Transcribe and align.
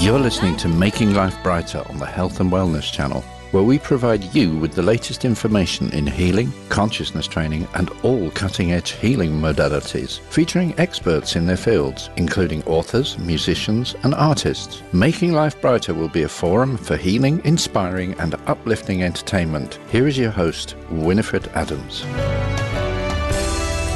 You're 0.00 0.18
listening 0.18 0.56
to 0.56 0.68
Making 0.68 1.12
Life 1.12 1.36
Brighter 1.42 1.84
on 1.90 1.98
the 1.98 2.06
Health 2.06 2.40
and 2.40 2.50
Wellness 2.50 2.90
Channel, 2.90 3.20
where 3.50 3.62
we 3.62 3.78
provide 3.78 4.24
you 4.34 4.56
with 4.56 4.72
the 4.72 4.80
latest 4.80 5.26
information 5.26 5.92
in 5.92 6.06
healing, 6.06 6.54
consciousness 6.70 7.26
training, 7.26 7.68
and 7.74 7.90
all 8.02 8.30
cutting 8.30 8.72
edge 8.72 8.92
healing 8.92 9.32
modalities, 9.32 10.18
featuring 10.30 10.72
experts 10.78 11.36
in 11.36 11.44
their 11.44 11.58
fields, 11.58 12.08
including 12.16 12.64
authors, 12.64 13.18
musicians, 13.18 13.94
and 14.02 14.14
artists. 14.14 14.82
Making 14.94 15.34
Life 15.34 15.60
Brighter 15.60 15.92
will 15.92 16.08
be 16.08 16.22
a 16.22 16.28
forum 16.30 16.78
for 16.78 16.96
healing, 16.96 17.42
inspiring, 17.44 18.18
and 18.18 18.36
uplifting 18.46 19.02
entertainment. 19.02 19.78
Here 19.90 20.08
is 20.08 20.16
your 20.16 20.30
host, 20.30 20.76
Winifred 20.88 21.46
Adams. 21.48 22.06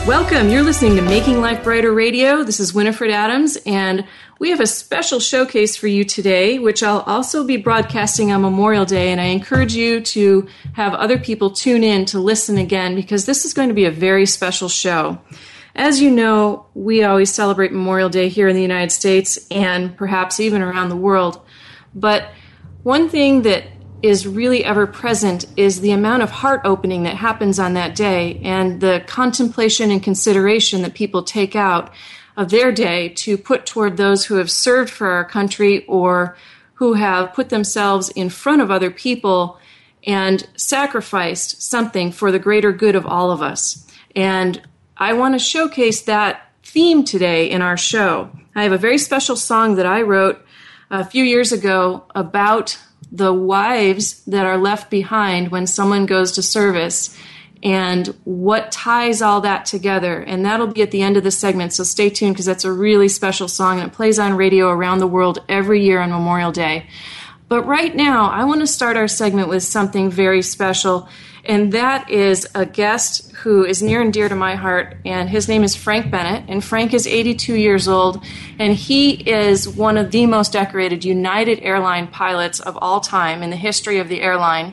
Welcome. 0.07 0.51
You're 0.51 0.63
listening 0.63 0.97
to 0.97 1.03
Making 1.03 1.41
Life 1.41 1.65
Brighter 1.65 1.95
Radio. 1.95 2.45
This 2.45 2.61
is 2.61 2.75
Winifred 2.75 3.11
Adams, 3.11 3.57
and 3.65 4.05
we 4.39 4.51
have 4.51 4.61
a 4.61 4.67
special 4.67 5.21
showcase 5.21 5.77
for 5.77 5.87
you 5.87 6.05
today, 6.05 6.59
which 6.59 6.83
I'll 6.83 7.01
also 7.01 7.45
be 7.45 7.57
broadcasting 7.57 8.33
on 8.33 8.43
Memorial 8.43 8.85
Day. 8.85 9.13
And 9.13 9.21
I 9.21 9.27
encourage 9.27 9.75
you 9.75 10.01
to 10.01 10.49
have 10.75 10.95
other 10.95 11.19
people 11.19 11.51
tune 11.51 11.85
in 11.85 12.05
to 12.07 12.19
listen 12.19 12.59
again 12.59 12.95
because 12.95 13.27
this 13.27 13.45
is 13.45 13.55
going 13.55 13.69
to 13.69 13.75
be 13.75 13.85
a 13.85 13.91
very 13.91 14.27
special 14.27 14.69
show. 14.69 15.19
As 15.77 16.01
you 16.01 16.11
know, 16.11 16.67
we 16.75 17.03
always 17.03 17.33
celebrate 17.33 17.73
Memorial 17.73 18.09
Day 18.09 18.29
here 18.29 18.49
in 18.49 18.57
the 18.57 18.63
United 18.63 18.93
States 18.93 19.39
and 19.51 19.97
perhaps 19.97 20.41
even 20.41 20.63
around 20.63 20.89
the 20.89 20.97
world. 20.97 21.41
But 21.95 22.29
one 22.83 23.09
thing 23.09 23.43
that 23.43 23.65
is 24.03 24.27
really 24.27 24.65
ever 24.65 24.87
present 24.87 25.47
is 25.57 25.81
the 25.81 25.93
amount 25.93 26.23
of 26.23 26.31
heart 26.31 26.61
opening 26.65 27.05
that 27.05 27.17
happens 27.17 27.59
on 27.59 27.73
that 27.75 27.97
day 27.97 28.39
and 28.45 28.81
the 28.81 29.03
contemplation 29.07 29.91
and 29.91 30.03
consideration 30.03 30.83
that 30.83 30.93
people 30.93 31.23
take 31.23 31.57
out 31.57 31.91
of 32.37 32.51
their 32.51 32.73
day 32.73 33.09
to 33.11 33.39
put 33.39 33.67
toward 33.67 33.97
those 33.97 34.25
who 34.25 34.37
have 34.37 34.51
served 34.51 34.91
for 34.91 35.09
our 35.09 35.25
country 35.25 35.85
or 35.87 36.37
who 36.75 36.95
have 36.95 37.33
put 37.33 37.49
themselves 37.49 38.09
in 38.11 38.29
front 38.29 38.61
of 38.61 38.71
other 38.71 38.91
people 38.91 39.59
and 40.07 40.47
sacrificed 40.57 41.63
something 41.63 42.13
for 42.13 42.33
the 42.33 42.39
greater 42.39 42.73
good 42.73 42.97
of 42.97 43.07
all 43.07 43.31
of 43.31 43.41
us. 43.41 43.87
And 44.15 44.61
I 44.97 45.13
want 45.15 45.35
to 45.35 45.39
showcase 45.39 46.03
that 46.03 46.51
theme 46.63 47.05
today 47.05 47.51
in 47.51 47.63
our 47.63 47.77
show. 47.77 48.31
I 48.55 48.65
have 48.65 48.73
a 48.73 48.79
very 48.79 48.99
special 48.99 49.37
song 49.37 49.77
that 49.77 49.87
I 49.87 50.03
wrote 50.03 50.45
a 50.91 51.05
few 51.05 51.25
years 51.25 51.53
ago 51.53 52.05
about 52.15 52.79
the 53.11 53.33
wives 53.33 54.23
that 54.25 54.47
are 54.47 54.59
left 54.59 54.91
behind 54.91 55.51
when 55.51 55.67
someone 55.67 56.07
goes 56.07 56.33
to 56.33 56.43
service 56.43 57.17
and 57.65 58.09
what 58.25 58.71
ties 58.71 59.23
all 59.23 59.41
that 59.41 59.65
together. 59.65 60.21
And 60.21 60.45
that'll 60.45 60.69
be 60.69 60.83
at 60.83 60.91
the 60.91 61.03
end 61.03 61.17
of 61.17 61.25
the 61.25 61.31
segment, 61.31 61.73
so 61.73 61.83
stay 61.83 62.11
tuned 62.11 62.35
because 62.35 62.47
that's 62.47 62.65
a 62.65 62.73
really 62.73 63.09
special 63.09 63.49
song 63.49 63.81
and 63.81 63.91
it 63.91 63.95
plays 63.95 64.19
on 64.19 64.37
radio 64.37 64.69
around 64.69 64.99
the 64.99 65.07
world 65.07 65.43
every 65.49 65.83
year 65.83 66.01
on 66.01 66.11
Memorial 66.11 66.53
Day. 66.53 66.87
But 67.49 67.67
right 67.67 67.95
now, 67.95 68.31
I 68.31 68.45
want 68.45 68.61
to 68.61 68.67
start 68.67 68.97
our 68.97 69.09
segment 69.09 69.49
with 69.49 69.63
something 69.63 70.11
very 70.11 70.43
special 70.43 71.09
and 71.47 71.73
that 71.73 72.11
is 72.11 72.47
a 72.55 72.65
guest 72.65 73.31
who 73.33 73.65
is 73.65 73.83
near 73.83 74.01
and 74.01 74.13
dear 74.13 74.29
to 74.29 74.35
my 74.35 74.55
heart, 74.55 74.97
and 75.05 75.29
his 75.29 75.47
name 75.47 75.63
is 75.63 75.75
Frank 75.75 76.11
Bennett. 76.11 76.49
And 76.49 76.65
Frank 76.65 76.95
is 76.95 77.07
82 77.07 77.55
years 77.55 77.87
old, 77.87 78.25
and 78.59 78.75
he 78.75 79.11
is 79.11 79.69
one 79.69 79.99
of 79.99 80.11
the 80.11 80.25
most 80.27 80.53
decorated 80.53 81.05
United 81.05 81.61
Airline 81.61 82.07
pilots 82.07 82.61
of 82.61 82.79
all 82.81 83.01
time 83.01 83.43
in 83.43 83.51
the 83.51 83.57
history 83.57 83.99
of 83.99 84.09
the 84.09 84.23
airline. 84.23 84.73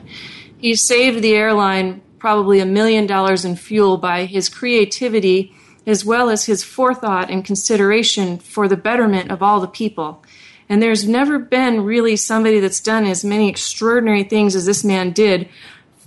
He 0.56 0.74
saved 0.74 1.22
the 1.22 1.34
airline 1.34 2.00
probably 2.22 2.60
a 2.60 2.64
million 2.64 3.04
dollars 3.04 3.44
in 3.44 3.56
fuel 3.56 3.98
by 3.98 4.26
his 4.26 4.48
creativity 4.48 5.52
as 5.88 6.04
well 6.04 6.30
as 6.30 6.44
his 6.44 6.62
forethought 6.62 7.28
and 7.28 7.44
consideration 7.44 8.38
for 8.38 8.68
the 8.68 8.76
betterment 8.76 9.28
of 9.28 9.42
all 9.42 9.58
the 9.58 9.66
people. 9.66 10.22
And 10.68 10.80
there's 10.80 11.04
never 11.04 11.40
been 11.40 11.80
really 11.80 12.14
somebody 12.14 12.60
that's 12.60 12.78
done 12.78 13.06
as 13.06 13.24
many 13.24 13.48
extraordinary 13.48 14.22
things 14.22 14.54
as 14.54 14.66
this 14.66 14.84
man 14.84 15.10
did 15.10 15.48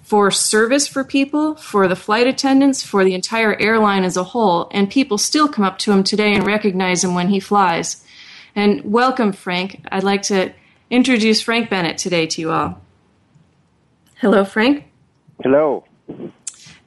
for 0.04 0.32
service 0.32 0.88
for 0.88 1.04
people, 1.04 1.56
for 1.56 1.86
the 1.86 1.98
flight 1.98 2.28
attendants, 2.28 2.82
for 2.82 3.04
the 3.04 3.14
entire 3.14 3.60
airline 3.60 4.06
as 4.06 4.16
a 4.16 4.24
whole, 4.24 4.70
and 4.72 4.90
people 4.90 5.18
still 5.18 5.50
come 5.50 5.66
up 5.66 5.78
to 5.80 5.92
him 5.92 6.02
today 6.02 6.34
and 6.34 6.46
recognize 6.46 7.04
him 7.04 7.14
when 7.14 7.28
he 7.28 7.42
flies. 7.42 8.06
And 8.56 8.90
welcome, 8.90 9.34
Frank. 9.34 9.86
I'd 9.92 10.06
like 10.06 10.22
to 10.24 10.54
introduce 10.90 11.42
Frank 11.42 11.70
Bennett 11.70 11.98
today 11.98 12.26
to 12.26 12.40
you 12.40 12.52
all. 12.52 12.80
Hello, 14.22 14.46
Frank. 14.46 14.86
Hello. 15.44 15.84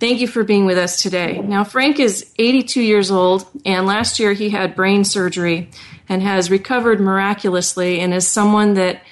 Thank 0.01 0.21
you 0.21 0.29
for 0.29 0.45
being 0.45 0.65
with 0.65 0.79
us 0.79 1.03
today. 1.03 1.39
Now, 1.39 1.65
Frank 1.65 1.99
is 1.99 2.33
82 2.39 2.81
years 2.81 3.11
old, 3.11 3.47
and 3.65 3.85
last 3.85 4.21
year 4.21 4.33
he 4.33 4.51
had 4.51 4.77
brain 4.77 5.05
surgery 5.05 5.71
and 6.09 6.23
has 6.23 6.51
recovered 6.51 7.01
miraculously 7.01 8.01
and 8.01 8.15
is 8.15 8.27
someone 8.27 8.75
that 8.75 9.03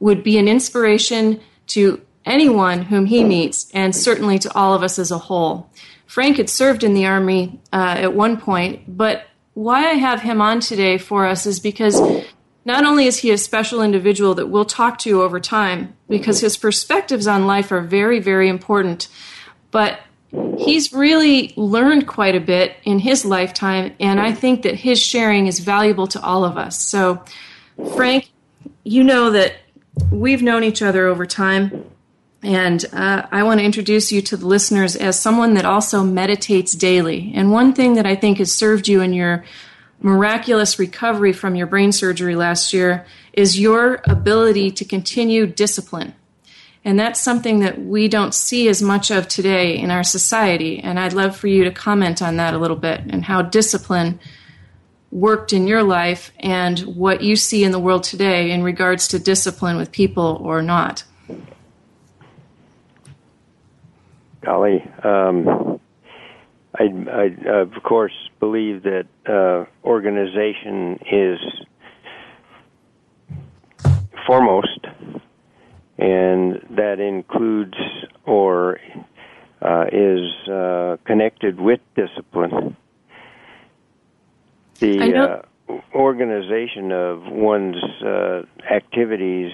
would 0.00 0.24
be 0.24 0.38
an 0.38 0.48
inspiration 0.48 1.40
to 1.68 2.00
anyone 2.24 2.82
whom 2.82 3.06
he 3.06 3.24
meets, 3.24 3.70
and 3.72 3.94
certainly 3.94 4.38
to 4.40 4.52
all 4.54 4.74
of 4.74 4.82
us 4.82 4.98
as 4.98 5.10
a 5.10 5.18
whole. 5.18 5.70
Frank 6.06 6.36
had 6.36 6.50
served 6.50 6.84
in 6.84 6.94
the 6.94 7.06
Army 7.06 7.60
uh, 7.72 7.94
at 7.98 8.14
one 8.14 8.36
point, 8.36 8.96
but 8.96 9.26
why 9.54 9.90
I 9.90 9.94
have 9.94 10.22
him 10.22 10.40
on 10.40 10.60
today 10.60 10.98
for 10.98 11.26
us 11.26 11.46
is 11.46 11.60
because 11.60 12.00
not 12.64 12.84
only 12.84 13.06
is 13.06 13.18
he 13.18 13.30
a 13.30 13.38
special 13.38 13.82
individual 13.82 14.34
that 14.34 14.48
we'll 14.48 14.64
talk 14.64 14.98
to 14.98 15.22
over 15.22 15.40
time, 15.40 15.96
because 16.08 16.40
his 16.40 16.56
perspectives 16.56 17.26
on 17.26 17.46
life 17.46 17.72
are 17.72 17.80
very, 17.80 18.20
very 18.20 18.48
important, 18.48 19.08
but 19.72 19.98
he's 20.56 20.92
really 20.92 21.52
learned 21.56 22.06
quite 22.06 22.36
a 22.36 22.40
bit 22.40 22.76
in 22.84 23.00
his 23.00 23.24
lifetime, 23.24 23.94
and 23.98 24.20
I 24.20 24.32
think 24.32 24.62
that 24.62 24.76
his 24.76 25.02
sharing 25.02 25.48
is 25.48 25.58
valuable 25.58 26.06
to 26.08 26.22
all 26.22 26.44
of 26.44 26.56
us. 26.56 26.80
So, 26.80 27.24
Frank, 27.96 28.30
you 28.84 29.02
know 29.02 29.30
that 29.32 29.56
we've 30.10 30.42
known 30.42 30.62
each 30.62 30.82
other 30.82 31.06
over 31.06 31.26
time. 31.26 31.84
And 32.44 32.84
uh, 32.92 33.26
I 33.30 33.44
want 33.44 33.60
to 33.60 33.64
introduce 33.64 34.10
you 34.10 34.20
to 34.22 34.36
the 34.36 34.46
listeners 34.46 34.96
as 34.96 35.18
someone 35.18 35.54
that 35.54 35.64
also 35.64 36.02
meditates 36.02 36.72
daily. 36.72 37.32
And 37.34 37.52
one 37.52 37.72
thing 37.72 37.94
that 37.94 38.06
I 38.06 38.16
think 38.16 38.38
has 38.38 38.50
served 38.50 38.88
you 38.88 39.00
in 39.00 39.12
your 39.12 39.44
miraculous 40.00 40.78
recovery 40.78 41.32
from 41.32 41.54
your 41.54 41.68
brain 41.68 41.92
surgery 41.92 42.34
last 42.34 42.72
year 42.72 43.06
is 43.32 43.60
your 43.60 44.00
ability 44.04 44.72
to 44.72 44.84
continue 44.84 45.46
discipline. 45.46 46.14
And 46.84 46.98
that's 46.98 47.20
something 47.20 47.60
that 47.60 47.80
we 47.80 48.08
don't 48.08 48.34
see 48.34 48.68
as 48.68 48.82
much 48.82 49.10
of 49.10 49.28
today 49.28 49.76
in 49.76 49.90
our 49.90 50.02
society. 50.02 50.80
And 50.80 50.98
I'd 50.98 51.12
love 51.12 51.36
for 51.36 51.46
you 51.46 51.64
to 51.64 51.70
comment 51.70 52.20
on 52.20 52.36
that 52.36 52.54
a 52.54 52.58
little 52.58 52.76
bit 52.76 53.02
and 53.08 53.24
how 53.24 53.42
discipline 53.42 54.18
worked 55.10 55.52
in 55.52 55.66
your 55.66 55.82
life 55.82 56.32
and 56.40 56.80
what 56.80 57.22
you 57.22 57.36
see 57.36 57.62
in 57.62 57.70
the 57.70 57.78
world 57.78 58.02
today 58.02 58.50
in 58.50 58.62
regards 58.62 59.06
to 59.08 59.18
discipline 59.18 59.76
with 59.76 59.92
people 59.92 60.40
or 60.42 60.62
not. 60.62 61.04
golly, 64.42 64.82
um, 65.04 65.80
I, 66.78 66.84
I 67.10 67.50
of 67.50 67.82
course 67.82 68.12
believe 68.40 68.82
that 68.82 69.06
uh, 69.26 69.64
organization 69.86 70.98
is 71.10 71.38
foremost, 74.26 74.86
and 75.98 76.60
that 76.70 77.00
includes 77.00 77.76
or 78.24 78.78
uh, 79.60 79.84
is 79.92 80.48
uh, 80.48 80.96
connected 81.04 81.60
with 81.60 81.80
discipline. 81.94 82.76
The 84.80 85.14
uh, 85.14 85.42
organization 85.94 86.90
of 86.90 87.22
one's 87.26 87.82
uh, 88.04 88.42
activities 88.68 89.52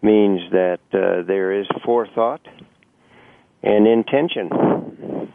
means 0.00 0.40
that 0.52 0.80
uh, 0.92 1.22
there 1.26 1.52
is 1.52 1.66
forethought 1.84 2.40
and 3.62 3.86
intention, 3.86 5.32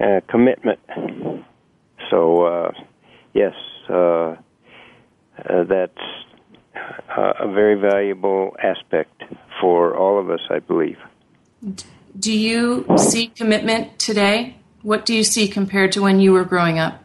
uh, 0.00 0.20
commitment. 0.28 0.80
So, 2.10 2.42
uh, 2.42 2.70
yes, 3.32 3.54
uh, 3.90 4.36
uh 5.48 5.64
that's 5.64 5.98
uh, 6.74 7.32
a 7.40 7.52
very 7.52 7.74
valuable 7.74 8.56
aspect 8.62 9.22
for 9.60 9.96
all 9.96 10.18
of 10.18 10.30
us, 10.30 10.40
I 10.50 10.58
believe. 10.58 10.98
Do 12.18 12.32
you 12.32 12.86
see 12.96 13.28
commitment 13.28 13.98
today? 13.98 14.56
What 14.82 15.06
do 15.06 15.14
you 15.14 15.24
see 15.24 15.48
compared 15.48 15.92
to 15.92 16.02
when 16.02 16.20
you 16.20 16.32
were 16.32 16.44
growing 16.44 16.78
up? 16.78 17.02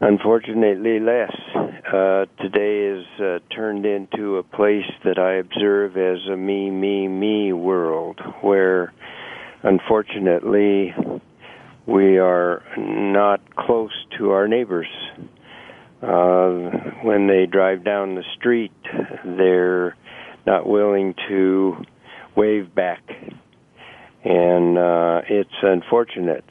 Unfortunately, 0.00 0.98
less. 0.98 1.36
Uh, 1.54 2.24
today 2.40 2.86
is 2.86 3.04
uh, 3.20 3.38
turned 3.54 3.84
into 3.84 4.38
a 4.38 4.42
place 4.42 4.90
that 5.04 5.18
I 5.18 5.34
observe 5.34 5.96
as 5.98 6.26
a 6.32 6.36
me, 6.36 6.70
me, 6.70 7.06
me 7.06 7.52
world, 7.52 8.18
where 8.40 8.94
unfortunately 9.62 10.94
we 11.86 12.18
are 12.18 12.62
not 12.78 13.54
close 13.56 13.92
to 14.16 14.30
our 14.30 14.48
neighbors. 14.48 14.88
Uh, 16.02 16.70
when 17.02 17.26
they 17.26 17.46
drive 17.46 17.84
down 17.84 18.14
the 18.14 18.24
street, 18.38 18.72
they're 19.24 19.96
not 20.46 20.66
willing 20.66 21.14
to 21.28 21.76
wave 22.34 22.74
back. 22.74 23.02
And 24.24 24.78
uh, 24.78 25.22
it's 25.28 25.50
unfortunate 25.62 26.44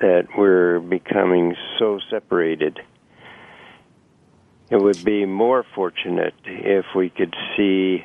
that 0.00 0.28
we're 0.36 0.80
becoming 0.80 1.54
so 1.78 2.00
separated. 2.10 2.78
It 4.70 4.76
would 4.76 5.04
be 5.04 5.24
more 5.24 5.64
fortunate 5.74 6.34
if 6.44 6.86
we 6.96 7.10
could 7.10 7.34
see 7.56 8.04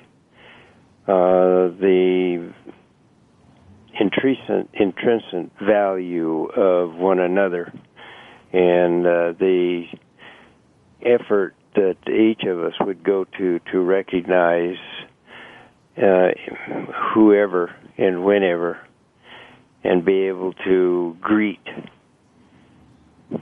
uh, 1.07 1.73
the 1.79 2.53
intrinsic, 3.99 4.69
intrinsic 4.73 5.51
value 5.59 6.45
of 6.45 6.95
one 6.95 7.19
another 7.19 7.73
and 8.53 9.05
uh, 9.05 9.33
the 9.39 9.85
effort 11.05 11.55
that 11.75 11.97
each 12.09 12.43
of 12.43 12.59
us 12.59 12.73
would 12.81 13.03
go 13.03 13.25
to 13.37 13.59
to 13.71 13.79
recognize 13.79 14.77
uh, 15.97 16.29
whoever 17.13 17.73
and 17.97 18.23
whenever 18.23 18.79
and 19.83 20.05
be 20.05 20.27
able 20.27 20.53
to 20.53 21.17
greet 21.21 21.65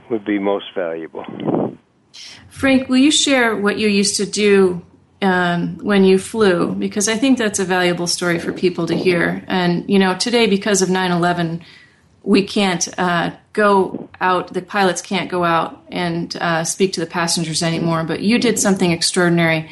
would 0.10 0.26
be 0.26 0.40
most 0.40 0.66
valuable. 0.76 1.26
Frank, 2.50 2.90
will 2.90 2.98
you 2.98 3.12
share 3.12 3.56
what 3.56 3.78
you 3.78 3.88
used 3.88 4.18
to 4.18 4.26
do 4.26 4.82
um, 5.22 5.78
when 5.78 6.04
you 6.04 6.18
flew? 6.18 6.74
Because 6.74 7.08
I 7.08 7.16
think 7.16 7.38
that's 7.38 7.60
a 7.60 7.66
valuable 7.66 8.08
story 8.08 8.40
for 8.40 8.52
people 8.52 8.88
to 8.88 8.96
hear. 8.96 9.44
And, 9.48 9.90
you 9.90 10.00
know, 10.00 10.16
today, 10.16 10.48
because 10.48 10.82
of 10.82 10.90
9 10.90 11.12
11, 11.12 11.64
we 12.24 12.44
can't 12.44 12.88
uh, 13.00 13.32
go 13.54 14.09
out, 14.22 14.54
the 14.54 14.62
pilots 14.62 15.02
can't 15.02 15.30
go 15.30 15.44
out 15.44 15.82
and 15.90 16.36
uh, 16.38 16.64
speak 16.64 16.94
to 16.94 17.00
the 17.00 17.06
passengers 17.06 17.64
anymore, 17.64 18.04
but 18.04 18.22
you 18.22 18.40
did 18.40 18.60
something 18.60 18.92
extraordinary. 18.92 19.70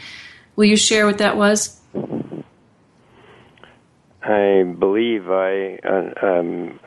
Will 0.55 0.65
you 0.65 0.77
share 0.77 1.05
what 1.05 1.17
that 1.19 1.37
was? 1.37 1.79
I 4.21 4.63
believe 4.77 5.29
I, 5.29 5.79
uh, 5.83 6.25
um, 6.25 6.79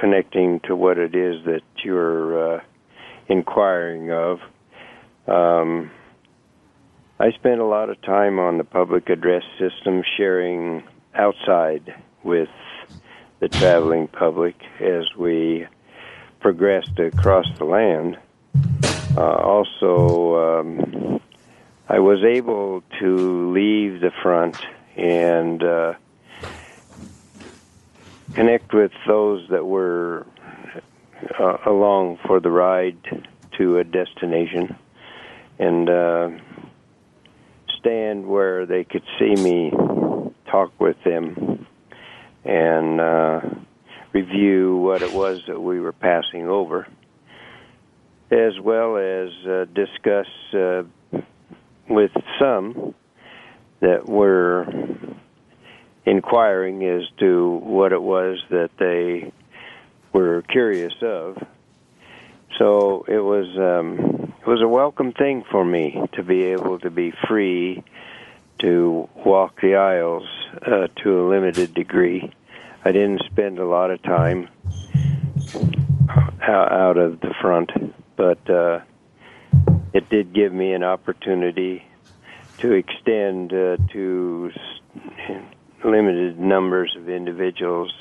connecting 0.00 0.60
to 0.60 0.76
what 0.76 0.98
it 0.98 1.14
is 1.14 1.44
that 1.44 1.62
you're 1.82 2.56
uh, 2.56 2.60
inquiring 3.28 4.10
of. 4.10 4.40
Um, 5.26 5.90
I 7.18 7.32
spent 7.32 7.60
a 7.60 7.66
lot 7.66 7.90
of 7.90 8.00
time 8.02 8.38
on 8.38 8.58
the 8.58 8.64
public 8.64 9.08
address 9.08 9.42
system 9.58 10.02
sharing 10.16 10.82
outside 11.14 11.94
with 12.22 12.48
the 13.40 13.48
traveling 13.48 14.08
public 14.08 14.54
as 14.80 15.04
we 15.18 15.66
progressed 16.40 16.98
across 16.98 17.46
the 17.58 17.64
land. 17.64 18.18
Uh, 19.16 19.20
also, 19.20 20.60
um, 20.60 21.20
I 21.88 21.98
was 21.98 22.24
able 22.24 22.82
to 23.00 23.52
leave 23.52 24.00
the 24.00 24.10
front 24.22 24.56
and 24.96 25.62
uh, 25.62 25.94
connect 28.34 28.72
with 28.72 28.92
those 29.06 29.48
that 29.50 29.64
were 29.64 30.26
uh, 31.38 31.58
along 31.66 32.18
for 32.26 32.40
the 32.40 32.50
ride 32.50 32.96
to 33.58 33.78
a 33.78 33.84
destination 33.84 34.76
and 35.58 35.90
uh, 35.90 36.30
stand 37.78 38.26
where 38.26 38.66
they 38.66 38.84
could 38.84 39.02
see 39.18 39.34
me 39.34 39.72
talk 40.46 40.72
with 40.80 40.96
them 41.04 41.66
and 42.44 43.00
uh, 43.00 43.40
review 44.12 44.76
what 44.76 45.02
it 45.02 45.12
was 45.12 45.42
that 45.46 45.60
we 45.60 45.80
were 45.80 45.92
passing 45.92 46.48
over, 46.48 46.86
as 48.30 48.58
well 48.60 48.96
as 48.96 49.30
uh, 49.46 49.64
discuss 49.74 50.26
uh, 50.54 50.82
with 51.88 52.12
some 52.38 52.94
that 53.80 54.08
were 54.08 54.66
inquiring 56.04 56.84
as 56.84 57.02
to 57.18 57.60
what 57.62 57.92
it 57.92 58.02
was 58.02 58.38
that 58.50 58.70
they 58.78 59.32
were 60.12 60.42
curious 60.42 60.94
of. 61.02 61.36
So 62.58 63.04
it 63.08 63.18
was 63.18 63.46
um, 63.56 64.34
it 64.40 64.46
was 64.46 64.60
a 64.60 64.68
welcome 64.68 65.12
thing 65.12 65.44
for 65.50 65.64
me 65.64 66.02
to 66.12 66.22
be 66.22 66.44
able 66.44 66.78
to 66.80 66.90
be 66.90 67.12
free 67.28 67.82
to 68.58 69.08
walk 69.24 69.60
the 69.60 69.76
aisles 69.76 70.24
uh, 70.60 70.88
to 71.02 71.20
a 71.20 71.24
limited 71.28 71.74
degree. 71.74 72.32
I 72.82 72.92
didn't 72.92 73.22
spend 73.30 73.58
a 73.58 73.66
lot 73.66 73.90
of 73.90 74.02
time 74.02 74.48
out 76.42 76.96
of 76.96 77.20
the 77.20 77.34
front, 77.40 77.70
but 78.16 78.48
uh, 78.48 78.80
it 79.92 80.08
did 80.08 80.32
give 80.32 80.52
me 80.52 80.72
an 80.72 80.82
opportunity 80.82 81.84
to 82.58 82.72
extend 82.72 83.52
uh, 83.52 83.76
to 83.92 84.50
limited 85.84 86.38
numbers 86.38 86.94
of 86.96 87.08
individuals 87.08 87.92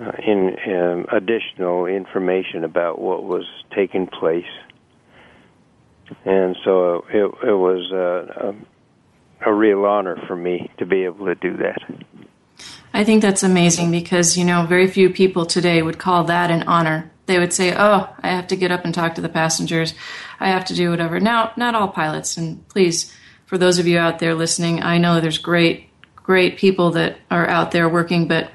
uh, 0.00 0.12
in 0.26 0.56
um, 0.68 1.06
additional 1.12 1.86
information 1.86 2.64
about 2.64 2.98
what 2.98 3.24
was 3.24 3.44
taking 3.74 4.06
place. 4.06 4.44
And 6.24 6.56
so 6.64 7.04
it, 7.10 7.24
it 7.46 7.54
was 7.54 7.90
uh, 7.92 8.52
a, 9.44 9.50
a 9.50 9.54
real 9.54 9.84
honor 9.84 10.16
for 10.26 10.36
me 10.36 10.70
to 10.78 10.86
be 10.86 11.04
able 11.04 11.26
to 11.26 11.34
do 11.34 11.56
that. 11.58 11.82
I 12.96 13.04
think 13.04 13.20
that's 13.20 13.42
amazing 13.42 13.90
because, 13.90 14.38
you 14.38 14.44
know, 14.46 14.64
very 14.64 14.86
few 14.88 15.10
people 15.10 15.44
today 15.44 15.82
would 15.82 15.98
call 15.98 16.24
that 16.24 16.50
an 16.50 16.62
honor. 16.62 17.10
They 17.26 17.38
would 17.38 17.52
say, 17.52 17.74
oh, 17.76 18.08
I 18.22 18.28
have 18.28 18.46
to 18.46 18.56
get 18.56 18.72
up 18.72 18.86
and 18.86 18.94
talk 18.94 19.16
to 19.16 19.20
the 19.20 19.28
passengers. 19.28 19.92
I 20.40 20.48
have 20.48 20.64
to 20.64 20.74
do 20.74 20.88
whatever. 20.88 21.20
Now, 21.20 21.52
not 21.58 21.74
all 21.74 21.88
pilots, 21.88 22.38
and 22.38 22.66
please, 22.68 23.14
for 23.44 23.58
those 23.58 23.78
of 23.78 23.86
you 23.86 23.98
out 23.98 24.18
there 24.18 24.34
listening, 24.34 24.82
I 24.82 24.96
know 24.96 25.20
there's 25.20 25.36
great, 25.36 25.90
great 26.16 26.56
people 26.56 26.92
that 26.92 27.18
are 27.30 27.46
out 27.46 27.70
there 27.70 27.86
working, 27.86 28.28
but 28.28 28.50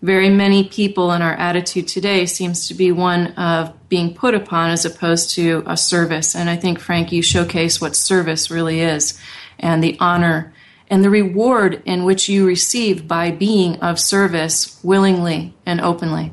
very 0.00 0.30
many 0.30 0.68
people 0.68 1.10
in 1.10 1.20
our 1.20 1.34
attitude 1.34 1.88
today 1.88 2.24
seems 2.24 2.68
to 2.68 2.74
be 2.74 2.92
one 2.92 3.32
of 3.32 3.74
being 3.88 4.14
put 4.14 4.34
upon 4.34 4.70
as 4.70 4.84
opposed 4.84 5.30
to 5.30 5.64
a 5.66 5.76
service. 5.76 6.36
And 6.36 6.48
I 6.48 6.54
think, 6.54 6.78
Frank, 6.78 7.10
you 7.10 7.20
showcase 7.20 7.80
what 7.80 7.96
service 7.96 8.48
really 8.48 8.80
is 8.80 9.18
and 9.58 9.82
the 9.82 9.96
honor 9.98 10.54
and 10.92 11.02
the 11.02 11.08
reward 11.08 11.80
in 11.86 12.04
which 12.04 12.28
you 12.28 12.46
receive 12.46 13.08
by 13.08 13.30
being 13.30 13.80
of 13.80 13.98
service 13.98 14.78
willingly 14.82 15.54
and 15.64 15.80
openly. 15.80 16.30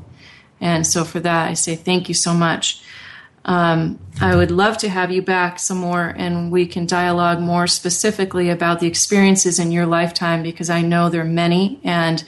And 0.60 0.86
so 0.86 1.02
for 1.02 1.18
that, 1.18 1.48
I 1.48 1.54
say 1.54 1.74
thank 1.76 2.08
you 2.08 2.14
so 2.14 2.34
much. 2.34 2.82
Um, 3.46 3.98
I 4.20 4.36
would 4.36 4.50
love 4.50 4.76
to 4.78 4.90
have 4.90 5.10
you 5.10 5.22
back 5.22 5.58
some 5.58 5.78
more 5.78 6.14
and 6.14 6.52
we 6.52 6.66
can 6.66 6.84
dialogue 6.84 7.40
more 7.40 7.66
specifically 7.66 8.50
about 8.50 8.80
the 8.80 8.86
experiences 8.86 9.58
in 9.58 9.72
your 9.72 9.86
lifetime 9.86 10.42
because 10.42 10.68
I 10.68 10.82
know 10.82 11.08
there 11.08 11.22
are 11.22 11.24
many 11.24 11.80
and 11.82 12.22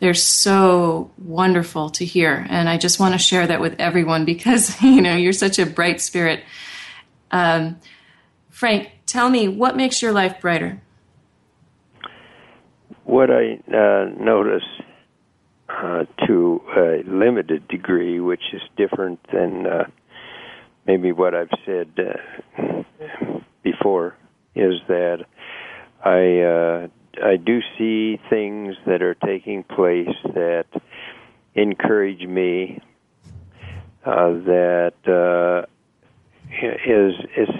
they're 0.00 0.12
so 0.12 1.10
wonderful 1.16 1.88
to 1.90 2.04
hear. 2.04 2.44
And 2.50 2.68
I 2.68 2.76
just 2.76 3.00
want 3.00 3.14
to 3.14 3.18
share 3.18 3.46
that 3.46 3.62
with 3.62 3.76
everyone 3.80 4.24
because, 4.26 4.78
you 4.82 5.00
know, 5.00 5.16
you're 5.16 5.32
such 5.32 5.58
a 5.58 5.64
bright 5.64 6.02
spirit. 6.02 6.44
Um, 7.30 7.80
Frank, 8.50 8.90
tell 9.06 9.30
me 9.30 9.48
what 9.48 9.78
makes 9.78 10.02
your 10.02 10.12
life 10.12 10.42
brighter? 10.42 10.82
What 13.04 13.30
I 13.30 13.58
uh, 13.68 14.10
notice 14.18 14.64
uh, 15.68 16.04
to 16.26 16.60
a 16.76 17.02
limited 17.06 17.66
degree, 17.68 18.20
which 18.20 18.42
is 18.52 18.62
different 18.76 19.20
than 19.32 19.66
uh, 19.66 19.84
maybe 20.86 21.12
what 21.12 21.34
I've 21.34 21.50
said 21.64 21.88
uh, 21.98 22.82
before, 23.62 24.16
is 24.54 24.74
that 24.88 25.24
I 26.04 26.40
uh, 26.40 27.26
I 27.26 27.36
do 27.36 27.60
see 27.78 28.20
things 28.28 28.76
that 28.86 29.02
are 29.02 29.14
taking 29.14 29.64
place 29.64 30.14
that 30.34 30.66
encourage 31.54 32.22
me. 32.26 32.80
Uh, 34.04 34.32
that 34.46 35.66
is 36.86 37.14
is 37.36 37.54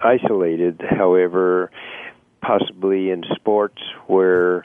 isolated, 0.00 0.80
however, 0.88 1.70
possibly 2.44 3.10
in 3.10 3.24
sports 3.34 3.80
where 4.06 4.64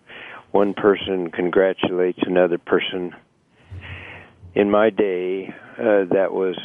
one 0.51 0.74
person 0.74 1.31
congratulates 1.31 2.19
another 2.24 2.57
person. 2.57 3.13
In 4.55 4.69
my 4.69 4.89
day, 4.89 5.53
uh, 5.77 6.05
that 6.12 6.29
was 6.31 6.57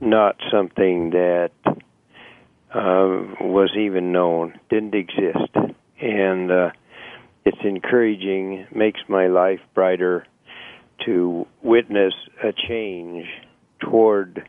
not 0.00 0.36
something 0.52 1.10
that 1.10 1.50
uh, 1.66 3.34
was 3.40 3.70
even 3.78 4.12
known, 4.12 4.58
didn't 4.68 4.94
exist. 4.94 5.54
And 6.00 6.50
uh, 6.50 6.70
it's 7.44 7.58
encouraging, 7.64 8.66
makes 8.74 9.00
my 9.08 9.28
life 9.28 9.60
brighter 9.74 10.26
to 11.06 11.46
witness 11.62 12.14
a 12.42 12.52
change 12.68 13.26
toward 13.80 14.48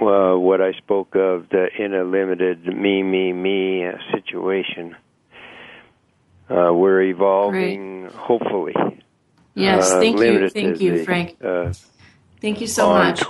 uh, 0.00 0.36
what 0.38 0.60
I 0.60 0.72
spoke 0.72 1.14
of 1.14 1.48
the 1.50 1.68
in 1.78 1.94
a 1.94 2.04
limited 2.04 2.64
me, 2.66 3.02
me, 3.02 3.32
me 3.32 3.86
uh, 3.86 3.92
situation. 4.12 4.96
Uh, 6.50 6.72
we're 6.72 7.02
evolving, 7.02 8.08
hopefully. 8.12 8.74
Yes, 9.54 9.90
uh, 9.90 10.00
thank 10.00 10.18
you, 10.18 10.48
thank 10.50 10.80
you, 10.80 10.98
the, 10.98 11.04
Frank. 11.04 11.36
Uh, 11.42 11.72
thank 12.40 12.60
you 12.60 12.66
so 12.66 12.90
much. 12.90 13.22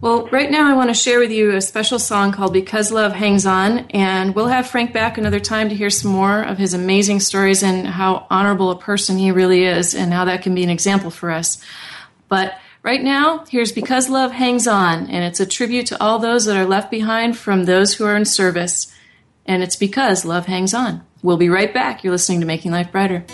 Well, 0.00 0.26
right 0.28 0.50
now 0.50 0.70
I 0.70 0.74
want 0.74 0.90
to 0.90 0.94
share 0.94 1.18
with 1.18 1.30
you 1.30 1.52
a 1.52 1.62
special 1.62 1.98
song 1.98 2.32
called 2.32 2.52
Because 2.52 2.92
Love 2.92 3.12
Hangs 3.12 3.46
On, 3.46 3.86
and 3.90 4.34
we'll 4.34 4.48
have 4.48 4.66
Frank 4.66 4.92
back 4.92 5.16
another 5.16 5.40
time 5.40 5.68
to 5.70 5.74
hear 5.74 5.88
some 5.88 6.10
more 6.10 6.42
of 6.42 6.58
his 6.58 6.74
amazing 6.74 7.20
stories 7.20 7.62
and 7.62 7.86
how 7.86 8.26
honorable 8.28 8.70
a 8.70 8.78
person 8.78 9.16
he 9.16 9.30
really 9.30 9.64
is 9.64 9.94
and 9.94 10.12
how 10.12 10.26
that 10.26 10.42
can 10.42 10.54
be 10.54 10.62
an 10.62 10.68
example 10.68 11.10
for 11.10 11.30
us. 11.30 11.62
But 12.28 12.58
right 12.84 13.02
now, 13.02 13.44
here's 13.48 13.72
Because 13.72 14.08
Love 14.08 14.30
Hangs 14.30 14.68
On, 14.68 15.10
and 15.10 15.24
it's 15.24 15.40
a 15.40 15.46
tribute 15.46 15.86
to 15.86 16.00
all 16.00 16.20
those 16.20 16.44
that 16.44 16.56
are 16.56 16.66
left 16.66 16.90
behind 16.90 17.36
from 17.36 17.64
those 17.64 17.94
who 17.94 18.04
are 18.04 18.14
in 18.14 18.24
service. 18.24 18.94
And 19.46 19.62
it's 19.62 19.76
because 19.76 20.24
love 20.24 20.46
hangs 20.46 20.72
on. 20.72 21.02
We'll 21.22 21.36
be 21.36 21.50
right 21.50 21.72
back. 21.74 22.02
You're 22.04 22.12
listening 22.12 22.40
to 22.40 22.46
Making 22.46 22.72
Life 22.72 22.92
Brighter. 22.92 23.24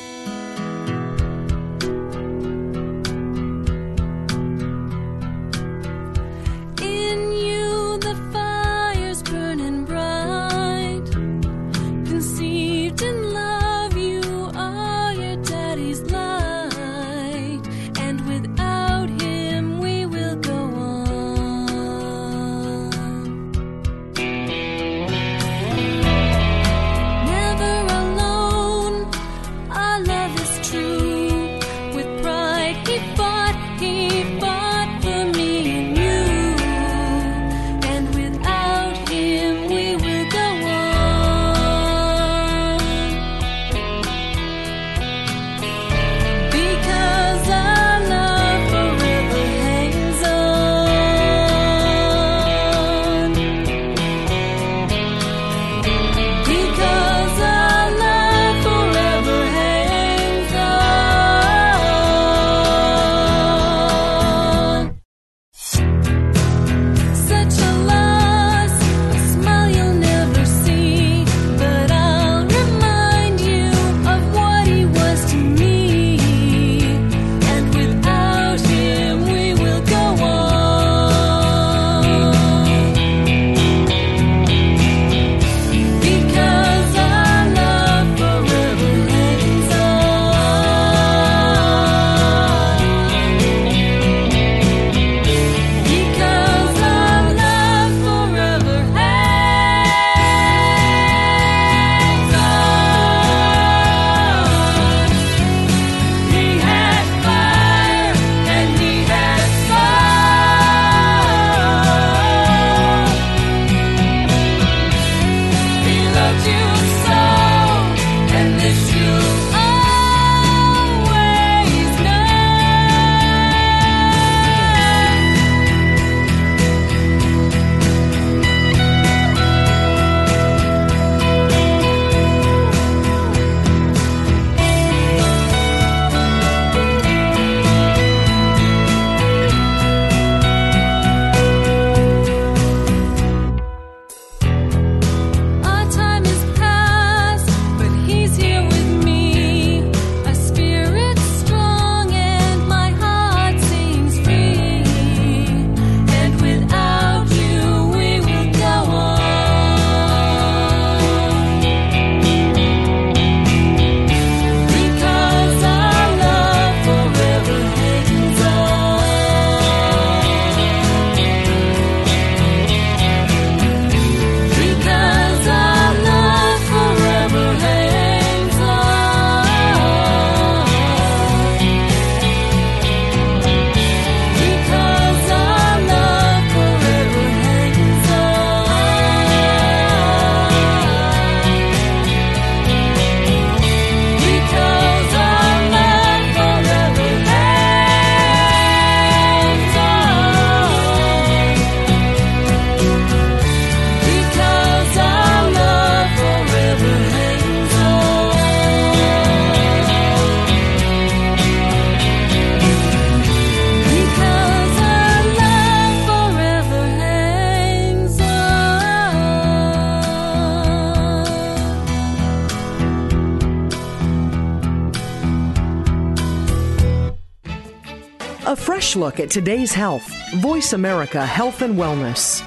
Fresh 228.90 229.00
look 229.00 229.20
at 229.20 229.30
today's 229.30 229.72
health. 229.72 230.10
Voice 230.38 230.72
America 230.72 231.24
Health 231.24 231.62
and 231.62 231.76
Wellness. 231.76 232.42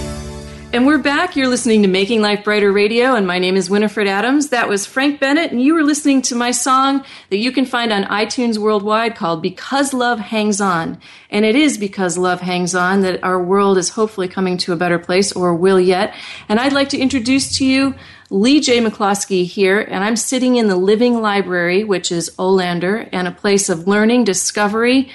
And 0.73 0.87
we're 0.87 0.99
back. 0.99 1.35
You're 1.35 1.49
listening 1.49 1.81
to 1.81 1.89
Making 1.89 2.21
Life 2.21 2.45
Brighter 2.45 2.71
Radio, 2.71 3.15
and 3.15 3.27
my 3.27 3.39
name 3.39 3.57
is 3.57 3.69
Winifred 3.69 4.07
Adams. 4.07 4.51
That 4.51 4.69
was 4.69 4.85
Frank 4.85 5.19
Bennett, 5.19 5.51
and 5.51 5.61
you 5.61 5.73
were 5.73 5.83
listening 5.83 6.21
to 6.23 6.35
my 6.35 6.51
song 6.51 7.03
that 7.29 7.39
you 7.39 7.51
can 7.51 7.65
find 7.65 7.91
on 7.91 8.05
iTunes 8.05 8.57
worldwide 8.57 9.17
called 9.17 9.41
Because 9.41 9.93
Love 9.93 10.19
Hangs 10.19 10.61
On. 10.61 10.97
And 11.29 11.43
it 11.43 11.57
is 11.57 11.77
because 11.77 12.17
love 12.17 12.39
hangs 12.39 12.73
on 12.73 13.01
that 13.01 13.21
our 13.21 13.43
world 13.43 13.77
is 13.77 13.89
hopefully 13.89 14.29
coming 14.29 14.55
to 14.59 14.71
a 14.71 14.77
better 14.77 14.97
place, 14.97 15.33
or 15.33 15.53
will 15.53 15.77
yet. 15.77 16.15
And 16.47 16.57
I'd 16.57 16.71
like 16.71 16.87
to 16.89 16.97
introduce 16.97 17.57
to 17.57 17.65
you 17.65 17.93
Lee 18.29 18.61
J. 18.61 18.79
McCloskey 18.79 19.45
here, 19.45 19.81
and 19.81 20.05
I'm 20.05 20.15
sitting 20.15 20.55
in 20.55 20.69
the 20.69 20.77
Living 20.77 21.19
Library, 21.21 21.83
which 21.83 22.13
is 22.13 22.31
Olander, 22.39 23.09
and 23.11 23.27
a 23.27 23.31
place 23.31 23.67
of 23.67 23.89
learning, 23.89 24.23
discovery, 24.23 25.11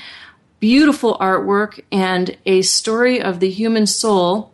beautiful 0.61 1.17
artwork, 1.19 1.83
and 1.91 2.37
a 2.45 2.61
story 2.61 3.23
of 3.23 3.41
the 3.41 3.49
human 3.49 3.87
soul 3.87 4.53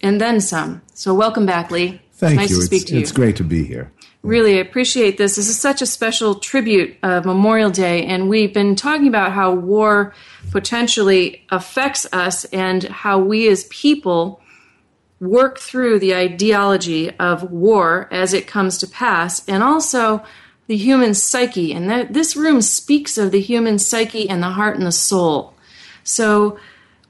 and 0.00 0.20
then 0.20 0.40
some. 0.40 0.82
So 0.94 1.14
welcome 1.14 1.46
back, 1.46 1.70
Lee. 1.70 2.00
Thank 2.12 2.36
nice 2.36 2.50
you. 2.50 2.56
to 2.56 2.62
speak 2.62 2.82
it's, 2.82 2.90
to 2.90 2.96
you. 2.96 3.00
It's 3.00 3.12
great 3.12 3.36
to 3.36 3.44
be 3.44 3.64
here. 3.64 3.90
Really 4.22 4.60
appreciate 4.60 5.16
this. 5.16 5.36
This 5.36 5.48
is 5.48 5.58
such 5.58 5.80
a 5.80 5.86
special 5.86 6.34
tribute 6.34 6.96
of 7.02 7.24
Memorial 7.24 7.70
Day, 7.70 8.04
and 8.04 8.28
we've 8.28 8.52
been 8.52 8.76
talking 8.76 9.08
about 9.08 9.32
how 9.32 9.54
war 9.54 10.12
potentially 10.50 11.46
affects 11.48 12.06
us 12.12 12.44
and 12.46 12.84
how 12.84 13.18
we 13.18 13.48
as 13.48 13.64
people 13.64 14.42
work 15.20 15.58
through 15.58 15.98
the 15.98 16.14
ideology 16.14 17.10
of 17.18 17.50
war 17.50 18.08
as 18.10 18.34
it 18.34 18.46
comes 18.46 18.76
to 18.78 18.86
pass, 18.86 19.46
and 19.48 19.62
also 19.62 20.22
the 20.66 20.76
human 20.76 21.14
psyche. 21.14 21.72
And 21.72 21.88
that, 21.88 22.12
this 22.12 22.36
room 22.36 22.60
speaks 22.60 23.16
of 23.16 23.30
the 23.30 23.40
human 23.40 23.78
psyche 23.78 24.28
and 24.28 24.42
the 24.42 24.50
heart 24.50 24.76
and 24.76 24.86
the 24.86 24.92
soul. 24.92 25.54
So, 26.04 26.58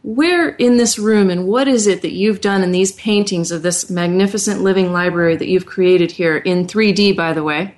where 0.03 0.49
in 0.49 0.77
this 0.77 0.99
room 0.99 1.29
and 1.31 1.47
what 1.47 1.69
is 1.69 1.87
it 1.87 2.03
that 2.03 2.13
you've 2.13 2.41
done 2.41 2.63
in 2.63 2.73
these 2.73 2.93
paintings 2.93 3.51
of 3.51 3.63
this 3.63 3.91
magnificent 3.91 4.63
living 4.63 4.93
library 4.93 5.37
that 5.37 5.49
you've 5.49 5.67
created 5.67 6.11
here 6.11 6.39
in 6.39 6.67
3D, 6.67 7.15
by 7.17 7.33
the 7.33 7.45
way? 7.45 7.75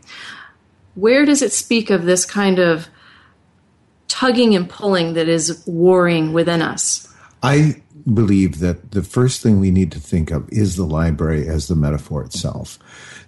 Where 0.94 1.24
does 1.24 1.42
it 1.42 1.52
speak 1.52 1.90
of 1.90 2.04
this 2.04 2.24
kind 2.24 2.58
of 2.58 2.88
tugging 4.08 4.54
and 4.54 4.68
pulling 4.68 5.14
that 5.14 5.28
is 5.28 5.64
warring 5.66 6.32
within 6.32 6.62
us? 6.62 7.11
I 7.42 7.82
believe 8.12 8.58
that 8.58 8.92
the 8.92 9.02
first 9.02 9.42
thing 9.42 9.60
we 9.60 9.70
need 9.70 9.92
to 9.92 10.00
think 10.00 10.30
of 10.30 10.48
is 10.50 10.76
the 10.76 10.84
library 10.84 11.48
as 11.48 11.68
the 11.68 11.76
metaphor 11.76 12.22
itself. 12.22 12.78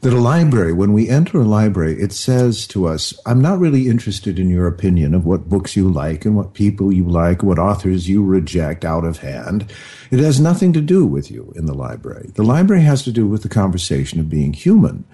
That 0.01 0.13
a 0.13 0.21
library, 0.21 0.73
when 0.73 0.93
we 0.93 1.09
enter 1.09 1.41
a 1.41 1.45
library, 1.45 2.01
it 2.01 2.13
says 2.13 2.67
to 2.69 2.87
us, 2.87 3.15
I'm 3.25 3.41
not 3.41 3.59
really 3.59 3.89
interested 3.89 4.39
in 4.39 4.51
your 4.51 4.67
opinion 4.67 5.15
of 5.15 5.25
what 5.25 5.49
books 5.49 5.77
you 5.77 5.89
like 5.89 6.25
and 6.25 6.37
what 6.37 6.55
people 6.55 6.93
you 6.93 7.05
like, 7.09 7.43
what 7.43 7.59
authors 7.59 8.09
you 8.09 8.23
reject 8.23 8.85
out 8.85 9.05
of 9.05 9.19
hand. 9.19 9.73
It 10.11 10.19
has 10.19 10.41
nothing 10.41 10.73
to 10.75 10.81
do 10.81 11.07
with 11.07 11.31
you 11.31 11.53
in 11.57 11.67
the 11.67 11.75
library. 11.75 12.31
The 12.35 12.43
library 12.43 12.83
has 12.83 13.03
to 13.05 13.13
do 13.13 13.27
with 13.27 13.43
the 13.43 13.49
conversation 13.49 14.21
of 14.21 14.29
being 14.29 14.53
human. 14.53 15.05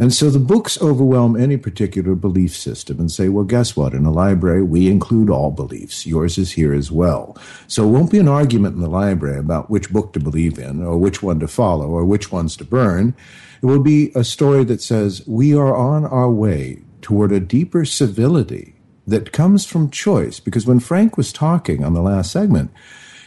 And 0.00 0.14
so 0.14 0.30
the 0.30 0.38
books 0.38 0.80
overwhelm 0.80 1.36
any 1.36 1.56
particular 1.56 2.14
belief 2.14 2.56
system 2.56 3.00
and 3.00 3.10
say, 3.10 3.28
well, 3.28 3.44
guess 3.44 3.76
what? 3.76 3.94
In 3.94 4.06
a 4.06 4.12
library, 4.12 4.62
we 4.62 4.88
include 4.88 5.28
all 5.28 5.50
beliefs. 5.50 6.06
Yours 6.06 6.38
is 6.38 6.52
here 6.52 6.72
as 6.72 6.92
well. 6.92 7.36
So 7.66 7.82
it 7.82 7.90
won't 7.90 8.12
be 8.12 8.20
an 8.20 8.28
argument 8.28 8.76
in 8.76 8.80
the 8.80 8.88
library 8.88 9.38
about 9.38 9.70
which 9.70 9.92
book 9.92 10.12
to 10.12 10.20
believe 10.20 10.56
in, 10.56 10.84
or 10.84 10.96
which 10.96 11.20
one 11.20 11.40
to 11.40 11.48
follow, 11.48 11.88
or 11.88 12.04
which 12.04 12.30
ones 12.30 12.56
to 12.58 12.64
burn. 12.64 13.14
It 13.60 13.66
will 13.66 13.82
be 13.82 14.12
a 14.14 14.22
story 14.22 14.62
that 14.64 14.80
says 14.80 15.26
we 15.26 15.52
are 15.56 15.74
on 15.74 16.04
our 16.04 16.30
way 16.30 16.82
toward 17.02 17.32
a 17.32 17.40
deeper 17.40 17.84
civility 17.84 18.76
that 19.04 19.32
comes 19.32 19.66
from 19.66 19.90
choice. 19.90 20.38
Because 20.38 20.64
when 20.64 20.78
Frank 20.78 21.16
was 21.16 21.32
talking 21.32 21.82
on 21.82 21.94
the 21.94 22.02
last 22.02 22.30
segment, 22.30 22.70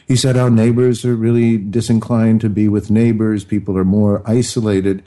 he 0.08 0.16
said 0.16 0.38
our 0.38 0.50
neighbors 0.50 1.04
are 1.04 1.16
really 1.16 1.58
disinclined 1.58 2.42
to 2.42 2.50
be 2.50 2.68
with 2.68 2.92
neighbors, 2.92 3.44
people 3.44 3.78
are 3.78 3.86
more 3.86 4.22
isolated. 4.26 5.04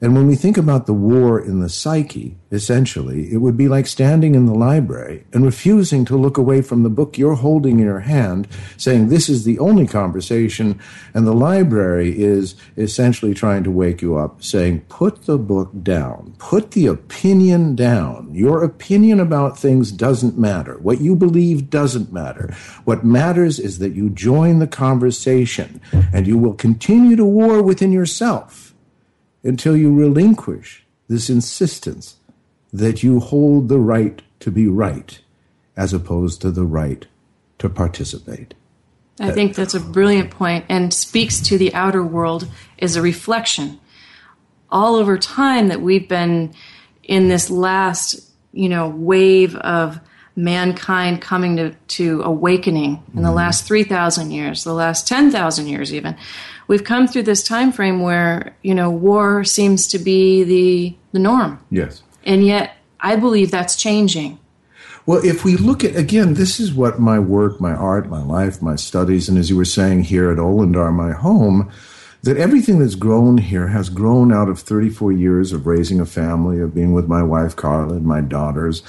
And 0.00 0.14
when 0.14 0.28
we 0.28 0.36
think 0.36 0.56
about 0.56 0.86
the 0.86 0.92
war 0.92 1.40
in 1.40 1.58
the 1.58 1.68
psyche, 1.68 2.36
essentially, 2.52 3.32
it 3.32 3.38
would 3.38 3.56
be 3.56 3.66
like 3.66 3.88
standing 3.88 4.36
in 4.36 4.46
the 4.46 4.54
library 4.54 5.24
and 5.32 5.44
refusing 5.44 6.04
to 6.04 6.16
look 6.16 6.38
away 6.38 6.62
from 6.62 6.84
the 6.84 6.88
book 6.88 7.18
you're 7.18 7.34
holding 7.34 7.80
in 7.80 7.86
your 7.86 8.00
hand, 8.00 8.46
saying 8.76 9.08
this 9.08 9.28
is 9.28 9.44
the 9.44 9.58
only 9.58 9.88
conversation, 9.88 10.78
and 11.14 11.26
the 11.26 11.34
library 11.34 12.16
is 12.16 12.54
essentially 12.76 13.34
trying 13.34 13.64
to 13.64 13.72
wake 13.72 14.00
you 14.00 14.16
up, 14.16 14.40
saying 14.40 14.82
put 14.88 15.26
the 15.26 15.36
book 15.36 15.70
down, 15.82 16.32
put 16.38 16.70
the 16.72 16.86
opinion 16.86 17.74
down. 17.74 18.32
Your 18.32 18.62
opinion 18.62 19.18
about 19.18 19.58
things 19.58 19.90
doesn't 19.90 20.38
matter. 20.38 20.78
What 20.78 21.00
you 21.00 21.16
believe 21.16 21.70
doesn't 21.70 22.12
matter. 22.12 22.54
What 22.84 23.04
matters 23.04 23.58
is 23.58 23.80
that 23.80 23.94
you 23.94 24.10
join 24.10 24.60
the 24.60 24.68
conversation, 24.68 25.80
and 26.12 26.28
you 26.28 26.38
will 26.38 26.54
continue 26.54 27.16
to 27.16 27.24
war 27.24 27.62
within 27.62 27.90
yourself 27.90 28.67
until 29.42 29.76
you 29.76 29.94
relinquish 29.94 30.84
this 31.08 31.30
insistence 31.30 32.16
that 32.72 33.02
you 33.02 33.20
hold 33.20 33.68
the 33.68 33.78
right 33.78 34.22
to 34.40 34.50
be 34.50 34.68
right 34.68 35.20
as 35.76 35.92
opposed 35.92 36.40
to 36.42 36.50
the 36.50 36.64
right 36.64 37.06
to 37.58 37.68
participate. 37.68 38.54
I 39.20 39.32
think 39.32 39.54
that's 39.54 39.74
a 39.74 39.80
brilliant 39.80 40.30
point 40.30 40.64
and 40.68 40.94
speaks 40.94 41.40
to 41.42 41.58
the 41.58 41.74
outer 41.74 42.04
world 42.04 42.48
as 42.78 42.94
a 42.94 43.02
reflection. 43.02 43.80
All 44.70 44.96
over 44.96 45.18
time 45.18 45.68
that 45.68 45.80
we've 45.80 46.08
been 46.08 46.54
in 47.02 47.28
this 47.28 47.50
last, 47.50 48.20
you 48.52 48.68
know, 48.68 48.88
wave 48.88 49.56
of 49.56 49.98
mankind 50.38 51.20
coming 51.20 51.56
to, 51.56 51.74
to 51.88 52.22
awakening 52.22 53.02
in 53.12 53.22
the 53.22 53.28
mm. 53.28 53.34
last 53.34 53.66
3,000 53.66 54.30
years, 54.30 54.62
the 54.62 54.72
last 54.72 55.08
10,000 55.08 55.66
years 55.66 55.92
even, 55.92 56.16
we've 56.68 56.84
come 56.84 57.08
through 57.08 57.24
this 57.24 57.42
time 57.42 57.72
frame 57.72 58.00
where 58.00 58.56
you 58.62 58.74
know 58.74 58.88
war 58.88 59.42
seems 59.42 59.88
to 59.88 59.98
be 59.98 60.44
the 60.44 60.96
the 61.12 61.18
norm. 61.18 61.58
Yes, 61.70 62.02
and 62.24 62.46
yet 62.46 62.76
I 63.00 63.16
believe 63.16 63.50
that's 63.50 63.74
changing. 63.74 64.38
Well, 65.06 65.24
if 65.24 65.44
we 65.44 65.56
look 65.56 65.82
at 65.82 65.96
again, 65.96 66.34
this 66.34 66.60
is 66.60 66.72
what 66.72 67.00
my 67.00 67.18
work, 67.18 67.60
my 67.60 67.72
art, 67.72 68.08
my 68.08 68.22
life, 68.22 68.62
my 68.62 68.76
studies, 68.76 69.28
and 69.28 69.36
as 69.36 69.50
you 69.50 69.56
were 69.56 69.64
saying 69.64 70.04
here 70.04 70.30
at 70.30 70.38
Olandar, 70.38 70.94
my 70.94 71.12
home 71.12 71.72
that 72.22 72.36
everything 72.36 72.78
that's 72.78 72.96
grown 72.96 73.38
here 73.38 73.68
has 73.68 73.88
grown 73.88 74.32
out 74.32 74.48
of 74.48 74.58
34 74.58 75.12
years 75.12 75.52
of 75.52 75.66
raising 75.66 76.00
a 76.00 76.06
family, 76.06 76.60
of 76.60 76.74
being 76.74 76.92
with 76.92 77.06
my 77.06 77.22
wife 77.22 77.54
Carla 77.54 77.94
and 77.94 78.06
my 78.06 78.20
daughters, 78.20 78.82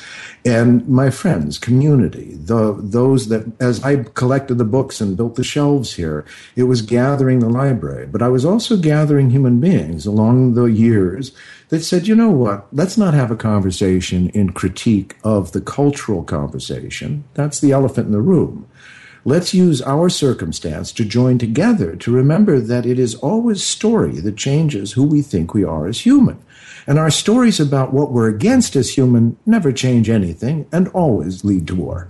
and 0.44 0.88
my 0.88 1.10
friends, 1.10 1.60
community. 1.60 2.36
The 2.36 2.76
those 2.78 3.30
that 3.30 3.52
as 3.62 3.84
I 3.84 4.04
collected 4.04 4.56
the 4.56 4.66
books 4.66 5.00
and 5.00 5.16
built 5.16 5.36
the 5.36 5.44
shelves 5.44 5.94
here, 5.94 6.26
it 6.56 6.64
was 6.64 6.82
gathering 6.82 7.40
the 7.40 7.50
library, 7.50 8.08
but 8.08 8.22
I 8.22 8.30
was 8.30 8.46
also 8.46 8.78
gathering 8.78 9.30
human 9.30 9.60
beings 9.60 10.06
along 10.06 10.56
the 10.56 10.66
years 10.66 11.32
that 11.70 11.84
said, 11.84 12.08
you 12.08 12.16
know 12.16 12.32
what, 12.32 12.68
let's 12.74 12.98
not 12.98 13.14
have 13.14 13.30
a 13.30 13.36
conversation 13.36 14.30
in 14.30 14.54
critique 14.54 15.16
of 15.24 15.52
the 15.52 15.62
cultural 15.62 16.24
conversation. 16.24 17.24
That's 17.36 17.60
the 17.60 17.72
elephant 17.72 18.08
in 18.08 18.12
the 18.12 18.22
room. 18.22 18.68
Let's 19.26 19.54
use 19.54 19.82
our 19.82 20.10
circumstance 20.10 20.92
to 20.94 21.06
join 21.06 21.38
together 21.38 21.96
to 21.98 22.12
remember 22.12 22.60
that 22.60 22.86
it 22.86 22.98
is 22.98 23.16
always 23.16 23.64
story 23.64 24.20
that 24.22 24.38
changes 24.38 24.94
who 24.94 25.04
we 25.04 25.22
think 25.22 25.54
we 25.54 25.64
are 25.64 25.88
as 25.88 26.02
human. 26.02 26.42
And 26.88 26.98
our 26.98 27.12
stories 27.12 27.60
about 27.60 27.94
what 27.94 28.12
we're 28.12 28.30
against 28.30 28.76
as 28.76 28.96
human 28.96 29.38
never 29.46 29.72
change 29.72 30.10
anything 30.10 30.68
and 30.72 30.88
always 30.90 31.44
lead 31.44 31.68
to 31.68 31.76
war. 31.76 32.08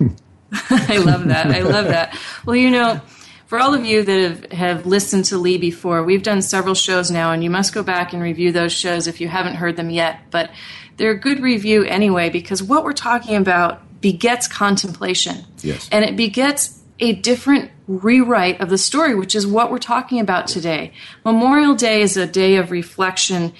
I 0.70 0.98
love 0.98 1.28
that. 1.28 1.46
I 1.46 1.60
love 1.60 1.86
that. 1.86 2.18
Well, 2.46 2.56
you 2.56 2.70
know, 2.70 3.00
for 3.46 3.58
all 3.58 3.74
of 3.74 3.84
you 3.84 4.02
that 4.02 4.20
have, 4.20 4.52
have 4.52 4.86
listened 4.86 5.26
to 5.26 5.38
Lee 5.38 5.58
before, 5.58 6.02
we've 6.02 6.22
done 6.22 6.42
several 6.42 6.74
shows 6.74 7.10
now, 7.10 7.32
and 7.32 7.44
you 7.44 7.50
must 7.50 7.72
go 7.72 7.82
back 7.82 8.12
and 8.12 8.22
review 8.22 8.52
those 8.52 8.72
shows 8.72 9.06
if 9.06 9.20
you 9.20 9.28
haven't 9.28 9.54
heard 9.54 9.76
them 9.76 9.90
yet. 9.90 10.20
But 10.30 10.50
they're 10.96 11.12
a 11.12 11.18
good 11.18 11.40
review 11.40 11.84
anyway, 11.84 12.28
because 12.28 12.62
what 12.62 12.84
we're 12.84 12.92
talking 12.92 13.36
about 13.36 13.82
begets 14.00 14.48
contemplation. 14.48 15.44
Yes. 15.60 15.88
And 15.90 16.04
it 16.04 16.16
begets 16.16 16.82
a 17.00 17.12
different 17.12 17.70
rewrite 17.86 18.60
of 18.60 18.70
the 18.70 18.78
story, 18.78 19.14
which 19.14 19.34
is 19.34 19.46
what 19.46 19.70
we're 19.70 19.78
talking 19.78 20.20
about 20.20 20.46
today. 20.46 20.92
Memorial 21.24 21.74
Day 21.74 22.02
is 22.02 22.16
a 22.16 22.26
day 22.26 22.56
of 22.56 22.70
reflection 22.70 23.52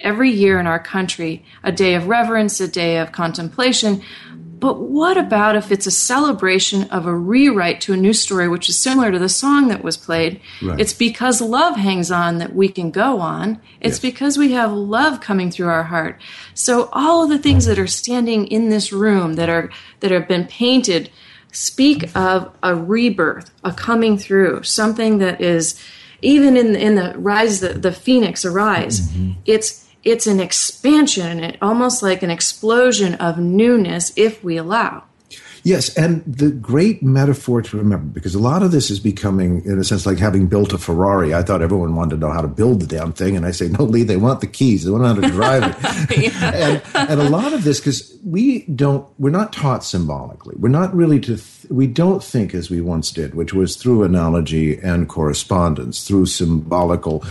every 0.00 0.30
year 0.30 0.60
in 0.60 0.66
our 0.66 0.78
country, 0.78 1.44
a 1.62 1.72
day 1.72 1.94
of 1.94 2.06
reverence, 2.06 2.60
a 2.60 2.68
day 2.68 2.98
of 2.98 3.12
contemplation. 3.12 4.02
But 4.58 4.80
what 4.80 5.18
about 5.18 5.54
if 5.54 5.70
it's 5.70 5.86
a 5.86 5.90
celebration 5.90 6.84
of 6.84 7.04
a 7.04 7.14
rewrite 7.14 7.80
to 7.82 7.92
a 7.92 7.96
new 7.96 8.14
story, 8.14 8.48
which 8.48 8.70
is 8.70 8.78
similar 8.78 9.12
to 9.12 9.18
the 9.18 9.28
song 9.28 9.68
that 9.68 9.84
was 9.84 9.98
played? 9.98 10.40
Right. 10.62 10.80
It's 10.80 10.94
because 10.94 11.42
love 11.42 11.76
hangs 11.76 12.10
on 12.10 12.38
that 12.38 12.54
we 12.54 12.68
can 12.68 12.90
go 12.90 13.20
on. 13.20 13.60
It's 13.80 13.96
yes. 13.96 14.12
because 14.12 14.38
we 14.38 14.52
have 14.52 14.72
love 14.72 15.20
coming 15.20 15.50
through 15.50 15.68
our 15.68 15.84
heart. 15.84 16.22
So 16.54 16.88
all 16.92 17.22
of 17.22 17.28
the 17.28 17.38
things 17.38 17.66
that 17.66 17.78
are 17.78 17.86
standing 17.86 18.46
in 18.46 18.70
this 18.70 18.92
room 18.92 19.34
that 19.34 19.50
are 19.50 19.70
that 20.00 20.10
have 20.10 20.26
been 20.26 20.46
painted 20.46 21.10
speak 21.52 22.16
of 22.16 22.50
a 22.62 22.74
rebirth, 22.74 23.50
a 23.62 23.72
coming 23.72 24.16
through, 24.16 24.62
something 24.62 25.18
that 25.18 25.40
is 25.40 25.78
even 26.22 26.56
in 26.56 26.74
in 26.76 26.94
the 26.94 27.14
rise 27.18 27.60
the, 27.60 27.74
the 27.74 27.92
phoenix 27.92 28.44
arise. 28.44 29.00
Mm-hmm. 29.00 29.32
It's 29.44 29.85
it's 30.06 30.26
an 30.26 30.40
expansion, 30.40 31.56
almost 31.60 32.02
like 32.02 32.22
an 32.22 32.30
explosion 32.30 33.14
of 33.16 33.38
newness 33.38 34.12
if 34.16 34.42
we 34.42 34.56
allow. 34.56 35.02
Yes, 35.64 35.92
and 35.96 36.22
the 36.24 36.52
great 36.52 37.02
metaphor 37.02 37.60
to 37.60 37.76
remember, 37.76 38.06
because 38.06 38.36
a 38.36 38.38
lot 38.38 38.62
of 38.62 38.70
this 38.70 38.88
is 38.88 39.00
becoming, 39.00 39.64
in 39.64 39.80
a 39.80 39.82
sense, 39.82 40.06
like 40.06 40.18
having 40.18 40.46
built 40.46 40.72
a 40.72 40.78
Ferrari. 40.78 41.34
I 41.34 41.42
thought 41.42 41.60
everyone 41.60 41.96
wanted 41.96 42.10
to 42.10 42.16
know 42.18 42.30
how 42.30 42.40
to 42.40 42.46
build 42.46 42.80
the 42.80 42.86
damn 42.86 43.12
thing, 43.12 43.36
and 43.36 43.44
I 43.44 43.50
say, 43.50 43.66
no, 43.66 43.82
Lee, 43.82 44.04
they 44.04 44.16
want 44.16 44.40
the 44.40 44.46
keys. 44.46 44.84
They 44.84 44.92
want 44.92 45.02
to 45.02 45.08
know 45.08 45.22
how 45.22 45.28
to 45.28 45.34
drive 45.34 45.62
it. 46.12 46.34
and, 46.94 47.10
and, 47.10 47.20
a 47.20 47.28
lot 47.28 47.52
of 47.52 47.64
this, 47.64 47.80
because 47.80 48.16
we 48.24 48.62
don't, 48.66 49.08
we're 49.18 49.30
not 49.30 49.52
taught 49.52 49.82
symbolically. 49.82 50.54
We're 50.56 50.68
not 50.68 50.94
really 50.94 51.18
to, 51.18 51.36
th- 51.36 51.68
we 51.68 51.88
don't 51.88 52.22
think 52.22 52.54
as 52.54 52.70
we 52.70 52.80
once 52.80 53.10
did, 53.10 53.34
which 53.34 53.52
was 53.52 53.74
through 53.74 54.04
analogy 54.04 54.78
and 54.78 55.08
correspondence, 55.08 56.06
through 56.06 56.26
symbolical 56.26 57.24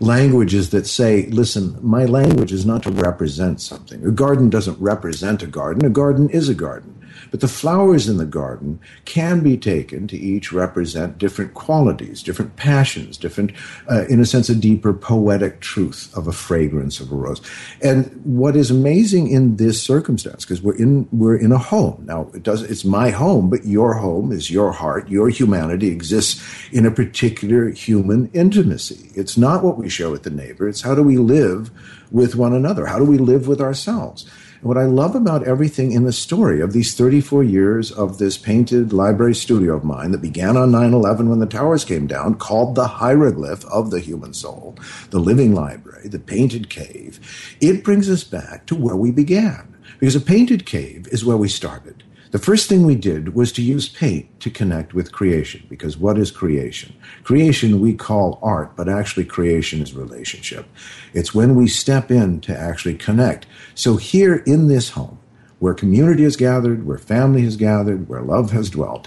languages 0.00 0.70
that 0.70 0.86
say, 0.86 1.26
listen, 1.26 1.78
my 1.80 2.04
language 2.04 2.52
is 2.52 2.66
not 2.66 2.82
to 2.84 2.90
represent 2.90 3.60
something. 3.60 4.04
A 4.04 4.10
garden 4.10 4.50
doesn't 4.50 4.80
represent 4.80 5.42
a 5.42 5.46
garden. 5.46 5.84
A 5.84 5.90
garden 5.90 6.28
is 6.30 6.48
a 6.48 6.54
garden. 6.54 6.94
But 7.34 7.40
the 7.40 7.48
flowers 7.48 8.08
in 8.08 8.18
the 8.18 8.26
garden 8.26 8.78
can 9.06 9.40
be 9.40 9.56
taken 9.56 10.06
to 10.06 10.16
each 10.16 10.52
represent 10.52 11.18
different 11.18 11.52
qualities, 11.54 12.22
different 12.22 12.54
passions, 12.54 13.16
different, 13.16 13.50
uh, 13.90 14.04
in 14.06 14.20
a 14.20 14.24
sense, 14.24 14.48
a 14.48 14.54
deeper 14.54 14.92
poetic 14.92 15.58
truth 15.58 16.16
of 16.16 16.28
a 16.28 16.32
fragrance 16.32 17.00
of 17.00 17.10
a 17.10 17.16
rose. 17.16 17.42
And 17.82 18.20
what 18.22 18.54
is 18.54 18.70
amazing 18.70 19.32
in 19.32 19.56
this 19.56 19.82
circumstance, 19.82 20.44
because 20.44 20.62
we're 20.62 20.76
in 20.76 21.08
we're 21.10 21.36
in 21.36 21.50
a 21.50 21.58
home 21.58 22.04
now, 22.06 22.30
it 22.34 22.44
does 22.44 22.62
it's 22.62 22.84
my 22.84 23.10
home, 23.10 23.50
but 23.50 23.66
your 23.66 23.94
home 23.94 24.30
is 24.30 24.48
your 24.48 24.70
heart. 24.70 25.08
Your 25.08 25.28
humanity 25.28 25.88
exists 25.88 26.40
in 26.70 26.86
a 26.86 26.90
particular 26.92 27.68
human 27.70 28.30
intimacy. 28.32 29.10
It's 29.16 29.36
not 29.36 29.64
what 29.64 29.76
we 29.76 29.88
share 29.88 30.10
with 30.10 30.22
the 30.22 30.30
neighbor. 30.30 30.68
It's 30.68 30.82
how 30.82 30.94
do 30.94 31.02
we 31.02 31.16
live 31.16 31.72
with 32.12 32.36
one 32.36 32.52
another? 32.52 32.86
How 32.86 33.00
do 33.00 33.04
we 33.04 33.18
live 33.18 33.48
with 33.48 33.60
ourselves? 33.60 34.24
What 34.64 34.78
I 34.78 34.84
love 34.84 35.14
about 35.14 35.46
everything 35.46 35.92
in 35.92 36.04
the 36.04 36.12
story 36.12 36.62
of 36.62 36.72
these 36.72 36.94
34 36.94 37.44
years 37.44 37.92
of 37.92 38.16
this 38.16 38.38
painted 38.38 38.94
library 38.94 39.34
studio 39.34 39.76
of 39.76 39.84
mine 39.84 40.12
that 40.12 40.22
began 40.22 40.56
on 40.56 40.70
9 40.70 40.94
11 40.94 41.28
when 41.28 41.38
the 41.38 41.44
towers 41.44 41.84
came 41.84 42.06
down, 42.06 42.36
called 42.36 42.74
the 42.74 42.86
hieroglyph 42.86 43.66
of 43.66 43.90
the 43.90 44.00
human 44.00 44.32
soul, 44.32 44.74
the 45.10 45.18
living 45.18 45.54
library, 45.54 46.08
the 46.08 46.18
painted 46.18 46.70
cave, 46.70 47.20
it 47.60 47.84
brings 47.84 48.08
us 48.08 48.24
back 48.24 48.64
to 48.64 48.74
where 48.74 48.96
we 48.96 49.10
began. 49.10 49.74
Because 50.00 50.16
a 50.16 50.20
painted 50.20 50.64
cave 50.64 51.08
is 51.08 51.26
where 51.26 51.36
we 51.36 51.48
started. 51.48 52.03
The 52.34 52.40
first 52.40 52.68
thing 52.68 52.84
we 52.84 52.96
did 52.96 53.36
was 53.36 53.52
to 53.52 53.62
use 53.62 53.88
paint 53.88 54.40
to 54.40 54.50
connect 54.50 54.92
with 54.92 55.12
creation, 55.12 55.64
because 55.70 55.96
what 55.96 56.18
is 56.18 56.32
creation? 56.32 56.92
Creation 57.22 57.80
we 57.80 57.94
call 57.94 58.40
art, 58.42 58.74
but 58.74 58.88
actually 58.88 59.24
creation 59.24 59.80
is 59.80 59.94
relationship. 59.94 60.66
It's 61.12 61.32
when 61.32 61.54
we 61.54 61.68
step 61.68 62.10
in 62.10 62.40
to 62.40 62.58
actually 62.58 62.96
connect. 62.96 63.46
So 63.76 63.98
here 63.98 64.42
in 64.48 64.66
this 64.66 64.90
home, 64.90 65.20
where 65.60 65.74
community 65.74 66.24
is 66.24 66.34
gathered, 66.34 66.84
where 66.84 66.98
family 66.98 67.42
has 67.42 67.56
gathered, 67.56 68.08
where 68.08 68.22
love 68.22 68.50
has 68.50 68.68
dwelt, 68.68 69.06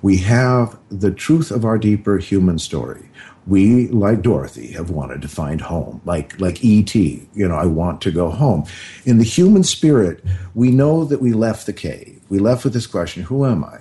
we 0.00 0.18
have 0.18 0.78
the 0.88 1.10
truth 1.10 1.50
of 1.50 1.64
our 1.64 1.78
deeper 1.78 2.18
human 2.18 2.60
story. 2.60 3.10
We, 3.48 3.88
like 3.88 4.22
Dorothy, 4.22 4.72
have 4.72 4.90
wanted 4.90 5.22
to 5.22 5.28
find 5.28 5.60
home, 5.60 6.02
like, 6.04 6.38
like 6.38 6.62
E.T., 6.62 7.26
you 7.34 7.48
know, 7.48 7.54
I 7.54 7.66
want 7.66 8.02
to 8.02 8.10
go 8.10 8.30
home. 8.30 8.64
In 9.06 9.18
the 9.18 9.24
human 9.24 9.64
spirit, 9.64 10.22
we 10.54 10.70
know 10.70 11.04
that 11.04 11.20
we 11.20 11.32
left 11.32 11.66
the 11.66 11.72
cave 11.72 12.18
we 12.28 12.38
left 12.38 12.64
with 12.64 12.72
this 12.72 12.86
question 12.86 13.22
Who 13.24 13.46
am 13.46 13.64
I? 13.64 13.78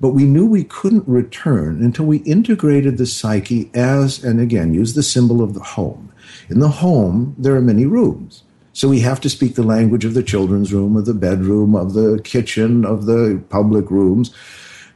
but 0.00 0.10
we 0.10 0.24
knew 0.24 0.44
we 0.44 0.64
couldn't 0.64 1.08
return 1.08 1.82
until 1.82 2.04
we 2.04 2.18
integrated 2.18 2.98
the 2.98 3.06
psyche 3.06 3.70
as, 3.72 4.22
and 4.22 4.38
again, 4.38 4.74
use 4.74 4.92
the 4.92 5.02
symbol 5.02 5.40
of 5.40 5.54
the 5.54 5.62
home. 5.62 6.12
In 6.50 6.58
the 6.58 6.68
home, 6.68 7.34
there 7.38 7.54
are 7.54 7.62
many 7.62 7.86
rooms. 7.86 8.42
So 8.74 8.88
we 8.88 9.00
have 9.00 9.20
to 9.22 9.30
speak 9.30 9.54
the 9.54 9.62
language 9.62 10.04
of 10.04 10.12
the 10.12 10.22
children's 10.22 10.74
room, 10.74 10.96
of 10.96 11.06
the 11.06 11.14
bedroom, 11.14 11.74
of 11.74 11.94
the 11.94 12.20
kitchen, 12.22 12.84
of 12.84 13.06
the 13.06 13.42
public 13.48 13.90
rooms 13.90 14.34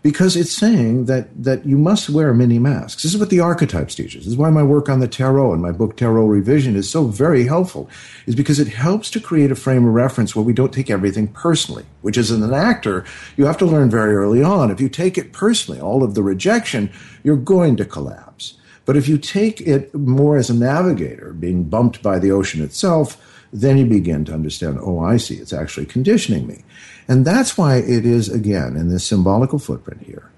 because 0.02 0.36
it's 0.36 0.56
saying 0.56 1.06
that 1.06 1.28
that 1.42 1.66
you 1.66 1.76
must 1.76 2.08
wear 2.08 2.32
many 2.32 2.58
masks. 2.58 3.02
This 3.02 3.14
is 3.14 3.20
what 3.20 3.30
the 3.30 3.40
archetypes 3.40 3.94
teaches. 3.94 4.24
This 4.24 4.32
is 4.32 4.36
why 4.36 4.50
my 4.50 4.62
work 4.62 4.88
on 4.88 5.00
the 5.00 5.08
tarot 5.08 5.52
and 5.52 5.62
my 5.62 5.72
book 5.72 5.96
Tarot 5.96 6.26
Revision 6.26 6.76
is 6.76 6.88
so 6.88 7.04
very 7.04 7.46
helpful, 7.46 7.88
is 8.26 8.34
because 8.34 8.60
it 8.60 8.68
helps 8.68 9.10
to 9.10 9.20
create 9.20 9.50
a 9.50 9.56
frame 9.56 9.86
of 9.86 9.94
reference 9.94 10.36
where 10.36 10.44
we 10.44 10.52
don't 10.52 10.72
take 10.72 10.90
everything 10.90 11.28
personally. 11.28 11.84
Which 12.02 12.16
as 12.16 12.30
an 12.30 12.52
actor, 12.52 13.04
you 13.36 13.46
have 13.46 13.58
to 13.58 13.66
learn 13.66 13.90
very 13.90 14.14
early 14.14 14.42
on. 14.42 14.70
If 14.70 14.80
you 14.80 14.88
take 14.88 15.18
it 15.18 15.32
personally, 15.32 15.80
all 15.80 16.02
of 16.02 16.14
the 16.14 16.22
rejection, 16.22 16.90
you're 17.24 17.36
going 17.36 17.76
to 17.76 17.84
collapse. 17.84 18.54
But 18.84 18.96
if 18.96 19.06
you 19.06 19.18
take 19.18 19.60
it 19.60 19.94
more 19.94 20.38
as 20.38 20.48
a 20.48 20.54
navigator, 20.54 21.34
being 21.34 21.64
bumped 21.64 22.02
by 22.02 22.18
the 22.18 22.30
ocean 22.30 22.62
itself, 22.62 23.22
then 23.52 23.78
you 23.78 23.86
begin 23.86 24.24
to 24.26 24.34
understand, 24.34 24.78
oh, 24.80 25.00
I 25.00 25.16
see, 25.16 25.36
it's 25.36 25.52
actually 25.52 25.86
conditioning 25.86 26.46
me. 26.46 26.64
And 27.06 27.24
that's 27.24 27.56
why 27.56 27.76
it 27.76 28.04
is, 28.04 28.28
again, 28.28 28.76
in 28.76 28.88
this 28.88 29.06
symbolical 29.06 29.58
footprint 29.58 30.02
here, 30.02 30.30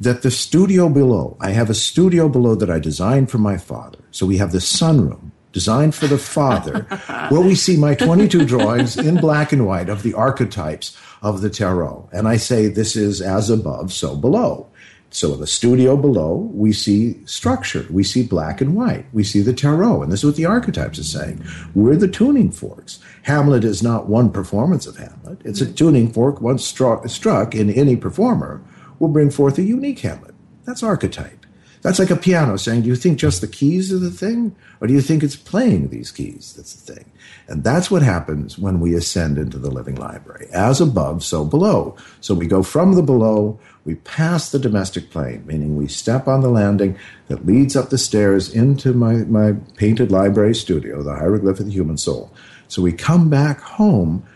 that 0.00 0.22
the 0.22 0.30
studio 0.30 0.88
below, 0.88 1.36
I 1.40 1.50
have 1.50 1.70
a 1.70 1.74
studio 1.74 2.28
below 2.28 2.54
that 2.54 2.70
I 2.70 2.78
designed 2.78 3.30
for 3.30 3.38
my 3.38 3.56
father. 3.56 3.98
So 4.10 4.26
we 4.26 4.38
have 4.38 4.52
the 4.52 4.58
sunroom 4.58 5.32
designed 5.52 5.94
for 5.94 6.06
the 6.06 6.18
father, 6.18 6.82
where 7.30 7.40
we 7.40 7.54
see 7.54 7.76
my 7.76 7.94
22 7.94 8.44
drawings 8.44 8.96
in 8.96 9.16
black 9.16 9.52
and 9.52 9.66
white 9.66 9.88
of 9.88 10.02
the 10.02 10.12
archetypes 10.12 10.98
of 11.22 11.40
the 11.40 11.48
tarot. 11.48 12.08
And 12.12 12.28
I 12.28 12.36
say, 12.36 12.68
this 12.68 12.96
is 12.96 13.22
as 13.22 13.50
above, 13.50 13.92
so 13.92 14.16
below. 14.16 14.68
So 15.14 15.32
in 15.32 15.38
the 15.38 15.46
studio 15.46 15.96
below, 15.96 16.50
we 16.52 16.72
see 16.72 17.24
structure. 17.24 17.86
We 17.88 18.02
see 18.02 18.24
black 18.24 18.60
and 18.60 18.74
white. 18.74 19.06
We 19.12 19.22
see 19.22 19.42
the 19.42 19.52
tarot. 19.52 20.02
And 20.02 20.10
this 20.10 20.20
is 20.20 20.26
what 20.26 20.34
the 20.34 20.44
archetypes 20.44 20.98
are 20.98 21.04
saying. 21.04 21.40
We're 21.72 21.94
the 21.94 22.08
tuning 22.08 22.50
forks. 22.50 22.98
Hamlet 23.22 23.62
is 23.62 23.80
not 23.80 24.08
one 24.08 24.32
performance 24.32 24.88
of 24.88 24.96
Hamlet. 24.96 25.40
It's 25.44 25.60
a 25.60 25.72
tuning 25.72 26.12
fork 26.12 26.40
once 26.40 26.64
struck, 26.64 27.08
struck 27.08 27.54
in 27.54 27.70
any 27.70 27.94
performer 27.94 28.60
will 28.98 29.06
bring 29.06 29.30
forth 29.30 29.56
a 29.56 29.62
unique 29.62 30.00
Hamlet. 30.00 30.34
That's 30.64 30.82
archetype. 30.82 31.43
That's 31.84 31.98
like 31.98 32.10
a 32.10 32.16
piano 32.16 32.56
saying, 32.56 32.80
do 32.80 32.88
you 32.88 32.96
think 32.96 33.18
just 33.18 33.42
the 33.42 33.46
keys 33.46 33.92
are 33.92 33.98
the 33.98 34.10
thing? 34.10 34.56
Or 34.80 34.86
do 34.86 34.94
you 34.94 35.02
think 35.02 35.22
it's 35.22 35.36
playing 35.36 35.88
these 35.88 36.10
keys 36.10 36.54
that's 36.56 36.72
the 36.72 36.94
thing? 36.94 37.04
And 37.46 37.62
that's 37.62 37.90
what 37.90 38.00
happens 38.00 38.58
when 38.58 38.80
we 38.80 38.94
ascend 38.94 39.36
into 39.36 39.58
the 39.58 39.70
living 39.70 39.96
library. 39.96 40.48
As 40.50 40.80
above, 40.80 41.22
so 41.22 41.44
below. 41.44 41.94
So 42.22 42.32
we 42.32 42.46
go 42.46 42.62
from 42.62 42.94
the 42.94 43.02
below, 43.02 43.60
we 43.84 43.96
pass 43.96 44.50
the 44.50 44.58
domestic 44.58 45.10
plane, 45.10 45.44
meaning 45.44 45.76
we 45.76 45.86
step 45.86 46.26
on 46.26 46.40
the 46.40 46.48
landing 46.48 46.98
that 47.28 47.44
leads 47.44 47.76
up 47.76 47.90
the 47.90 47.98
stairs 47.98 48.48
into 48.48 48.94
my, 48.94 49.16
my 49.16 49.52
painted 49.76 50.10
library 50.10 50.54
studio, 50.54 51.02
the 51.02 51.16
hieroglyph 51.16 51.60
of 51.60 51.66
the 51.66 51.72
human 51.72 51.98
soul. 51.98 52.32
So 52.66 52.80
we 52.80 52.92
come 52.92 53.28
back 53.28 53.60
home 53.60 54.26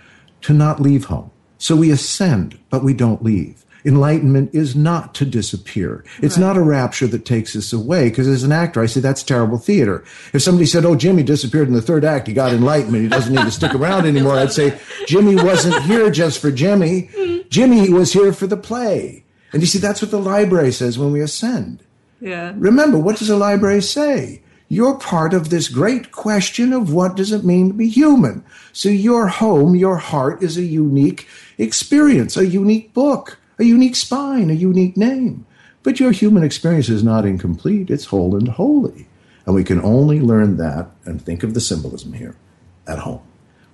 to 0.42 0.52
not 0.52 0.82
leave 0.82 1.06
home. 1.06 1.30
So 1.56 1.76
we 1.76 1.90
ascend, 1.90 2.58
but 2.68 2.84
we 2.84 2.92
don't 2.92 3.22
leave. 3.24 3.64
Enlightenment 3.84 4.54
is 4.54 4.74
not 4.74 5.14
to 5.14 5.24
disappear. 5.24 6.04
It's 6.20 6.36
right. 6.36 6.46
not 6.46 6.56
a 6.56 6.62
rapture 6.62 7.06
that 7.06 7.24
takes 7.24 7.54
us 7.54 7.72
away. 7.72 8.08
Because 8.08 8.26
as 8.26 8.42
an 8.42 8.52
actor, 8.52 8.82
I 8.82 8.86
say 8.86 9.00
that's 9.00 9.22
terrible 9.22 9.58
theater. 9.58 10.04
If 10.32 10.42
somebody 10.42 10.66
said, 10.66 10.84
"Oh, 10.84 10.96
Jimmy 10.96 11.22
disappeared 11.22 11.68
in 11.68 11.74
the 11.74 11.82
third 11.82 12.04
act. 12.04 12.26
He 12.26 12.34
got 12.34 12.52
enlightenment. 12.52 13.04
He 13.04 13.08
doesn't 13.08 13.34
need 13.34 13.44
to 13.44 13.50
stick 13.50 13.74
around 13.74 14.06
anymore," 14.06 14.36
I'd 14.36 14.52
say, 14.52 14.78
"Jimmy 15.06 15.36
wasn't 15.36 15.82
here 15.84 16.10
just 16.10 16.40
for 16.40 16.50
Jimmy. 16.50 17.10
Mm-hmm. 17.14 17.48
Jimmy 17.48 17.90
was 17.90 18.12
here 18.12 18.32
for 18.32 18.46
the 18.46 18.56
play." 18.56 19.24
And 19.52 19.62
you 19.62 19.66
see, 19.66 19.78
that's 19.78 20.02
what 20.02 20.10
the 20.10 20.20
library 20.20 20.72
says 20.72 20.98
when 20.98 21.12
we 21.12 21.20
ascend. 21.20 21.82
Yeah. 22.20 22.52
Remember, 22.56 22.98
what 22.98 23.16
does 23.16 23.28
the 23.28 23.36
library 23.36 23.80
say? 23.80 24.42
You're 24.68 24.98
part 24.98 25.32
of 25.32 25.48
this 25.48 25.68
great 25.68 26.12
question 26.12 26.74
of 26.74 26.92
what 26.92 27.16
does 27.16 27.32
it 27.32 27.44
mean 27.44 27.68
to 27.68 27.74
be 27.74 27.88
human. 27.88 28.44
So 28.72 28.90
your 28.90 29.28
home, 29.28 29.74
your 29.74 29.96
heart 29.96 30.42
is 30.42 30.58
a 30.58 30.62
unique 30.62 31.26
experience, 31.56 32.36
a 32.36 32.46
unique 32.46 32.92
book, 32.92 33.38
a 33.58 33.64
unique 33.64 33.96
spine, 33.96 34.50
a 34.50 34.54
unique 34.54 34.96
name. 34.96 35.46
But 35.82 36.00
your 36.00 36.12
human 36.12 36.42
experience 36.42 36.88
is 36.88 37.02
not 37.02 37.24
incomplete. 37.24 37.90
It's 37.90 38.06
whole 38.06 38.36
and 38.36 38.48
holy. 38.48 39.06
And 39.46 39.54
we 39.54 39.64
can 39.64 39.80
only 39.80 40.20
learn 40.20 40.56
that 40.58 40.90
and 41.04 41.22
think 41.22 41.42
of 41.42 41.54
the 41.54 41.60
symbolism 41.60 42.12
here 42.12 42.36
at 42.86 42.98
home. 42.98 43.22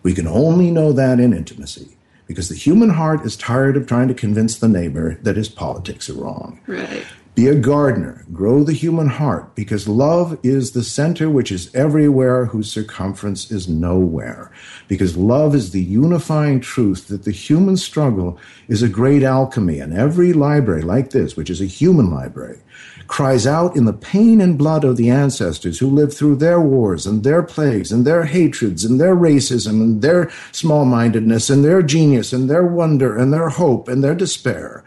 We 0.03 0.15
can 0.15 0.29
only 0.29 0.71
know 0.71 0.93
that 0.93 1.19
in 1.19 1.33
intimacy 1.33 1.97
because 2.27 2.49
the 2.49 2.55
human 2.55 2.91
heart 2.91 3.25
is 3.25 3.37
tired 3.37 3.77
of 3.77 3.87
trying 3.87 4.09
to 4.09 4.15
convince 4.15 4.59
the 4.59 4.69
neighbor 4.69 5.19
that 5.23 5.37
his 5.37 5.49
politics 5.49 6.09
are 6.09 6.15
wrong. 6.15 6.61
Right. 6.67 7.05
Be 7.35 7.49
a 7.49 7.57
gardener, 7.57 8.25
grow 8.33 8.63
the 8.63 8.73
human 8.73 9.09
heart, 9.09 9.57
because 9.57 9.89
love 9.89 10.39
is 10.45 10.71
the 10.71 10.85
center 10.85 11.29
which 11.29 11.51
is 11.51 11.75
everywhere, 11.75 12.47
whose 12.47 12.71
circumference 12.71 13.51
is 13.51 13.69
nowhere. 13.69 14.53
Because 14.87 15.17
love 15.17 15.53
is 15.53 15.73
the 15.73 15.83
unifying 15.83 16.61
truth 16.61 17.09
that 17.09 17.25
the 17.25 17.33
human 17.33 17.77
struggle 17.77 18.39
is 18.69 18.83
a 18.83 18.89
great 18.89 19.25
alchemy, 19.25 19.81
and 19.81 19.93
every 19.93 20.33
library 20.33 20.83
like 20.83 21.11
this, 21.11 21.37
which 21.37 21.51
is 21.51 21.61
a 21.61 21.67
human 21.67 22.09
library, 22.09 22.61
cries 23.09 23.49
out 23.49 23.75
in 23.75 23.85
the 23.85 23.93
pain 23.93 24.41
and 24.41 24.57
blood 24.57 24.85
of 24.85 24.97
the 24.97 25.11
ancestors 25.11 25.81
who 25.81 25.91
lived 25.91 26.15
through 26.15 26.37
their 26.37 26.61
wars 26.61 27.05
and 27.05 27.25
their 27.25 27.43
plagues 27.43 27.91
and 27.91 28.07
their 28.07 28.27
hatreds 28.27 28.85
and 28.85 29.01
their 29.01 29.17
racism 29.17 29.83
and 29.83 30.03
their 30.03 30.31
small 30.53 30.85
mindedness 30.85 31.51
and 31.51 31.65
their 31.65 31.83
genius 31.83 32.33
and 32.33 32.49
their 32.49 32.65
wonder 32.65 33.19
and 33.19 33.33
their 33.33 33.49
hope 33.49 33.89
and 33.89 34.05
their 34.05 34.15
despair. 34.15 34.85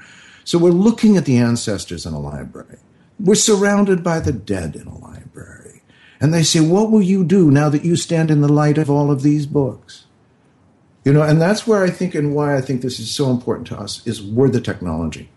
So 0.47 0.57
we're 0.57 0.69
looking 0.69 1.17
at 1.17 1.25
the 1.25 1.35
ancestors 1.35 2.05
in 2.05 2.13
a 2.13 2.21
library. 2.21 2.77
We're 3.19 3.35
surrounded 3.35 4.01
by 4.01 4.21
the 4.21 4.31
dead 4.31 4.77
in 4.77 4.87
a 4.87 4.97
library. 4.97 5.81
And 6.21 6.33
they 6.33 6.43
say, 6.43 6.61
What 6.61 6.89
will 6.89 7.01
you 7.01 7.25
do 7.25 7.51
now 7.51 7.67
that 7.67 7.83
you 7.83 7.97
stand 7.97 8.31
in 8.31 8.39
the 8.39 8.47
light 8.47 8.77
of 8.77 8.89
all 8.89 9.11
of 9.11 9.23
these 9.23 9.45
books? 9.45 10.05
You 11.03 11.11
know, 11.11 11.21
and 11.21 11.41
that's 11.41 11.67
where 11.67 11.83
I 11.83 11.89
think 11.89 12.15
and 12.15 12.33
why 12.33 12.55
I 12.55 12.61
think 12.61 12.81
this 12.81 12.97
is 12.97 13.13
so 13.13 13.29
important 13.29 13.67
to 13.67 13.77
us 13.77 14.07
is 14.07 14.23
we're 14.23 14.47
the 14.47 14.61
technology. 14.61 15.29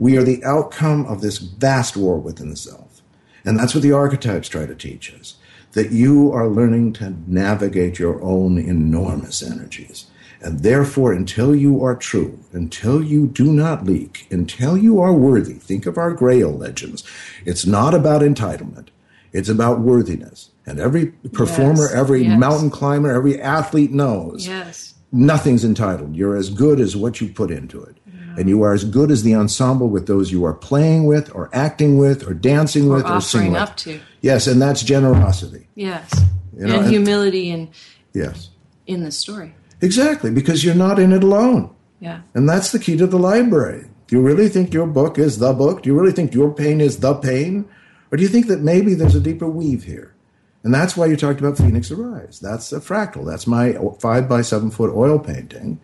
We 0.00 0.16
are 0.16 0.24
the 0.24 0.42
outcome 0.42 1.06
of 1.06 1.20
this 1.20 1.38
vast 1.38 1.96
war 1.96 2.18
within 2.18 2.50
the 2.50 2.56
self. 2.56 3.02
And 3.44 3.56
that's 3.56 3.72
what 3.72 3.84
the 3.84 3.92
archetypes 3.92 4.48
try 4.48 4.66
to 4.66 4.74
teach 4.74 5.14
us 5.14 5.36
that 5.74 5.92
you 5.92 6.32
are 6.32 6.48
learning 6.48 6.94
to 6.94 7.14
navigate 7.28 8.00
your 8.00 8.20
own 8.20 8.58
enormous 8.58 9.44
energies. 9.44 10.06
And 10.44 10.60
therefore, 10.60 11.12
until 11.14 11.56
you 11.56 11.82
are 11.82 11.96
true, 11.96 12.38
until 12.52 13.02
you 13.02 13.26
do 13.26 13.50
not 13.50 13.86
leak, 13.86 14.26
until 14.30 14.76
you 14.76 15.00
are 15.00 15.12
worthy, 15.12 15.54
think 15.54 15.86
of 15.86 15.96
our 15.96 16.12
Grail 16.12 16.52
legends. 16.52 17.02
It's 17.46 17.64
not 17.64 17.94
about 17.94 18.20
entitlement. 18.20 18.88
It's 19.32 19.48
about 19.48 19.80
worthiness. 19.80 20.50
And 20.66 20.78
every 20.78 21.06
performer, 21.32 21.84
yes, 21.84 21.94
every 21.94 22.24
yes. 22.24 22.38
mountain 22.38 22.70
climber, 22.70 23.10
every 23.10 23.40
athlete 23.40 23.90
knows 23.90 24.46
yes. 24.46 24.94
nothing's 25.10 25.64
entitled. 25.64 26.14
You're 26.14 26.36
as 26.36 26.50
good 26.50 26.78
as 26.78 26.94
what 26.94 27.22
you 27.22 27.28
put 27.30 27.50
into 27.50 27.82
it 27.82 27.96
and 28.36 28.48
you 28.48 28.62
are 28.62 28.72
as 28.72 28.84
good 28.84 29.10
as 29.10 29.22
the 29.22 29.34
ensemble 29.34 29.88
with 29.88 30.06
those 30.06 30.32
you 30.32 30.44
are 30.44 30.54
playing 30.54 31.06
with 31.06 31.34
or 31.34 31.50
acting 31.52 31.98
with 31.98 32.26
or 32.28 32.34
dancing 32.34 32.90
or 32.90 32.96
with 32.96 33.06
or 33.06 33.20
singing 33.20 33.52
with. 33.52 33.60
up 33.60 33.76
to. 33.78 34.00
Yes, 34.20 34.46
and 34.46 34.60
that's 34.60 34.82
generosity. 34.82 35.68
Yes. 35.74 36.12
You 36.56 36.66
know, 36.66 36.74
and, 36.74 36.84
and 36.84 36.90
humility 36.90 37.50
and 37.50 37.68
yes. 38.12 38.50
in 38.86 39.04
the 39.04 39.10
story. 39.10 39.54
Exactly, 39.84 40.30
because 40.30 40.64
you're 40.64 40.74
not 40.74 40.98
in 40.98 41.12
it 41.12 41.22
alone. 41.22 41.74
Yeah. 42.00 42.20
And 42.34 42.48
that's 42.48 42.72
the 42.72 42.78
key 42.78 42.96
to 42.96 43.06
the 43.06 43.18
library. 43.18 43.86
Do 44.06 44.16
you 44.16 44.22
really 44.22 44.48
think 44.48 44.72
your 44.72 44.86
book 44.86 45.18
is 45.18 45.38
the 45.38 45.52
book? 45.52 45.82
Do 45.82 45.90
you 45.90 45.98
really 45.98 46.12
think 46.12 46.34
your 46.34 46.52
pain 46.52 46.80
is 46.80 47.00
the 47.00 47.14
pain? 47.14 47.68
Or 48.10 48.16
do 48.16 48.22
you 48.22 48.28
think 48.28 48.46
that 48.46 48.60
maybe 48.60 48.94
there's 48.94 49.14
a 49.14 49.20
deeper 49.20 49.48
weave 49.48 49.84
here? 49.84 50.14
And 50.62 50.72
that's 50.72 50.96
why 50.96 51.06
you 51.06 51.16
talked 51.16 51.40
about 51.40 51.58
Phoenix 51.58 51.90
Arise. 51.90 52.40
That's 52.40 52.72
a 52.72 52.80
fractal. 52.80 53.26
That's 53.26 53.46
my 53.46 53.76
five 54.00 54.28
by 54.28 54.40
seven 54.40 54.70
foot 54.70 54.94
oil 54.94 55.18
painting 55.18 55.80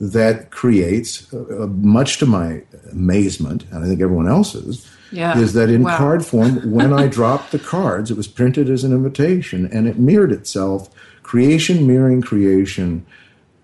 that 0.00 0.50
creates, 0.50 1.32
uh, 1.32 1.62
uh, 1.62 1.66
much 1.66 2.18
to 2.18 2.26
my 2.26 2.62
amazement, 2.90 3.64
and 3.70 3.84
I 3.84 3.86
think 3.86 4.00
everyone 4.00 4.28
else's, 4.28 4.90
yeah. 5.12 5.38
is 5.38 5.52
that 5.52 5.70
in 5.70 5.84
wow. 5.84 5.96
card 5.96 6.26
form, 6.26 6.70
when 6.72 6.92
I 6.92 7.06
dropped 7.06 7.52
the 7.52 7.60
cards, 7.60 8.10
it 8.10 8.16
was 8.16 8.26
printed 8.26 8.68
as 8.68 8.82
an 8.82 8.92
invitation 8.92 9.66
and 9.72 9.86
it 9.86 9.98
mirrored 9.98 10.32
itself. 10.32 10.90
Creation 11.22 11.86
mirroring 11.86 12.22
creation 12.22 13.06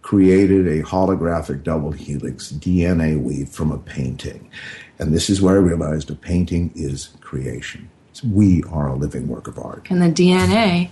created 0.02 0.66
a 0.66 0.82
holographic 0.82 1.62
double 1.62 1.92
helix 1.92 2.52
DNA 2.52 3.20
weave 3.20 3.48
from 3.48 3.70
a 3.70 3.78
painting. 3.78 4.50
And 4.98 5.14
this 5.14 5.30
is 5.30 5.40
where 5.40 5.54
I 5.54 5.60
realized 5.60 6.10
a 6.10 6.14
painting 6.14 6.72
is 6.74 7.10
creation. 7.20 7.90
We 8.24 8.62
are 8.64 8.88
a 8.88 8.94
living 8.94 9.28
work 9.28 9.46
of 9.46 9.58
art. 9.58 9.86
And 9.90 10.02
the 10.02 10.06
DNA 10.06 10.90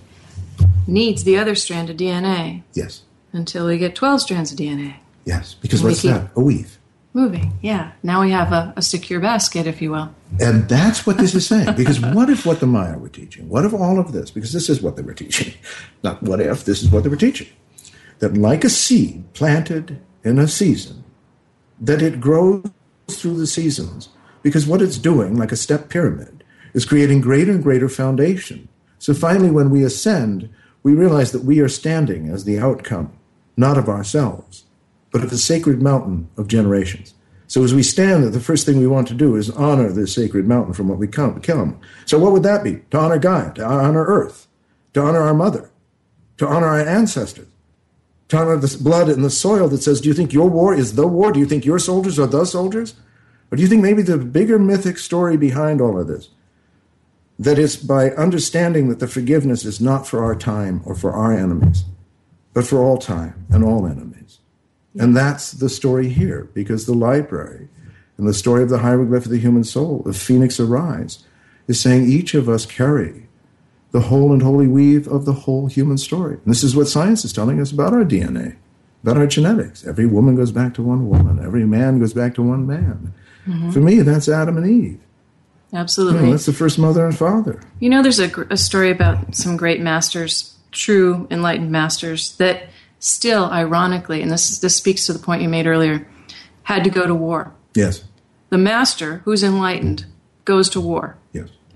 needs 0.86 1.24
the 1.24 1.36
other 1.36 1.54
strand 1.54 1.90
of 1.90 1.96
DNA. 1.96 2.62
Yes. 2.72 3.02
Until 3.32 3.66
we 3.66 3.76
get 3.76 3.94
12 3.94 4.22
strands 4.22 4.52
of 4.52 4.58
DNA. 4.58 4.96
Yes, 5.24 5.54
because 5.54 5.82
what's 5.82 6.02
that? 6.02 6.30
A 6.36 6.40
weave. 6.40 6.78
Moving, 7.12 7.52
yeah. 7.62 7.92
Now 8.02 8.22
we 8.22 8.30
have 8.30 8.52
a, 8.52 8.72
a 8.76 8.82
secure 8.82 9.20
basket, 9.20 9.66
if 9.66 9.82
you 9.82 9.90
will. 9.90 10.14
And 10.40 10.68
that's 10.68 11.06
what 11.06 11.18
this 11.18 11.34
is 11.34 11.46
saying. 11.46 11.74
Because 11.74 12.00
what 12.00 12.30
if 12.30 12.46
what 12.46 12.60
the 12.60 12.66
Maya 12.66 12.98
were 12.98 13.08
teaching? 13.08 13.48
What 13.48 13.64
if 13.64 13.74
all 13.74 13.98
of 13.98 14.12
this? 14.12 14.30
Because 14.30 14.52
this 14.52 14.68
is 14.68 14.80
what 14.80 14.96
they 14.96 15.02
were 15.02 15.14
teaching. 15.14 15.54
Not 16.02 16.22
what 16.22 16.40
if, 16.40 16.64
this 16.64 16.82
is 16.82 16.90
what 16.90 17.02
they 17.02 17.08
were 17.08 17.16
teaching. 17.16 17.48
That 18.18 18.36
like 18.36 18.64
a 18.64 18.70
seed 18.70 19.32
planted 19.32 20.00
in 20.24 20.38
a 20.38 20.48
season, 20.48 21.04
that 21.80 22.02
it 22.02 22.20
grows 22.20 22.68
through 23.08 23.38
the 23.38 23.46
seasons 23.46 24.08
because 24.42 24.66
what 24.66 24.82
it's 24.82 24.98
doing, 24.98 25.36
like 25.36 25.52
a 25.52 25.56
step 25.56 25.88
pyramid, 25.88 26.44
is 26.74 26.84
creating 26.84 27.20
greater 27.20 27.52
and 27.52 27.62
greater 27.62 27.88
foundation. 27.88 28.68
So 28.98 29.14
finally, 29.14 29.50
when 29.50 29.70
we 29.70 29.84
ascend, 29.84 30.50
we 30.82 30.94
realize 30.94 31.32
that 31.32 31.44
we 31.44 31.60
are 31.60 31.68
standing 31.68 32.28
as 32.28 32.44
the 32.44 32.58
outcome, 32.58 33.12
not 33.56 33.78
of 33.78 33.88
ourselves, 33.88 34.64
but 35.10 35.22
of 35.22 35.30
the 35.30 35.38
sacred 35.38 35.80
mountain 35.80 36.28
of 36.36 36.48
generations. 36.48 37.14
So 37.46 37.64
as 37.64 37.72
we 37.72 37.82
stand 37.82 38.22
there, 38.22 38.30
the 38.30 38.40
first 38.40 38.66
thing 38.66 38.78
we 38.78 38.86
want 38.86 39.08
to 39.08 39.14
do 39.14 39.34
is 39.34 39.48
honor 39.50 39.90
this 39.90 40.14
sacred 40.14 40.46
mountain 40.46 40.74
from 40.74 40.88
what 40.88 40.98
we 40.98 41.08
come. 41.08 41.80
So 42.04 42.18
what 42.18 42.32
would 42.32 42.42
that 42.42 42.62
be? 42.62 42.80
To 42.90 42.98
honor 42.98 43.18
God, 43.18 43.54
to 43.56 43.64
honor 43.64 44.04
Earth, 44.04 44.46
to 44.92 45.00
honor 45.00 45.20
our 45.20 45.34
mother, 45.34 45.70
to 46.36 46.46
honor 46.46 46.66
our 46.66 46.80
ancestors, 46.80 47.48
to 48.28 48.36
honor 48.36 48.56
the 48.56 48.78
blood 48.82 49.08
in 49.08 49.22
the 49.22 49.30
soil 49.30 49.68
that 49.68 49.82
says, 49.82 50.00
do 50.00 50.08
you 50.08 50.14
think 50.14 50.32
your 50.32 50.48
war 50.48 50.74
is 50.74 50.94
the 50.94 51.06
war? 51.06 51.32
Do 51.32 51.40
you 51.40 51.46
think 51.46 51.64
your 51.64 51.78
soldiers 51.78 52.18
are 52.18 52.26
the 52.26 52.44
soldiers? 52.44 52.94
Or 53.50 53.56
do 53.56 53.62
you 53.62 53.68
think 53.68 53.82
maybe 53.82 54.02
the 54.02 54.18
bigger 54.18 54.58
mythic 54.58 54.98
story 54.98 55.36
behind 55.36 55.80
all 55.80 55.98
of 55.98 56.08
this? 56.08 56.28
That 57.38 57.58
it's 57.58 57.76
by 57.76 58.10
understanding 58.10 58.88
that 58.88 58.98
the 58.98 59.08
forgiveness 59.08 59.64
is 59.64 59.80
not 59.80 60.06
for 60.06 60.22
our 60.22 60.34
time 60.34 60.82
or 60.84 60.94
for 60.94 61.12
our 61.12 61.32
enemies, 61.32 61.84
but 62.52 62.66
for 62.66 62.82
all 62.82 62.98
time 62.98 63.46
and 63.48 63.64
all 63.64 63.86
enemies. 63.86 64.40
And 64.98 65.16
that's 65.16 65.52
the 65.52 65.68
story 65.68 66.08
here, 66.08 66.50
because 66.52 66.84
the 66.84 66.94
library 66.94 67.68
and 68.16 68.26
the 68.26 68.34
story 68.34 68.64
of 68.64 68.68
the 68.68 68.78
hieroglyph 68.78 69.26
of 69.26 69.30
the 69.30 69.38
human 69.38 69.62
soul, 69.62 70.02
of 70.06 70.16
Phoenix 70.16 70.58
Arise, 70.58 71.24
is 71.68 71.80
saying 71.80 72.10
each 72.10 72.34
of 72.34 72.48
us 72.48 72.66
carry 72.66 73.27
the 73.90 74.00
whole 74.00 74.32
and 74.32 74.42
holy 74.42 74.66
weave 74.66 75.08
of 75.08 75.24
the 75.24 75.32
whole 75.32 75.66
human 75.66 75.98
story. 75.98 76.34
And 76.34 76.46
this 76.46 76.62
is 76.62 76.76
what 76.76 76.88
science 76.88 77.24
is 77.24 77.32
telling 77.32 77.60
us 77.60 77.72
about 77.72 77.92
our 77.92 78.04
DNA, 78.04 78.56
about 79.02 79.16
our 79.16 79.26
genetics. 79.26 79.86
Every 79.86 80.06
woman 80.06 80.36
goes 80.36 80.52
back 80.52 80.74
to 80.74 80.82
one 80.82 81.08
woman, 81.08 81.44
every 81.44 81.64
man 81.64 81.98
goes 81.98 82.12
back 82.12 82.34
to 82.34 82.42
one 82.42 82.66
man. 82.66 83.14
Mm-hmm. 83.46 83.70
For 83.70 83.80
me, 83.80 84.02
that's 84.02 84.28
Adam 84.28 84.58
and 84.58 84.66
Eve. 84.66 85.00
Absolutely. 85.72 86.20
You 86.20 86.26
know, 86.26 86.32
that's 86.32 86.46
the 86.46 86.52
first 86.52 86.78
mother 86.78 87.04
and 87.04 87.16
father. 87.16 87.62
You 87.80 87.90
know, 87.90 88.02
there's 88.02 88.20
a, 88.20 88.30
a 88.50 88.56
story 88.56 88.90
about 88.90 89.34
some 89.34 89.56
great 89.56 89.80
masters, 89.80 90.56
true 90.70 91.26
enlightened 91.30 91.70
masters, 91.70 92.36
that 92.36 92.68
still, 92.98 93.50
ironically, 93.50 94.22
and 94.22 94.30
this 94.30 94.58
this 94.58 94.76
speaks 94.76 95.06
to 95.06 95.12
the 95.12 95.18
point 95.18 95.42
you 95.42 95.48
made 95.48 95.66
earlier, 95.66 96.06
had 96.62 96.84
to 96.84 96.90
go 96.90 97.06
to 97.06 97.14
war. 97.14 97.52
Yes. 97.74 98.04
The 98.50 98.58
master, 98.58 99.20
who's 99.24 99.42
enlightened, 99.42 100.06
goes 100.44 100.70
to 100.70 100.80
war. 100.80 101.18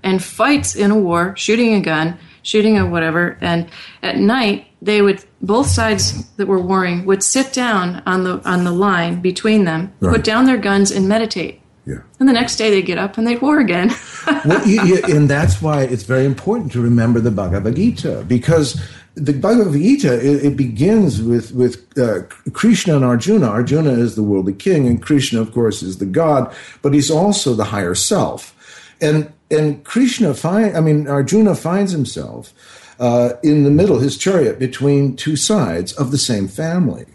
And 0.03 0.23
fights 0.23 0.75
in 0.75 0.91
a 0.91 0.99
war, 0.99 1.35
shooting 1.37 1.75
a 1.75 1.81
gun, 1.81 2.19
shooting 2.43 2.79
a 2.79 2.87
whatever. 2.87 3.39
And 3.41 3.69
at 4.03 4.17
night, 4.17 4.67
they 4.81 5.01
would 5.01 5.25
both 5.41 5.69
sides 5.69 6.29
that 6.33 6.47
were 6.47 6.61
warring 6.61 7.05
would 7.07 7.23
sit 7.23 7.53
down 7.53 8.03
on 8.07 8.25
the 8.25 8.49
on 8.49 8.65
the 8.65 8.73
line 8.73 9.21
between 9.21 9.65
them, 9.65 9.93
right. 10.01 10.17
put 10.17 10.25
down 10.25 10.45
their 10.45 10.59
guns, 10.59 10.91
and 10.91 11.09
meditate. 11.09 11.61
Yeah. 11.87 11.99
And 12.21 12.29
the 12.29 12.33
next 12.33 12.57
day 12.57 12.71
they'd 12.71 12.83
get 12.83 12.99
up 12.99 13.19
and 13.19 13.27
they'd 13.27 13.43
war 13.43 13.59
again. 13.59 13.91
well, 14.45 14.67
you, 14.67 14.83
you, 14.85 15.03
and 15.05 15.29
that's 15.29 15.61
why 15.61 15.83
it's 15.83 16.05
very 16.05 16.25
important 16.25 16.71
to 16.73 16.81
remember 16.81 17.19
the 17.19 17.33
Bhagavad 17.33 17.75
Gita 17.75 18.25
because 18.29 18.81
the 19.15 19.33
Bhagavad 19.33 19.75
Gita 19.75 20.15
it, 20.15 20.45
it 20.45 20.57
begins 20.57 21.21
with 21.21 21.53
with 21.53 21.99
uh, 21.99 22.23
Krishna 22.53 22.97
and 22.97 23.05
Arjuna. 23.05 23.47
Arjuna 23.47 23.91
is 23.91 24.15
the 24.15 24.23
worldly 24.23 24.55
king, 24.55 24.87
and 24.87 25.03
Krishna, 25.03 25.41
of 25.41 25.53
course, 25.53 25.83
is 25.83 25.99
the 25.99 26.07
god, 26.07 26.55
but 26.83 26.95
he's 26.95 27.11
also 27.11 27.55
the 27.55 27.65
higher 27.65 27.95
self. 27.95 28.57
And 29.01 29.33
and 29.53 29.85
Krishna 29.85 30.35
find, 30.35 30.77
I 30.77 30.81
mean, 30.81 31.07
Arjuna 31.07 31.55
finds 31.55 31.93
himself 31.93 32.53
uh, 32.99 33.35
in 33.43 33.65
the 33.65 33.71
middle, 33.71 33.99
his 33.99 34.17
chariot 34.17 34.59
between 34.59 35.17
two 35.17 35.37
sides 35.37 35.93
of 35.93 36.11
the 36.11 36.19
same 36.19 36.49
family, 36.49 37.07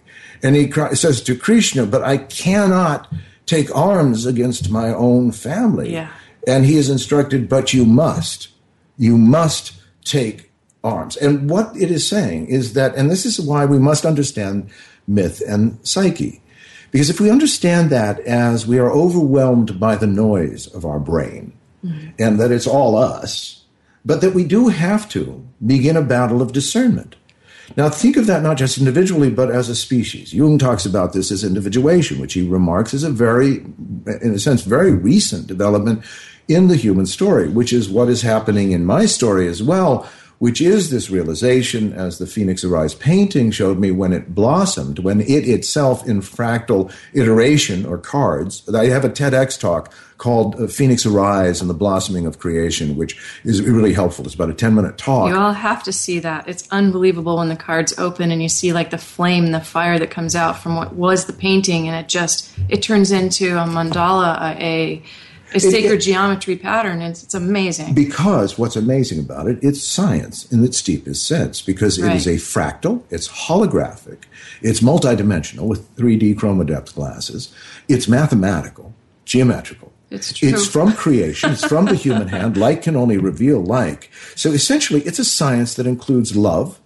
and 0.44 0.56
he 0.56 0.68
cry, 0.68 0.94
says 0.94 1.22
to 1.24 1.36
Krishna, 1.36 1.86
"But 1.86 2.04
I 2.04 2.18
cannot." 2.18 3.12
take 3.48 3.74
arms 3.76 4.26
against 4.26 4.70
my 4.70 4.90
own 4.90 5.32
family. 5.32 5.94
Yeah. 5.94 6.12
And 6.46 6.66
he 6.66 6.78
is 6.78 6.90
instructed, 6.90 7.50
but 7.50 7.74
you 7.74 7.86
must. 7.86 8.50
You 8.98 9.18
must 9.18 9.74
take 10.04 10.52
arms. 10.84 11.18
And 11.18 11.50
what 11.50 11.76
it 11.76 11.90
is 11.90 12.08
saying 12.08 12.48
is 12.48 12.74
that, 12.74 12.96
and 12.96 13.10
this 13.10 13.26
is 13.26 13.42
why 13.42 13.66
we 13.66 13.80
must 13.80 14.06
understand 14.06 14.70
myth 15.08 15.42
and 15.48 15.80
psyche. 15.88 16.42
Because 16.92 17.10
if 17.10 17.20
we 17.20 17.30
understand 17.30 17.90
that 17.90 18.20
as 18.22 18.68
we 18.68 18.78
are 18.80 18.92
overwhelmed 18.92 19.80
by 19.80 19.96
the 19.96 20.08
noise 20.08 20.68
of 20.68 20.86
our 20.86 21.00
brain, 21.00 21.54
mm-hmm. 21.84 22.10
and 22.20 22.40
that 22.40 22.52
it's 22.52 22.68
all 22.68 22.98
us, 22.98 23.64
but 24.06 24.22
that 24.22 24.34
we 24.34 24.44
do 24.44 24.68
have 24.70 25.10
to 25.10 25.48
begin 25.66 25.98
a 25.98 26.02
battle 26.02 26.42
of 26.42 26.54
discernment. 26.54 27.16
Now, 27.76 27.90
think 27.90 28.16
of 28.16 28.28
that 28.28 28.44
not 28.44 28.58
just 28.58 28.78
individually, 28.78 29.30
but 29.30 29.52
as 29.52 29.68
a 29.68 29.76
species. 29.76 30.34
Jung 30.34 30.58
talks 30.58 30.86
about 30.86 31.12
this 31.12 31.32
as 31.32 31.44
individuation, 31.44 32.20
which 32.20 32.34
he 32.34 32.48
remarks 32.48 32.94
is 32.94 33.04
a 33.04 33.10
very, 33.10 33.58
in 34.22 34.34
a 34.34 34.40
sense, 34.40 34.62
very 34.62 34.94
recent 34.94 35.48
development 35.48 36.04
in 36.48 36.70
the 36.70 36.78
human 36.78 37.06
story, 37.06 37.50
which 37.50 37.74
is 37.74 37.90
what 37.90 38.08
is 38.08 38.22
happening 38.22 38.72
in 38.72 38.86
my 38.86 39.06
story 39.06 39.48
as 39.48 39.62
well, 39.62 40.10
which 40.40 40.62
is 40.62 40.92
this 40.92 41.10
realization, 41.10 41.92
as 41.92 42.20
the 42.20 42.28
Phoenix 42.28 42.64
Arise 42.64 42.96
painting 42.96 43.52
showed 43.52 43.80
me 43.80 43.92
when 43.92 44.14
it 44.14 44.34
blossomed, 44.34 45.00
when 45.00 45.20
it 45.20 45.50
itself 45.50 46.08
in 46.08 46.22
fractal 46.22 46.94
iteration 47.14 47.86
or 47.86 47.98
cards. 47.98 48.68
I 48.74 48.86
have 48.86 49.04
a 49.04 49.10
TEDx 49.10 49.60
talk 49.60 49.94
called 50.18 50.60
uh, 50.60 50.68
Phoenix 50.68 51.06
Arise 51.06 51.62
and 51.62 51.70
the 51.70 51.76
Blossoming 51.76 52.26
of 52.26 52.40
Creation, 52.40 52.96
which 52.96 53.18
is 53.44 53.62
really 53.62 53.94
helpful. 53.94 54.26
It's 54.26 54.36
about 54.36 54.50
a 54.50 54.54
10 54.54 54.74
minute 54.74 54.98
talk. 54.98 55.30
You 55.30 55.38
all 55.38 55.54
have 55.54 55.84
to 55.84 55.94
see 55.94 56.20
that. 56.20 56.48
It's 56.48 56.68
unbelievable 56.72 57.38
when 57.38 57.50
the 57.50 57.56
cards 57.56 57.98
open 57.98 58.32
and 58.32 58.42
you 58.42 58.50
see 58.50 58.74
like 58.74 58.90
the 58.90 58.98
flame, 58.98 59.52
the 59.52 59.62
fire 59.62 60.00
that 60.00 60.10
comes 60.10 60.36
out 60.36 60.58
from 60.58 60.76
what 60.76 60.96
was 60.96 61.26
the 61.26 61.34
painting 61.34 61.88
and 61.88 61.96
it 61.96 62.10
just, 62.10 62.52
it 62.70 62.82
turns 62.82 63.12
into 63.12 63.58
a 63.58 63.66
mandala, 63.66 64.60
a, 64.60 65.04
a 65.54 65.60
sacred 65.60 66.00
it, 66.00 66.02
geometry 66.02 66.56
pattern. 66.56 67.02
It's, 67.02 67.24
it's, 67.24 67.34
amazing. 67.34 67.94
Because 67.94 68.58
what's 68.58 68.76
amazing 68.76 69.20
about 69.20 69.48
it, 69.48 69.60
it's 69.62 69.84
science 69.84 70.52
in 70.52 70.64
its 70.64 70.82
deepest 70.82 71.28
sense, 71.28 71.62
because 71.62 71.98
it 71.98 72.04
right. 72.04 72.16
is 72.16 72.28
a 72.28 72.36
fractal, 72.36 73.04
it's 73.10 73.28
holographic, 73.28 74.24
it's 74.62 74.82
multidimensional 74.82 75.68
with 75.68 75.96
3D 75.96 76.36
chroma 76.36 76.66
depth 76.66 76.96
glasses, 76.96 77.54
it's 77.88 78.08
mathematical, 78.08 78.94
geometrical. 79.26 79.87
It's 80.10 80.34
true. 80.34 80.50
It's 80.50 80.68
from 80.68 80.94
creation. 80.94 81.52
It's 81.52 81.66
from 81.66 81.86
the 81.86 81.96
human 81.96 82.30
hand. 82.30 82.56
Light 82.56 82.82
can 82.82 82.96
only 82.96 83.18
reveal 83.18 83.62
like. 83.62 84.10
So 84.36 84.52
essentially, 84.52 85.02
it's 85.02 85.20
a 85.20 85.26
science 85.26 85.74
that 85.76 85.86
includes 85.86 86.36
love, 86.36 86.80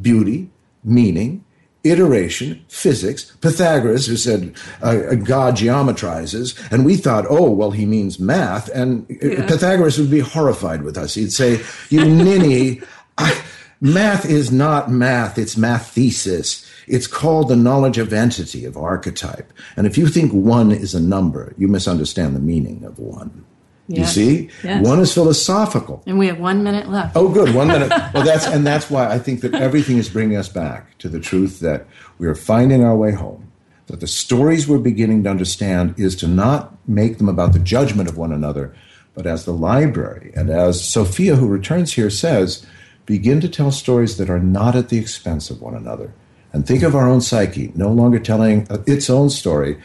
beauty, 0.00 0.50
meaning, 0.82 1.44
iteration, 1.84 2.64
physics, 2.68 3.24
Pythagoras, 3.40 4.06
who 4.06 4.16
said 4.16 4.54
uh, 4.82 5.14
God 5.16 5.56
geometrizes, 5.56 6.56
and 6.70 6.84
we 6.84 6.96
thought, 6.96 7.26
oh, 7.28 7.50
well, 7.50 7.72
he 7.72 7.84
means 7.84 8.18
math. 8.18 8.68
And 8.70 9.04
uh, 9.10 9.26
yeah. 9.26 9.46
Pythagoras 9.46 9.98
would 9.98 10.10
be 10.10 10.20
horrified 10.20 10.82
with 10.82 10.96
us. 10.96 11.14
He'd 11.14 11.32
say, 11.32 11.60
you 11.90 12.04
ninny, 12.04 12.80
I, 13.18 13.42
math 13.80 14.24
is 14.24 14.50
not 14.50 14.90
math, 14.90 15.38
it's 15.38 15.56
mathesis. 15.56 16.68
It's 16.86 17.06
called 17.06 17.48
the 17.48 17.56
knowledge 17.56 17.98
of 17.98 18.12
entity, 18.12 18.64
of 18.64 18.76
archetype. 18.76 19.52
And 19.76 19.86
if 19.86 19.96
you 19.96 20.08
think 20.08 20.32
one 20.32 20.72
is 20.72 20.94
a 20.94 21.00
number, 21.00 21.54
you 21.56 21.68
misunderstand 21.68 22.34
the 22.34 22.40
meaning 22.40 22.84
of 22.84 22.98
one. 22.98 23.44
You 23.88 24.06
see, 24.06 24.48
yes. 24.62 24.86
one 24.86 25.00
is 25.00 25.12
philosophical, 25.12 26.02
and 26.06 26.18
we 26.18 26.28
have 26.28 26.38
one 26.38 26.62
minute 26.62 26.88
left. 26.88 27.16
Oh, 27.16 27.28
good, 27.28 27.54
one 27.54 27.68
minute. 27.68 27.90
well, 28.14 28.24
that's 28.24 28.46
and 28.46 28.66
that's 28.66 28.88
why 28.88 29.08
I 29.08 29.18
think 29.18 29.42
that 29.42 29.54
everything 29.54 29.98
is 29.98 30.08
bringing 30.08 30.36
us 30.36 30.48
back 30.48 30.96
to 30.98 31.08
the 31.08 31.20
truth 31.20 31.60
that 31.60 31.86
we 32.16 32.26
are 32.26 32.34
finding 32.34 32.84
our 32.84 32.96
way 32.96 33.12
home. 33.12 33.52
That 33.88 34.00
the 34.00 34.06
stories 34.06 34.66
we're 34.66 34.78
beginning 34.78 35.24
to 35.24 35.30
understand 35.30 35.94
is 35.98 36.16
to 36.16 36.28
not 36.28 36.72
make 36.88 37.18
them 37.18 37.28
about 37.28 37.52
the 37.52 37.58
judgment 37.58 38.08
of 38.08 38.16
one 38.16 38.32
another, 38.32 38.74
but 39.14 39.26
as 39.26 39.44
the 39.44 39.52
library 39.52 40.32
and 40.34 40.48
as 40.48 40.82
Sophia, 40.82 41.36
who 41.36 41.48
returns 41.48 41.92
here, 41.92 42.08
says, 42.08 42.64
begin 43.04 43.40
to 43.40 43.48
tell 43.48 43.70
stories 43.70 44.16
that 44.16 44.30
are 44.30 44.38
not 44.38 44.76
at 44.76 44.88
the 44.88 44.98
expense 44.98 45.50
of 45.50 45.60
one 45.60 45.74
another, 45.74 46.14
and 46.52 46.66
think 46.66 46.82
of 46.82 46.94
our 46.94 47.08
own 47.08 47.20
psyche 47.20 47.72
no 47.74 47.88
longer 47.88 48.18
telling 48.18 48.66
its 48.86 49.08
own 49.08 49.30
story 49.30 49.80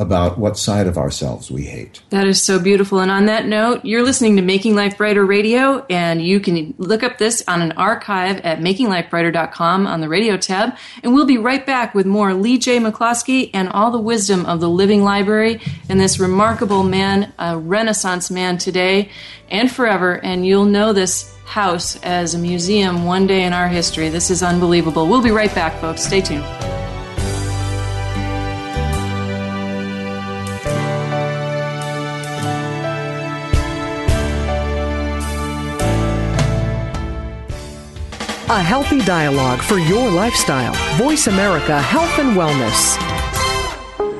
about 0.00 0.38
what 0.38 0.56
side 0.56 0.86
of 0.86 0.96
ourselves 0.96 1.50
we 1.50 1.64
hate. 1.64 2.00
That 2.08 2.26
is 2.26 2.42
so 2.42 2.58
beautiful. 2.58 3.00
And 3.00 3.10
on 3.10 3.26
that 3.26 3.46
note, 3.46 3.84
you're 3.84 4.02
listening 4.02 4.36
to 4.36 4.42
Making 4.42 4.74
Life 4.74 4.96
Brighter 4.96 5.24
Radio, 5.24 5.84
and 5.90 6.22
you 6.22 6.40
can 6.40 6.74
look 6.78 7.02
up 7.02 7.18
this 7.18 7.44
on 7.46 7.60
an 7.60 7.72
archive 7.72 8.40
at 8.40 8.60
makinglifebrighter.com 8.60 9.86
on 9.86 10.00
the 10.00 10.08
radio 10.08 10.38
tab. 10.38 10.74
And 11.02 11.12
we'll 11.12 11.26
be 11.26 11.36
right 11.36 11.64
back 11.64 11.94
with 11.94 12.06
more 12.06 12.32
Leigh 12.32 12.56
J. 12.56 12.78
McCloskey 12.78 13.50
and 13.52 13.68
all 13.68 13.90
the 13.90 14.00
wisdom 14.00 14.46
of 14.46 14.60
the 14.60 14.70
Living 14.70 15.04
Library 15.04 15.60
and 15.90 16.00
this 16.00 16.18
remarkable 16.18 16.82
man, 16.82 17.32
a 17.38 17.58
Renaissance 17.58 18.30
man 18.30 18.56
today 18.56 19.10
and 19.50 19.70
forever. 19.70 20.14
And 20.24 20.46
you'll 20.46 20.64
know 20.64 20.94
this 20.94 21.36
house 21.44 21.96
as 22.02 22.32
a 22.32 22.38
museum 22.38 23.04
one 23.04 23.26
day 23.26 23.44
in 23.44 23.52
our 23.52 23.68
history. 23.68 24.08
This 24.08 24.30
is 24.30 24.42
unbelievable. 24.42 25.06
We'll 25.06 25.22
be 25.22 25.30
right 25.30 25.54
back, 25.54 25.78
folks. 25.78 26.02
Stay 26.02 26.22
tuned. 26.22 26.79
A 38.50 38.60
healthy 38.60 39.00
dialogue 39.02 39.62
for 39.62 39.78
your 39.78 40.10
lifestyle. 40.10 40.74
Voice 40.96 41.28
America 41.28 41.80
Health 41.80 42.18
and 42.18 42.36
Wellness. 42.36 42.98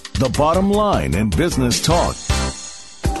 the 0.13 0.29
bottom 0.37 0.71
line 0.71 1.13
in 1.15 1.29
business 1.29 1.81
talk. 1.81 2.15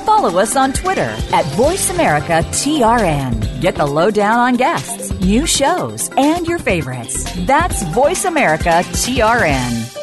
Follow 0.05 0.39
us 0.39 0.55
on 0.55 0.71
Twitter 0.73 1.01
at 1.01 1.45
VoiceAmericaTRN. 1.55 3.61
Get 3.61 3.75
the 3.75 3.85
lowdown 3.85 4.39
on 4.39 4.55
guests, 4.55 5.11
new 5.21 5.45
shows, 5.45 6.09
and 6.17 6.47
your 6.47 6.57
favorites. 6.59 7.23
That's 7.45 7.83
VoiceAmericaTRN. 7.85 9.97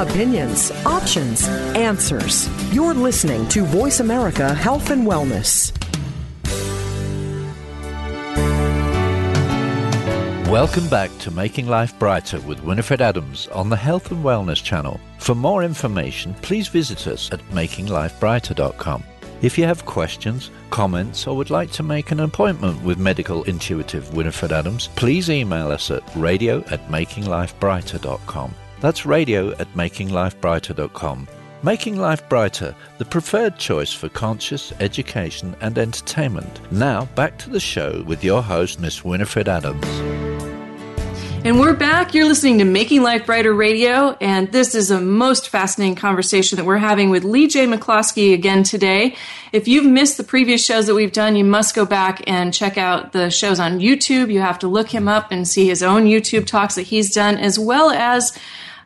Opinions, 0.00 0.70
options, 0.84 1.46
answers. 1.76 2.48
You're 2.74 2.94
listening 2.94 3.48
to 3.50 3.64
Voice 3.64 4.00
America 4.00 4.52
Health 4.54 4.90
and 4.90 5.06
Wellness. 5.06 5.70
Welcome 10.50 10.88
back 10.88 11.10
to 11.18 11.30
Making 11.30 11.68
Life 11.68 11.98
Brighter 11.98 12.38
with 12.40 12.62
Winifred 12.62 13.00
Adams 13.00 13.48
on 13.48 13.70
the 13.70 13.76
Health 13.76 14.12
and 14.12 14.22
Wellness 14.22 14.62
channel. 14.62 15.00
For 15.18 15.34
more 15.34 15.64
information, 15.64 16.34
please 16.42 16.68
visit 16.68 17.06
us 17.06 17.32
at 17.32 17.40
makinglifebrighter.com. 17.48 19.02
If 19.40 19.58
you 19.58 19.64
have 19.64 19.86
questions, 19.86 20.50
comments, 20.70 21.26
or 21.26 21.36
would 21.36 21.50
like 21.50 21.72
to 21.72 21.82
make 21.82 22.10
an 22.10 22.20
appointment 22.20 22.80
with 22.82 22.98
medical 22.98 23.42
intuitive 23.44 24.14
Winifred 24.14 24.52
Adams, 24.52 24.90
please 24.96 25.30
email 25.30 25.72
us 25.72 25.90
at 25.90 26.02
radio 26.14 26.58
at 26.70 26.88
makinglifebrighter.com. 26.88 28.54
That's 28.80 29.06
radio 29.06 29.52
at 29.52 29.72
makinglifebrighter.com. 29.74 31.28
Making 31.62 31.96
Life 31.96 32.28
Brighter, 32.28 32.76
the 32.98 33.06
preferred 33.06 33.56
choice 33.56 33.94
for 33.94 34.10
conscious 34.10 34.72
education 34.80 35.56
and 35.62 35.78
entertainment. 35.78 36.60
Now, 36.70 37.06
back 37.14 37.38
to 37.38 37.48
the 37.50 37.58
show 37.58 38.04
with 38.06 38.22
your 38.22 38.42
host, 38.42 38.78
Miss 38.78 39.02
Winifred 39.02 39.48
Adams. 39.48 40.33
And 41.44 41.60
we're 41.60 41.74
back. 41.74 42.14
You're 42.14 42.24
listening 42.24 42.56
to 42.60 42.64
Making 42.64 43.02
Life 43.02 43.26
Brighter 43.26 43.52
Radio, 43.52 44.16
and 44.18 44.50
this 44.50 44.74
is 44.74 44.90
a 44.90 44.98
most 44.98 45.50
fascinating 45.50 45.94
conversation 45.94 46.56
that 46.56 46.64
we're 46.64 46.78
having 46.78 47.10
with 47.10 47.22
Leigh 47.22 47.48
J. 47.48 47.66
McCloskey 47.66 48.32
again 48.32 48.62
today. 48.62 49.14
If 49.52 49.68
you've 49.68 49.84
missed 49.84 50.16
the 50.16 50.24
previous 50.24 50.64
shows 50.64 50.86
that 50.86 50.94
we've 50.94 51.12
done, 51.12 51.36
you 51.36 51.44
must 51.44 51.74
go 51.74 51.84
back 51.84 52.22
and 52.26 52.54
check 52.54 52.78
out 52.78 53.12
the 53.12 53.28
shows 53.28 53.60
on 53.60 53.78
YouTube. 53.78 54.32
You 54.32 54.40
have 54.40 54.58
to 54.60 54.68
look 54.68 54.88
him 54.88 55.06
up 55.06 55.32
and 55.32 55.46
see 55.46 55.66
his 55.66 55.82
own 55.82 56.06
YouTube 56.06 56.46
talks 56.46 56.76
that 56.76 56.84
he's 56.84 57.12
done, 57.12 57.36
as 57.36 57.58
well 57.58 57.90
as 57.90 58.32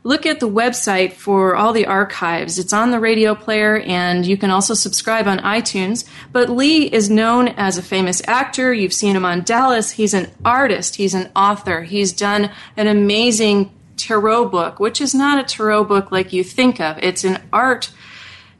look 0.08 0.24
at 0.24 0.40
the 0.40 0.48
website 0.48 1.12
for 1.12 1.54
all 1.54 1.74
the 1.74 1.84
archives. 1.84 2.58
It's 2.58 2.72
on 2.72 2.90
the 2.90 2.98
radio 2.98 3.34
player, 3.34 3.80
and 3.80 4.24
you 4.24 4.38
can 4.38 4.50
also 4.50 4.72
subscribe 4.72 5.26
on 5.26 5.38
iTunes. 5.40 6.08
But 6.32 6.48
Leigh 6.48 6.90
is 6.90 7.10
known 7.10 7.48
as 7.48 7.76
a 7.76 7.82
famous 7.82 8.22
actor. 8.26 8.72
You've 8.72 8.94
seen 8.94 9.14
him 9.14 9.26
on 9.26 9.42
Dallas. 9.42 9.90
He's 9.90 10.14
an 10.14 10.30
artist, 10.46 10.96
he's 10.96 11.12
an 11.12 11.30
author. 11.36 11.82
He's 11.82 12.14
done 12.14 12.50
an 12.78 12.86
amazing 12.86 13.70
tarot 13.98 14.48
book, 14.48 14.80
which 14.80 15.02
is 15.02 15.14
not 15.14 15.38
a 15.38 15.44
tarot 15.44 15.84
book 15.84 16.10
like 16.10 16.32
you 16.32 16.42
think 16.42 16.80
of, 16.80 16.98
it's 17.02 17.24
an 17.24 17.42
art 17.52 17.90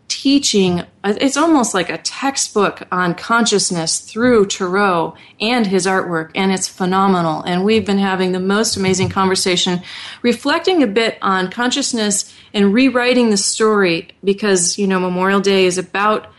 teaching. 0.08 0.80
Uh, 1.04 1.14
it's 1.20 1.36
almost 1.36 1.74
like 1.74 1.90
a 1.90 1.98
textbook 1.98 2.82
on 2.90 3.14
consciousness 3.14 4.00
through 4.00 4.46
Tarot 4.46 5.14
and 5.40 5.66
his 5.66 5.86
artwork, 5.86 6.30
and 6.34 6.52
it's 6.52 6.66
phenomenal. 6.66 7.42
And 7.42 7.64
we've 7.64 7.86
been 7.86 7.98
having 7.98 8.32
the 8.32 8.40
most 8.40 8.76
amazing 8.76 9.10
conversation, 9.10 9.82
reflecting 10.22 10.82
a 10.82 10.86
bit 10.86 11.18
on 11.22 11.50
consciousness 11.50 12.34
and 12.52 12.74
rewriting 12.74 13.30
the 13.30 13.36
story 13.36 14.08
because, 14.24 14.78
you 14.78 14.86
know, 14.86 14.98
Memorial 14.98 15.40
Day 15.40 15.66
is 15.66 15.78
about 15.78 16.32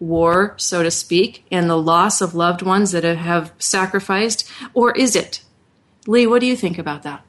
war, 0.00 0.54
so 0.56 0.82
to 0.82 0.90
speak, 0.90 1.44
and 1.50 1.70
the 1.70 1.78
loss 1.78 2.20
of 2.20 2.34
loved 2.34 2.62
ones 2.62 2.92
that 2.92 3.04
have 3.04 3.52
sacrificed, 3.58 4.50
or 4.72 4.92
is 4.92 5.14
it? 5.14 5.42
Leigh, 6.06 6.26
what 6.26 6.40
do 6.40 6.46
you 6.46 6.56
think 6.56 6.78
about 6.78 7.02
that? 7.02 7.24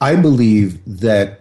I 0.00 0.16
believe 0.16 0.80
that 1.00 1.40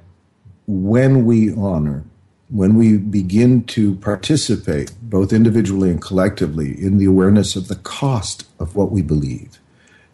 when 0.68 1.26
we 1.26 1.54
honor 1.54 2.04
when 2.50 2.76
we 2.76 2.98
begin 2.98 3.64
to 3.66 3.96
participate, 3.96 4.94
both 5.02 5.34
individually 5.34 5.90
and 5.90 6.02
collectively, 6.02 6.72
in 6.82 6.98
the 6.98 7.06
awareness 7.06 7.56
of 7.56 7.68
the 7.68 7.76
cost 7.76 8.48
of 8.60 8.76
what 8.76 8.92
we 8.92 9.02
believe, 9.02 9.60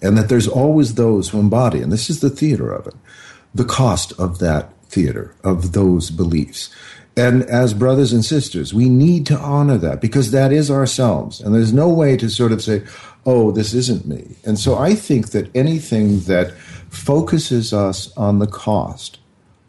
and 0.02 0.18
that 0.18 0.30
there's 0.30 0.48
always 0.48 0.96
those 0.96 1.30
who 1.30 1.40
embody, 1.40 1.80
and 1.80 1.92
this 1.92 2.10
is 2.10 2.22
the 2.22 2.30
theater 2.30 2.72
of 2.72 2.88
it, 2.88 2.96
the 3.54 3.66
cost 3.66 4.14
of 4.20 4.40
that 4.40 4.74
theater, 4.86 5.36
of 5.44 5.74
those 5.74 6.10
beliefs. 6.10 6.74
And 7.16 7.44
as 7.44 7.76
brothers 7.76 8.12
and 8.12 8.26
sisters, 8.26 8.74
we 8.74 8.90
need 8.90 9.28
to 9.28 9.38
honor 9.38 9.78
that 9.78 10.02
because 10.02 10.32
that 10.32 10.52
is 10.52 10.72
ourselves. 10.72 11.40
And 11.40 11.54
there's 11.54 11.74
no 11.74 11.88
way 11.88 12.18
to 12.18 12.28
sort 12.30 12.52
of 12.52 12.64
say, 12.64 12.82
oh, 13.26 13.52
this 13.52 13.76
isn't 13.76 14.08
me. 14.08 14.36
And 14.44 14.58
so 14.58 14.78
I 14.78 14.96
think 14.96 15.30
that 15.30 15.56
anything 15.56 16.22
that 16.22 16.54
focuses 16.90 17.72
us 17.72 18.12
on 18.18 18.40
the 18.40 18.48
cost 18.48 19.20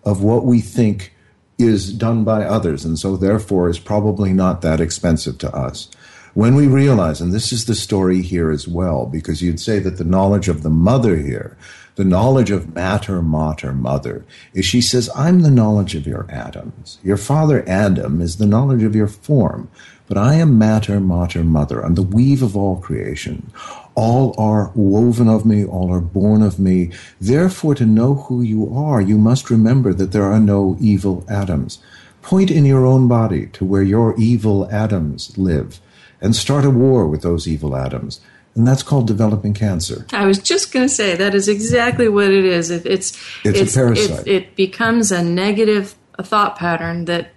of 0.05 0.23
what 0.23 0.47
we 0.47 0.61
think 0.61 1.14
is 1.59 1.93
done 1.93 2.25
by 2.25 2.45
others 2.45 2.85
and 2.85 2.99
so 2.99 3.17
therefore 3.17 3.69
is 3.69 3.79
probably 3.79 4.33
not 4.33 4.61
that 4.63 4.81
expensive 4.81 5.39
to 5.39 5.55
us. 5.55 5.89
When 6.35 6.57
we 6.57 6.67
realize, 6.67 7.21
and 7.21 7.33
this 7.33 7.53
is 7.53 7.67
the 7.67 7.77
story 7.77 8.21
here 8.21 8.51
as 8.51 8.67
well, 8.67 9.07
because 9.07 9.41
you'd 9.41 9.61
say 9.61 9.79
that 9.79 9.99
the 9.99 10.05
knowledge 10.05 10.49
of 10.49 10.65
the 10.65 10.71
mother 10.71 11.17
here, 11.17 11.57
the 11.95 12.05
knowledge 12.05 12.51
of 12.51 12.75
matter, 12.75 13.23
mater, 13.23 13.73
mother, 13.73 14.25
is 14.53 14.65
she 14.65 14.81
says, 14.81 15.09
I'm 15.15 15.43
the 15.43 15.51
knowledge 15.51 15.95
of 15.95 16.09
your 16.09 16.27
atoms. 16.29 16.99
Your 17.05 17.17
father 17.17 17.65
Adam 17.69 18.21
is 18.21 18.39
the 18.39 18.47
knowledge 18.47 18.83
of 18.83 18.97
your 18.97 19.07
form, 19.07 19.71
but 20.09 20.19
I 20.19 20.35
am 20.35 20.59
matter, 20.59 20.99
mater, 20.99 21.45
mother. 21.45 21.81
I'm 21.81 21.95
the 21.95 22.03
weave 22.03 22.43
of 22.43 22.57
all 22.57 22.81
creation. 22.81 23.53
All 23.95 24.35
are 24.39 24.73
woven 24.75 25.29
of 25.29 25.47
me, 25.47 25.65
all 25.65 25.93
are 25.93 26.01
born 26.01 26.43
of 26.43 26.59
me. 26.59 26.91
Therefore, 27.21 27.75
to 27.77 27.87
know 27.87 28.15
who 28.15 28.43
you 28.43 28.75
are, 28.75 29.01
you 29.01 29.19
must 29.19 29.51
remember 29.51 29.95
that 29.95 30.13
there 30.13 30.25
are 30.25 30.41
no 30.41 30.77
evil 30.81 31.25
atoms. 31.29 31.79
Point 32.23 32.51
in 32.51 32.65
your 32.65 32.87
own 32.87 33.07
body 33.07 33.47
to 33.49 33.65
where 33.65 33.83
your 33.83 34.15
evil 34.19 34.69
atoms 34.73 35.37
live 35.39 35.81
and 36.21 36.35
start 36.35 36.65
a 36.65 36.71
war 36.71 37.07
with 37.07 37.23
those 37.23 37.47
evil 37.47 37.77
atoms. 37.77 38.21
And 38.55 38.67
that's 38.67 38.83
called 38.83 39.07
developing 39.07 39.53
cancer. 39.53 40.07
I 40.13 40.27
was 40.27 40.39
just 40.39 40.73
going 40.73 40.87
to 40.87 40.93
say 40.93 41.17
that 41.17 41.35
is 41.35 41.49
exactly 41.49 42.09
what 42.09 42.31
it 42.31 42.45
is. 42.45 42.71
It, 42.71 42.87
it's 42.87 43.13
it's, 43.45 43.61
it's, 43.61 43.77
a 43.77 43.79
parasite. 43.79 44.27
It, 44.27 44.33
it 44.33 44.57
becomes 44.57 45.13
a 45.13 45.23
negative 45.23 45.97
a 46.19 46.23
thought 46.23 46.57
pattern 46.57 47.07
that 47.07 47.33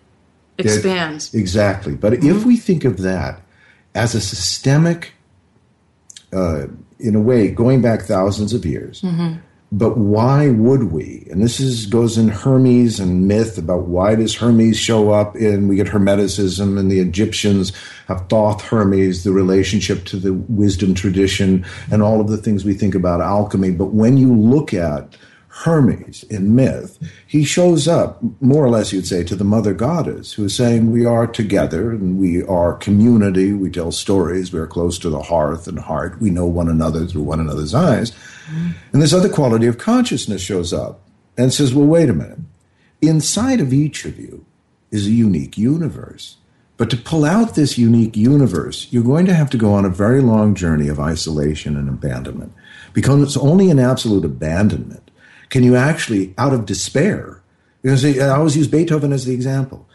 expands. 0.57 1.33
It, 1.33 1.39
exactly. 1.39 1.95
But 1.95 2.13
if 2.23 2.45
we 2.45 2.57
think 2.57 2.85
of 2.85 2.99
that 2.99 3.41
as 3.95 4.15
a 4.15 4.21
systemic, 4.21 5.13
uh, 6.33 6.67
in 6.99 7.15
a 7.15 7.21
way, 7.21 7.49
going 7.49 7.81
back 7.81 8.01
thousands 8.01 8.53
of 8.53 8.65
years, 8.65 9.01
mm-hmm. 9.01 9.39
but 9.71 9.97
why 9.97 10.49
would 10.49 10.91
we? 10.91 11.27
And 11.29 11.43
this 11.43 11.59
is 11.59 11.85
goes 11.85 12.17
in 12.17 12.27
Hermes 12.29 12.99
and 12.99 13.27
myth 13.27 13.57
about 13.57 13.87
why 13.87 14.15
does 14.15 14.35
Hermes 14.35 14.77
show 14.77 15.11
up 15.11 15.35
And 15.35 15.69
we 15.69 15.75
get 15.75 15.87
Hermeticism 15.87 16.77
and 16.77 16.91
the 16.91 16.99
Egyptians 16.99 17.71
have 18.07 18.27
Thoth 18.29 18.61
Hermes, 18.61 19.23
the 19.23 19.31
relationship 19.31 20.05
to 20.05 20.17
the 20.17 20.33
wisdom 20.33 20.95
tradition 20.95 21.65
and 21.91 22.01
all 22.01 22.19
of 22.19 22.29
the 22.29 22.37
things 22.37 22.65
we 22.65 22.73
think 22.73 22.95
about 22.95 23.21
alchemy. 23.21 23.71
But 23.71 23.93
when 23.93 24.17
you 24.17 24.33
look 24.33 24.73
at 24.73 25.15
Hermes 25.63 26.23
in 26.23 26.55
myth, 26.55 26.99
he 27.25 27.43
shows 27.43 27.87
up, 27.87 28.21
more 28.41 28.63
or 28.63 28.69
less, 28.69 28.93
you'd 28.93 29.07
say, 29.07 29.23
to 29.23 29.35
the 29.35 29.43
mother 29.43 29.73
goddess, 29.73 30.33
who 30.33 30.45
is 30.45 30.55
saying, 30.55 30.91
We 30.91 31.03
are 31.03 31.25
together 31.25 31.89
and 31.91 32.19
we 32.19 32.43
are 32.43 32.73
community. 32.73 33.53
We 33.53 33.71
tell 33.71 33.91
stories. 33.91 34.53
We 34.53 34.59
are 34.59 34.67
close 34.67 34.99
to 34.99 35.09
the 35.09 35.23
hearth 35.23 35.67
and 35.67 35.79
heart. 35.79 36.21
We 36.21 36.29
know 36.29 36.45
one 36.45 36.69
another 36.69 37.07
through 37.07 37.23
one 37.23 37.39
another's 37.39 37.73
eyes. 37.73 38.15
And 38.93 39.01
this 39.01 39.13
other 39.13 39.29
quality 39.29 39.65
of 39.65 39.79
consciousness 39.79 40.43
shows 40.43 40.73
up 40.73 41.01
and 41.37 41.51
says, 41.51 41.73
Well, 41.73 41.87
wait 41.87 42.09
a 42.09 42.13
minute. 42.13 42.39
Inside 43.01 43.59
of 43.59 43.73
each 43.73 44.05
of 44.05 44.19
you 44.19 44.45
is 44.91 45.07
a 45.07 45.11
unique 45.11 45.57
universe. 45.57 46.37
But 46.77 46.91
to 46.91 46.97
pull 46.97 47.25
out 47.25 47.55
this 47.55 47.79
unique 47.79 48.15
universe, 48.15 48.87
you're 48.91 49.03
going 49.03 49.25
to 49.25 49.33
have 49.33 49.49
to 49.49 49.57
go 49.57 49.73
on 49.73 49.85
a 49.85 49.89
very 49.89 50.21
long 50.21 50.53
journey 50.53 50.87
of 50.87 50.99
isolation 50.99 51.75
and 51.75 51.89
abandonment 51.89 52.53
because 52.93 53.23
it's 53.23 53.37
only 53.37 53.71
an 53.71 53.79
absolute 53.79 54.23
abandonment 54.23 55.09
can 55.49 55.63
you 55.63 55.75
actually, 55.75 56.33
out 56.37 56.53
of 56.53 56.65
despair, 56.65 57.41
because 57.81 58.03
I 58.05 58.29
always 58.29 58.57
use 58.57 58.67
Beethoven 58.67 59.13
as 59.13 59.25
the 59.25 59.33
example. 59.33 59.87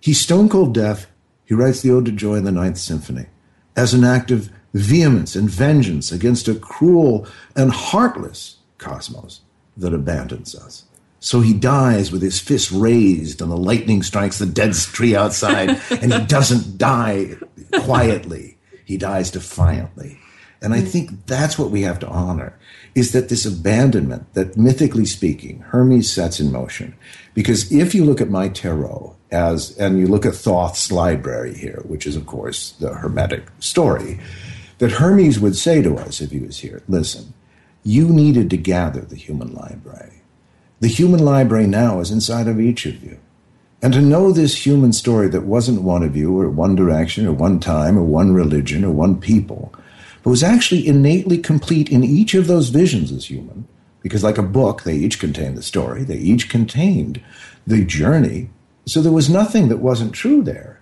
He's 0.00 0.20
stone 0.20 0.48
cold 0.48 0.74
deaf. 0.74 1.06
He 1.44 1.54
writes 1.54 1.82
the 1.82 1.90
Ode 1.90 2.06
to 2.06 2.12
Joy 2.12 2.34
in 2.34 2.44
the 2.44 2.52
Ninth 2.52 2.78
Symphony 2.78 3.26
as 3.76 3.94
an 3.94 4.04
act 4.04 4.30
of 4.30 4.50
vehemence 4.74 5.34
and 5.34 5.48
vengeance 5.48 6.12
against 6.12 6.48
a 6.48 6.54
cruel 6.54 7.26
and 7.56 7.70
heartless 7.70 8.58
cosmos 8.78 9.40
that 9.76 9.94
abandons 9.94 10.54
us. 10.54 10.84
So 11.20 11.40
he 11.40 11.52
dies 11.52 12.12
with 12.12 12.22
his 12.22 12.38
fist 12.38 12.70
raised, 12.70 13.40
and 13.40 13.50
the 13.50 13.56
lightning 13.56 14.02
strikes 14.02 14.38
the 14.38 14.46
dead 14.46 14.74
tree 14.74 15.16
outside, 15.16 15.70
and 15.90 16.12
he 16.12 16.24
doesn't 16.26 16.78
die 16.78 17.36
quietly. 17.80 18.58
He 18.84 18.96
dies 18.96 19.30
defiantly. 19.30 20.18
And 20.60 20.74
I 20.74 20.80
think 20.80 21.26
that's 21.26 21.58
what 21.58 21.70
we 21.70 21.82
have 21.82 21.98
to 22.00 22.08
honor 22.08 22.58
is 22.94 23.12
that 23.12 23.28
this 23.28 23.46
abandonment 23.46 24.32
that 24.34 24.56
mythically 24.56 25.06
speaking 25.06 25.60
Hermes 25.60 26.10
sets 26.10 26.40
in 26.40 26.52
motion. 26.52 26.94
Because 27.34 27.70
if 27.70 27.94
you 27.94 28.04
look 28.04 28.20
at 28.20 28.30
my 28.30 28.48
tarot 28.48 29.16
as, 29.30 29.76
and 29.78 29.98
you 29.98 30.06
look 30.06 30.26
at 30.26 30.34
Thoth's 30.34 30.90
library 30.90 31.54
here, 31.54 31.82
which 31.86 32.06
is 32.06 32.16
of 32.16 32.26
course 32.26 32.72
the 32.72 32.94
Hermetic 32.94 33.48
story, 33.60 34.18
that 34.78 34.92
Hermes 34.92 35.40
would 35.40 35.56
say 35.56 35.82
to 35.82 35.96
us 35.96 36.20
if 36.20 36.30
he 36.30 36.38
was 36.38 36.58
here, 36.58 36.82
listen, 36.88 37.34
you 37.84 38.08
needed 38.08 38.50
to 38.50 38.56
gather 38.56 39.00
the 39.00 39.16
human 39.16 39.54
library. 39.54 40.22
The 40.80 40.88
human 40.88 41.24
library 41.24 41.66
now 41.66 42.00
is 42.00 42.10
inside 42.10 42.46
of 42.48 42.60
each 42.60 42.86
of 42.86 43.02
you. 43.02 43.18
And 43.80 43.92
to 43.92 44.00
know 44.00 44.32
this 44.32 44.66
human 44.66 44.92
story 44.92 45.28
that 45.28 45.44
wasn't 45.44 45.82
one 45.82 46.02
of 46.02 46.16
you 46.16 46.38
or 46.38 46.50
one 46.50 46.74
direction 46.74 47.26
or 47.26 47.32
one 47.32 47.60
time 47.60 47.96
or 47.96 48.02
one 48.02 48.32
religion 48.32 48.84
or 48.84 48.90
one 48.90 49.20
people, 49.20 49.72
but 50.22 50.30
was 50.30 50.42
actually 50.42 50.86
innately 50.86 51.38
complete 51.38 51.90
in 51.90 52.04
each 52.04 52.34
of 52.34 52.46
those 52.46 52.68
visions 52.68 53.12
as 53.12 53.26
human. 53.30 53.66
Because, 54.02 54.22
like 54.24 54.38
a 54.38 54.42
book, 54.42 54.82
they 54.82 54.94
each 54.94 55.18
contained 55.18 55.56
the 55.56 55.62
story, 55.62 56.04
they 56.04 56.16
each 56.16 56.48
contained 56.48 57.20
the 57.66 57.84
journey. 57.84 58.48
So 58.86 59.02
there 59.02 59.12
was 59.12 59.28
nothing 59.28 59.68
that 59.68 59.78
wasn't 59.78 60.14
true 60.14 60.42
there. 60.42 60.77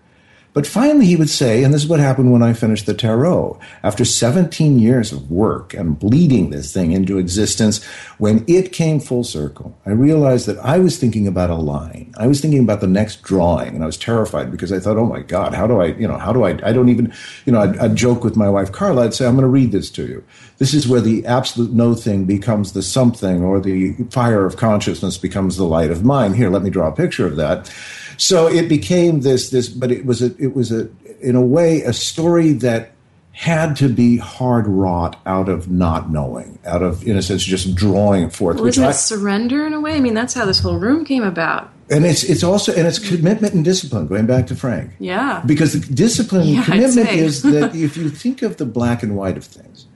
But 0.56 0.66
finally, 0.66 1.04
he 1.04 1.16
would 1.16 1.28
say, 1.28 1.62
and 1.62 1.74
this 1.74 1.82
is 1.82 1.86
what 1.86 2.00
happened 2.00 2.32
when 2.32 2.42
I 2.42 2.54
finished 2.54 2.86
the 2.86 2.94
Tarot. 2.94 3.60
After 3.82 4.06
17 4.06 4.78
years 4.78 5.12
of 5.12 5.30
work 5.30 5.74
and 5.74 5.98
bleeding 5.98 6.48
this 6.48 6.72
thing 6.72 6.92
into 6.92 7.18
existence, 7.18 7.84
when 8.16 8.42
it 8.48 8.72
came 8.72 8.98
full 8.98 9.22
circle, 9.22 9.78
I 9.84 9.90
realized 9.90 10.46
that 10.46 10.56
I 10.60 10.78
was 10.78 10.96
thinking 10.96 11.26
about 11.26 11.50
a 11.50 11.56
line. 11.56 12.14
I 12.16 12.26
was 12.26 12.40
thinking 12.40 12.64
about 12.64 12.80
the 12.80 12.86
next 12.86 13.20
drawing, 13.20 13.74
and 13.74 13.82
I 13.82 13.86
was 13.86 13.98
terrified 13.98 14.50
because 14.50 14.72
I 14.72 14.80
thought, 14.80 14.96
oh 14.96 15.04
my 15.04 15.20
God, 15.20 15.52
how 15.52 15.66
do 15.66 15.78
I, 15.82 15.88
you 15.88 16.08
know, 16.08 16.16
how 16.16 16.32
do 16.32 16.44
I, 16.44 16.58
I 16.66 16.72
don't 16.72 16.88
even, 16.88 17.12
you 17.44 17.52
know, 17.52 17.60
I'd, 17.60 17.76
I'd 17.76 17.94
joke 17.94 18.24
with 18.24 18.34
my 18.34 18.48
wife, 18.48 18.72
Carla, 18.72 19.04
I'd 19.04 19.12
say, 19.12 19.26
I'm 19.26 19.34
going 19.34 19.42
to 19.42 19.48
read 19.48 19.72
this 19.72 19.90
to 19.90 20.06
you. 20.06 20.24
This 20.56 20.72
is 20.72 20.88
where 20.88 21.02
the 21.02 21.26
absolute 21.26 21.72
no 21.72 21.94
thing 21.94 22.24
becomes 22.24 22.72
the 22.72 22.82
something, 22.82 23.44
or 23.44 23.60
the 23.60 23.92
fire 24.08 24.46
of 24.46 24.56
consciousness 24.56 25.18
becomes 25.18 25.58
the 25.58 25.64
light 25.64 25.90
of 25.90 26.02
mind. 26.02 26.36
Here, 26.36 26.48
let 26.48 26.62
me 26.62 26.70
draw 26.70 26.88
a 26.88 26.96
picture 26.96 27.26
of 27.26 27.36
that. 27.36 27.70
So 28.16 28.46
it 28.48 28.68
became 28.68 29.20
this 29.20 29.50
this, 29.50 29.68
but 29.68 29.90
it 29.90 30.06
was 30.06 30.22
a 30.22 30.34
it 30.38 30.54
was 30.54 30.72
a 30.72 30.88
in 31.20 31.36
a 31.36 31.42
way 31.42 31.82
a 31.82 31.92
story 31.92 32.52
that 32.54 32.92
had 33.32 33.76
to 33.76 33.88
be 33.88 34.16
hard 34.16 34.66
wrought 34.66 35.20
out 35.26 35.46
of 35.46 35.70
not 35.70 36.10
knowing, 36.10 36.58
out 36.64 36.82
of 36.82 37.06
in 37.06 37.18
a 37.18 37.22
sense 37.22 37.44
just 37.44 37.74
drawing 37.74 38.30
forth. 38.30 38.56
Well, 38.56 38.66
isn't 38.66 38.82
it 38.82 38.94
surrender 38.94 39.66
in 39.66 39.74
a 39.74 39.80
way? 39.80 39.94
I 39.94 40.00
mean, 40.00 40.14
that's 40.14 40.32
how 40.32 40.46
this 40.46 40.58
whole 40.58 40.78
room 40.78 41.04
came 41.04 41.22
about. 41.22 41.70
And 41.90 42.06
it's 42.06 42.24
it's 42.24 42.42
also 42.42 42.74
and 42.74 42.86
it's 42.86 42.98
commitment 42.98 43.52
and 43.52 43.64
discipline. 43.64 44.06
Going 44.06 44.26
back 44.26 44.46
to 44.48 44.56
Frank, 44.56 44.92
yeah, 44.98 45.42
because 45.44 45.74
the 45.74 45.94
discipline 45.94 46.48
yeah, 46.48 46.64
commitment 46.64 47.10
is 47.10 47.42
that 47.42 47.74
if 47.76 47.96
you 47.96 48.08
think 48.08 48.42
of 48.42 48.56
the 48.56 48.64
black 48.64 49.02
and 49.02 49.16
white 49.16 49.36
of 49.36 49.44
things, 49.44 49.86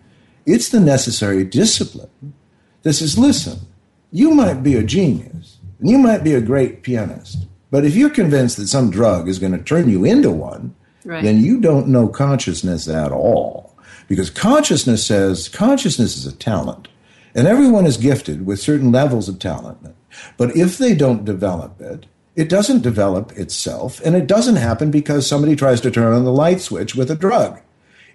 it's 0.44 0.68
the 0.68 0.80
necessary 0.80 1.42
discipline 1.44 2.34
that 2.82 2.92
says, 2.92 3.18
listen, 3.18 3.58
you 4.10 4.32
might 4.32 4.62
be 4.62 4.74
a 4.76 4.82
genius 4.82 5.58
and 5.78 5.88
you 5.88 5.98
might 5.98 6.22
be 6.22 6.34
a 6.34 6.40
great 6.40 6.82
pianist, 6.82 7.46
but 7.70 7.84
if 7.84 7.94
you're 7.94 8.10
convinced 8.10 8.56
that 8.56 8.68
some 8.68 8.90
drug 8.90 9.28
is 9.28 9.38
going 9.38 9.52
to 9.52 9.62
turn 9.62 9.88
you 9.88 10.04
into 10.04 10.30
one, 10.30 10.74
right. 11.04 11.22
then 11.22 11.40
you 11.40 11.60
don't 11.60 11.88
know 11.88 12.08
consciousness 12.08 12.88
at 12.88 13.12
all. 13.12 13.76
Because 14.08 14.28
consciousness 14.28 15.06
says 15.06 15.48
consciousness 15.48 16.16
is 16.16 16.26
a 16.26 16.36
talent. 16.36 16.88
And 17.34 17.46
everyone 17.46 17.86
is 17.86 17.96
gifted 17.96 18.44
with 18.44 18.58
certain 18.58 18.90
levels 18.90 19.28
of 19.28 19.38
talent. 19.38 19.78
But 20.36 20.56
if 20.56 20.78
they 20.78 20.94
don't 20.96 21.24
develop 21.24 21.80
it, 21.80 22.06
it 22.34 22.48
doesn't 22.48 22.82
develop 22.82 23.30
itself. 23.32 24.00
And 24.04 24.16
it 24.16 24.26
doesn't 24.26 24.56
happen 24.56 24.90
because 24.90 25.26
somebody 25.26 25.54
tries 25.54 25.80
to 25.82 25.90
turn 25.90 26.12
on 26.12 26.24
the 26.24 26.32
light 26.32 26.60
switch 26.60 26.96
with 26.96 27.10
a 27.10 27.14
drug. 27.14 27.60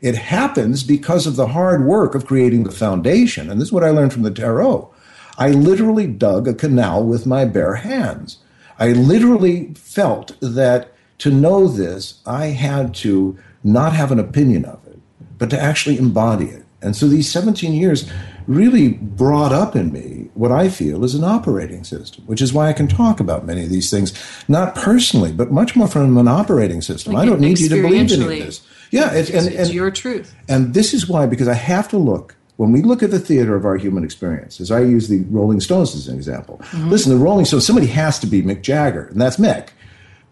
It 0.01 0.15
happens 0.15 0.83
because 0.83 1.25
of 1.25 1.37
the 1.37 1.47
hard 1.47 1.85
work 1.85 2.13
of 2.13 2.25
creating 2.25 2.63
the 2.63 2.71
foundation. 2.71 3.49
And 3.49 3.61
this 3.61 3.69
is 3.69 3.71
what 3.71 3.83
I 3.83 3.89
learned 3.89 4.11
from 4.11 4.23
the 4.23 4.31
tarot. 4.31 4.93
I 5.37 5.49
literally 5.49 6.07
dug 6.07 6.47
a 6.47 6.53
canal 6.53 7.05
with 7.05 7.25
my 7.25 7.45
bare 7.45 7.75
hands. 7.75 8.39
I 8.79 8.89
literally 8.89 9.73
felt 9.75 10.39
that 10.41 10.91
to 11.19 11.31
know 11.31 11.67
this, 11.67 12.21
I 12.25 12.47
had 12.47 12.93
to 12.95 13.37
not 13.63 13.93
have 13.93 14.11
an 14.11 14.19
opinion 14.19 14.65
of 14.65 14.85
it, 14.87 14.99
but 15.37 15.49
to 15.49 15.59
actually 15.59 15.97
embody 15.97 16.45
it. 16.45 16.65
And 16.81 16.95
so 16.95 17.07
these 17.07 17.31
17 17.31 17.73
years 17.73 18.09
really 18.47 18.89
brought 18.89 19.51
up 19.51 19.75
in 19.75 19.91
me 19.91 20.29
what 20.35 20.51
I 20.51 20.69
feel 20.69 21.03
is 21.03 21.15
an 21.15 21.23
operating 21.23 21.83
system, 21.83 22.25
which 22.25 22.41
is 22.41 22.53
why 22.53 22.67
I 22.67 22.73
can 22.73 22.87
talk 22.87 23.19
about 23.19 23.45
many 23.45 23.63
of 23.63 23.69
these 23.69 23.89
things, 23.89 24.13
not 24.47 24.75
personally, 24.75 25.31
but 25.31 25.51
much 25.51 25.75
more 25.75 25.87
from 25.87 26.17
an 26.17 26.27
operating 26.27 26.81
system. 26.81 27.13
Like 27.13 27.23
I 27.23 27.25
don't 27.25 27.39
need 27.39 27.57
you 27.57 27.69
to 27.69 27.81
believe 27.81 28.11
any 28.11 28.21
of 28.21 28.29
this. 28.29 28.61
Yeah, 28.91 29.13
it's, 29.13 29.29
it's, 29.29 29.47
and, 29.47 29.55
it's 29.55 29.73
your 29.73 29.89
truth. 29.89 30.35
And 30.47 30.73
this 30.73 30.93
is 30.93 31.09
why, 31.09 31.25
because 31.25 31.47
I 31.47 31.53
have 31.53 31.87
to 31.89 31.97
look 31.97 32.35
when 32.57 32.71
we 32.71 32.81
look 32.81 33.03
at 33.03 33.11
the 33.11 33.19
theater 33.19 33.55
of 33.55 33.65
our 33.65 33.75
human 33.75 34.03
experience, 34.03 34.61
as 34.61 34.71
I 34.71 34.81
use 34.81 35.07
the 35.07 35.21
Rolling 35.29 35.59
Stones 35.59 35.93
as 35.93 36.07
an 36.07 36.15
example, 36.15 36.59
mm-hmm. 36.63 36.89
listen, 36.89 37.11
the 37.11 37.23
Rolling 37.23 37.45
Stones, 37.45 37.65
somebody 37.65 37.87
has 37.87 38.19
to 38.19 38.27
be 38.27 38.41
Mick 38.41 38.61
Jagger, 38.61 39.07
and 39.07 39.19
that's 39.19 39.37
Mick. 39.37 39.69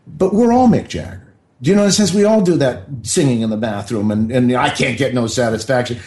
But 0.08 0.34
we're 0.34 0.54
all 0.54 0.68
Mick 0.68 0.88
Jagger. 0.88 1.34
Do 1.62 1.70
you 1.70 1.76
know, 1.76 1.90
since 1.90 2.14
we 2.14 2.26
all 2.26 2.42
do 2.42 2.58
that 2.58 2.84
singing 3.04 3.42
in 3.42 3.50
the 3.50 3.58
bathroom, 3.58 4.12
and, 4.12 4.32
and 4.32 4.54
I 4.54 4.70
can't 4.70 4.98
get 4.98 5.14
no 5.14 5.28
satisfaction, 5.28 6.00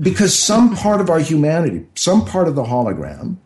because 0.00 0.36
some 0.36 0.74
part 0.76 1.00
of 1.00 1.10
our 1.10 1.20
humanity, 1.20 1.86
some 1.94 2.24
part 2.24 2.48
of 2.48 2.56
the 2.56 2.64
hologram, 2.64 3.36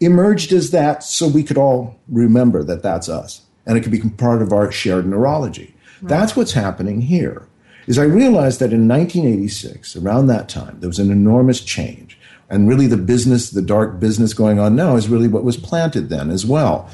emerged 0.00 0.52
as 0.52 0.70
that 0.72 1.02
so 1.04 1.28
we 1.28 1.42
could 1.42 1.58
all 1.58 2.00
remember 2.08 2.64
that 2.64 2.82
that's 2.82 3.08
us. 3.08 3.42
And 3.66 3.78
it 3.78 3.82
could 3.82 3.92
become 3.92 4.10
part 4.10 4.42
of 4.42 4.52
our 4.52 4.70
shared 4.70 5.06
neurology. 5.06 5.74
Right. 6.02 6.08
That's 6.08 6.36
what's 6.36 6.52
happening 6.52 7.00
here 7.00 7.48
is 7.86 7.98
I 7.98 8.04
realized 8.04 8.60
that 8.60 8.72
in 8.72 8.88
1986, 8.88 9.96
around 9.96 10.26
that 10.28 10.48
time, 10.48 10.80
there 10.80 10.88
was 10.88 10.98
an 10.98 11.10
enormous 11.10 11.60
change. 11.60 12.18
And 12.50 12.68
really, 12.68 12.86
the 12.86 12.98
business, 12.98 13.50
the 13.50 13.62
dark 13.62 13.98
business 13.98 14.34
going 14.34 14.58
on 14.58 14.76
now, 14.76 14.96
is 14.96 15.08
really 15.08 15.28
what 15.28 15.44
was 15.44 15.56
planted 15.56 16.10
then 16.10 16.30
as 16.30 16.44
well. 16.44 16.88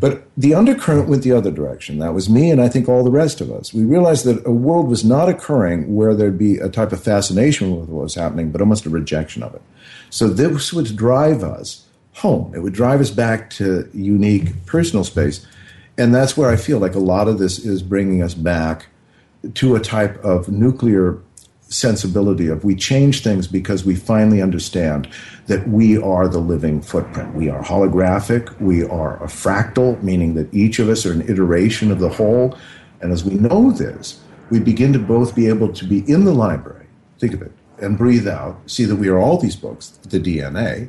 But 0.00 0.26
the 0.36 0.54
undercurrent 0.54 1.08
went 1.08 1.22
the 1.22 1.32
other 1.32 1.50
direction. 1.50 1.98
That 1.98 2.14
was 2.14 2.30
me, 2.30 2.50
and 2.50 2.62
I 2.62 2.68
think 2.68 2.88
all 2.88 3.04
the 3.04 3.10
rest 3.10 3.40
of 3.42 3.50
us. 3.50 3.74
We 3.74 3.84
realized 3.84 4.24
that 4.24 4.44
a 4.46 4.50
world 4.50 4.88
was 4.88 5.04
not 5.04 5.28
occurring 5.28 5.94
where 5.94 6.14
there'd 6.14 6.38
be 6.38 6.56
a 6.56 6.70
type 6.70 6.92
of 6.92 7.02
fascination 7.02 7.78
with 7.78 7.90
what 7.90 8.04
was 8.04 8.14
happening, 8.14 8.50
but 8.50 8.62
almost 8.62 8.86
a 8.86 8.90
rejection 8.90 9.42
of 9.42 9.54
it. 9.54 9.62
So 10.08 10.28
this 10.28 10.72
would 10.72 10.96
drive 10.96 11.44
us 11.44 11.86
home. 12.14 12.54
It 12.54 12.60
would 12.60 12.72
drive 12.72 13.00
us 13.00 13.10
back 13.10 13.50
to 13.50 13.88
unique 13.92 14.64
personal 14.64 15.04
space. 15.04 15.46
And 15.98 16.14
that's 16.14 16.36
where 16.36 16.50
I 16.50 16.56
feel 16.56 16.78
like 16.78 16.94
a 16.94 17.00
lot 17.00 17.28
of 17.28 17.38
this 17.38 17.58
is 17.58 17.82
bringing 17.82 18.22
us 18.22 18.34
back 18.34 18.86
to 19.54 19.76
a 19.76 19.80
type 19.80 20.16
of 20.24 20.48
nuclear 20.48 21.18
sensibility 21.68 22.48
of 22.48 22.64
we 22.64 22.74
change 22.74 23.22
things 23.22 23.48
because 23.48 23.84
we 23.84 23.94
finally 23.94 24.40
understand 24.40 25.08
that 25.46 25.68
we 25.68 25.98
are 25.98 26.28
the 26.28 26.38
living 26.38 26.80
footprint. 26.80 27.34
We 27.34 27.48
are 27.48 27.62
holographic, 27.62 28.58
we 28.60 28.84
are 28.84 29.22
a 29.22 29.26
fractal, 29.26 30.00
meaning 30.02 30.34
that 30.34 30.52
each 30.54 30.78
of 30.78 30.88
us 30.88 31.04
are 31.04 31.12
an 31.12 31.28
iteration 31.28 31.90
of 31.90 31.98
the 31.98 32.08
whole. 32.08 32.56
And 33.00 33.12
as 33.12 33.24
we 33.24 33.34
know 33.34 33.72
this, 33.72 34.20
we 34.50 34.60
begin 34.60 34.92
to 34.92 34.98
both 34.98 35.34
be 35.34 35.48
able 35.48 35.72
to 35.72 35.84
be 35.84 36.08
in 36.10 36.24
the 36.24 36.32
library, 36.32 36.86
think 37.18 37.34
of 37.34 37.42
it, 37.42 37.52
and 37.80 37.98
breathe 37.98 38.28
out, 38.28 38.58
see 38.70 38.84
that 38.84 38.96
we 38.96 39.08
are 39.08 39.18
all 39.18 39.38
these 39.38 39.56
books, 39.56 39.98
the 40.08 40.20
DNA, 40.20 40.88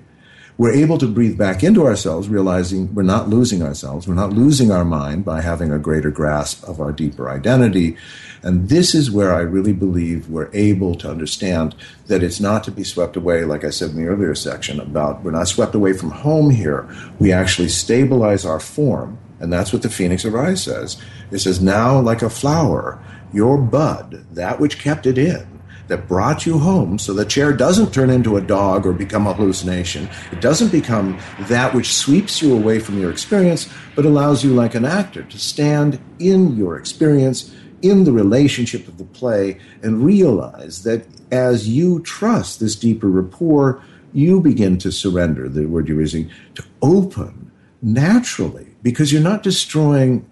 we're 0.57 0.73
able 0.73 0.97
to 0.97 1.07
breathe 1.07 1.37
back 1.37 1.63
into 1.63 1.85
ourselves, 1.85 2.29
realizing 2.29 2.93
we're 2.95 3.03
not 3.03 3.29
losing 3.29 3.61
ourselves. 3.61 4.07
We're 4.07 4.15
not 4.15 4.33
losing 4.33 4.71
our 4.71 4.85
mind 4.85 5.23
by 5.23 5.41
having 5.41 5.71
a 5.71 5.77
greater 5.77 6.09
grasp 6.09 6.63
of 6.63 6.81
our 6.81 6.91
deeper 6.91 7.29
identity. 7.29 7.95
And 8.41 8.67
this 8.69 8.95
is 8.95 9.11
where 9.11 9.33
I 9.33 9.41
really 9.41 9.73
believe 9.73 10.29
we're 10.29 10.49
able 10.53 10.95
to 10.95 11.09
understand 11.09 11.75
that 12.07 12.23
it's 12.23 12.39
not 12.39 12.63
to 12.63 12.71
be 12.71 12.83
swept 12.83 13.15
away, 13.15 13.45
like 13.45 13.63
I 13.63 13.69
said 13.69 13.91
in 13.91 13.97
the 13.97 14.07
earlier 14.07 14.33
section, 14.33 14.79
about 14.79 15.23
we're 15.23 15.31
not 15.31 15.47
swept 15.47 15.75
away 15.75 15.93
from 15.93 16.09
home 16.09 16.49
here. 16.49 16.89
We 17.19 17.31
actually 17.31 17.69
stabilize 17.69 18.45
our 18.45 18.59
form. 18.59 19.19
And 19.39 19.53
that's 19.53 19.71
what 19.71 19.83
the 19.83 19.89
Phoenix 19.89 20.25
Arise 20.25 20.63
says. 20.63 20.97
It 21.29 21.39
says, 21.39 21.61
now 21.61 21.99
like 21.99 22.23
a 22.23 22.29
flower, 22.31 22.99
your 23.31 23.59
bud, 23.59 24.25
that 24.31 24.59
which 24.59 24.79
kept 24.79 25.05
it 25.05 25.19
in, 25.19 25.56
that 25.87 26.07
brought 26.07 26.45
you 26.45 26.57
home 26.59 26.99
so 26.99 27.13
the 27.13 27.25
chair 27.25 27.53
doesn't 27.53 27.93
turn 27.93 28.09
into 28.09 28.37
a 28.37 28.41
dog 28.41 28.85
or 28.85 28.93
become 28.93 29.27
a 29.27 29.33
hallucination. 29.33 30.09
It 30.31 30.41
doesn't 30.41 30.71
become 30.71 31.19
that 31.41 31.73
which 31.73 31.93
sweeps 31.93 32.41
you 32.41 32.55
away 32.55 32.79
from 32.79 32.99
your 32.99 33.11
experience, 33.11 33.69
but 33.95 34.05
allows 34.05 34.43
you, 34.43 34.53
like 34.53 34.75
an 34.75 34.85
actor, 34.85 35.23
to 35.23 35.39
stand 35.39 35.99
in 36.19 36.55
your 36.55 36.77
experience, 36.77 37.53
in 37.81 38.03
the 38.03 38.11
relationship 38.11 38.87
of 38.87 38.97
the 38.97 39.05
play, 39.05 39.59
and 39.81 40.03
realize 40.03 40.83
that 40.83 41.05
as 41.31 41.67
you 41.67 42.01
trust 42.01 42.59
this 42.59 42.75
deeper 42.75 43.07
rapport, 43.07 43.81
you 44.13 44.39
begin 44.39 44.77
to 44.79 44.91
surrender, 44.91 45.47
the 45.47 45.65
word 45.65 45.87
you're 45.87 45.99
using, 45.99 46.29
to 46.55 46.63
open 46.81 47.51
naturally, 47.81 48.67
because 48.81 49.11
you're 49.11 49.21
not 49.21 49.43
destroying 49.43 50.27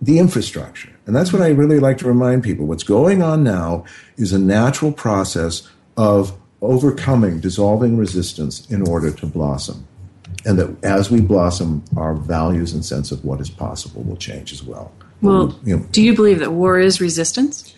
the 0.00 0.18
infrastructure. 0.18 0.90
And 1.06 1.14
that's 1.14 1.32
what 1.32 1.42
I 1.42 1.48
really 1.48 1.78
like 1.78 1.98
to 1.98 2.08
remind 2.08 2.42
people. 2.42 2.66
What's 2.66 2.82
going 2.82 3.22
on 3.22 3.44
now 3.44 3.84
is 4.16 4.32
a 4.32 4.38
natural 4.38 4.92
process 4.92 5.68
of 5.96 6.36
overcoming, 6.60 7.40
dissolving 7.40 7.96
resistance 7.96 8.68
in 8.70 8.86
order 8.88 9.10
to 9.10 9.26
blossom. 9.26 9.86
And 10.46 10.58
that 10.58 10.84
as 10.84 11.10
we 11.10 11.20
blossom, 11.20 11.84
our 11.96 12.14
values 12.14 12.72
and 12.72 12.84
sense 12.84 13.12
of 13.12 13.24
what 13.24 13.40
is 13.40 13.50
possible 13.50 14.02
will 14.02 14.16
change 14.16 14.52
as 14.52 14.62
well. 14.62 14.92
Well, 15.22 15.58
you 15.64 15.76
know, 15.76 15.86
do 15.90 16.02
you 16.02 16.14
believe 16.14 16.38
that 16.40 16.52
war 16.52 16.78
is 16.78 17.00
resistance? 17.00 17.74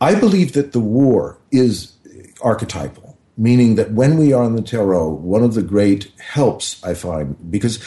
I 0.00 0.14
believe 0.14 0.54
that 0.54 0.72
the 0.72 0.80
war 0.80 1.38
is 1.52 1.92
archetypal, 2.40 3.18
meaning 3.36 3.76
that 3.76 3.92
when 3.92 4.16
we 4.18 4.32
are 4.32 4.44
in 4.44 4.56
the 4.56 4.62
tarot, 4.62 5.08
one 5.10 5.42
of 5.42 5.54
the 5.54 5.62
great 5.62 6.10
helps 6.18 6.82
I 6.82 6.94
find, 6.94 7.36
because 7.50 7.78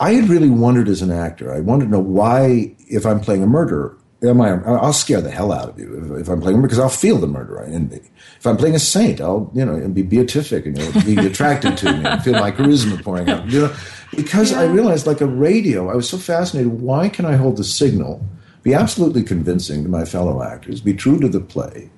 I 0.00 0.12
had 0.12 0.28
really 0.28 0.50
wondered 0.50 0.88
as 0.88 1.02
an 1.02 1.10
actor, 1.10 1.52
I 1.52 1.60
wanted 1.60 1.86
to 1.86 1.90
know 1.90 1.98
why, 1.98 2.74
if 2.88 3.04
I'm 3.04 3.20
playing 3.20 3.42
a 3.42 3.46
murderer, 3.46 3.96
am 4.22 4.40
I, 4.40 4.62
I'll 4.64 4.92
scare 4.92 5.20
the 5.20 5.30
hell 5.30 5.52
out 5.52 5.68
of 5.68 5.78
you 5.78 6.14
if, 6.14 6.22
if 6.22 6.28
I'm 6.28 6.40
playing 6.40 6.62
because 6.62 6.78
I'll 6.78 6.88
feel 6.88 7.18
the 7.18 7.26
murder 7.26 7.62
in 7.62 7.88
me. 7.88 8.00
If 8.38 8.46
I'm 8.46 8.56
playing 8.56 8.74
a 8.74 8.80
saint, 8.80 9.20
I'll 9.20 9.50
you 9.54 9.64
know 9.64 9.74
and 9.74 9.94
be 9.94 10.02
beatific 10.02 10.66
and 10.66 10.78
you'll 10.78 11.02
be 11.02 11.16
attracted 11.26 11.76
to 11.78 11.92
me 11.92 12.04
and 12.04 12.22
feel 12.22 12.34
my 12.34 12.50
charisma 12.50 13.02
pouring 13.02 13.28
out. 13.28 13.48
You 13.48 13.62
know, 13.62 13.76
because 14.14 14.52
yeah. 14.52 14.60
I 14.60 14.64
realized 14.64 15.06
like 15.06 15.20
a 15.20 15.26
radio, 15.26 15.88
I 15.90 15.94
was 15.94 16.08
so 16.08 16.18
fascinated. 16.18 16.80
Why 16.80 17.08
can 17.08 17.24
I 17.24 17.36
hold 17.36 17.56
the 17.56 17.64
signal, 17.64 18.24
be 18.62 18.74
absolutely 18.74 19.22
convincing 19.22 19.82
to 19.82 19.88
my 19.88 20.04
fellow 20.04 20.42
actors, 20.42 20.80
be 20.80 20.94
true 20.94 21.18
to 21.20 21.28
the 21.28 21.40
play, 21.40 21.90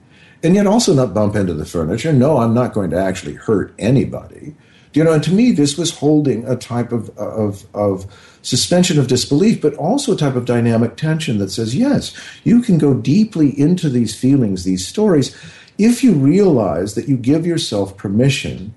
and 0.42 0.54
yet 0.54 0.66
also 0.66 0.94
not 0.94 1.14
bump 1.14 1.36
into 1.36 1.54
the 1.54 1.66
furniture? 1.66 2.12
No, 2.12 2.38
I'm 2.38 2.54
not 2.54 2.72
going 2.72 2.90
to 2.90 2.98
actually 2.98 3.34
hurt 3.34 3.74
anybody. 3.78 4.54
You 4.92 5.04
know, 5.04 5.12
and 5.12 5.22
to 5.22 5.32
me, 5.32 5.52
this 5.52 5.78
was 5.78 5.96
holding 5.96 6.46
a 6.46 6.56
type 6.56 6.90
of 6.92 7.10
of 7.16 7.64
of 7.74 8.06
suspension 8.42 8.98
of 8.98 9.06
disbelief, 9.06 9.60
but 9.60 9.74
also 9.74 10.14
a 10.14 10.16
type 10.16 10.34
of 10.34 10.44
dynamic 10.44 10.96
tension 10.96 11.38
that 11.38 11.50
says, 11.50 11.74
yes, 11.74 12.16
you 12.42 12.62
can 12.62 12.78
go 12.78 12.94
deeply 12.94 13.58
into 13.58 13.88
these 13.88 14.18
feelings, 14.18 14.64
these 14.64 14.86
stories, 14.86 15.36
if 15.78 16.02
you 16.02 16.12
realize 16.14 16.94
that 16.94 17.08
you 17.08 17.16
give 17.16 17.46
yourself 17.46 17.96
permission 17.96 18.74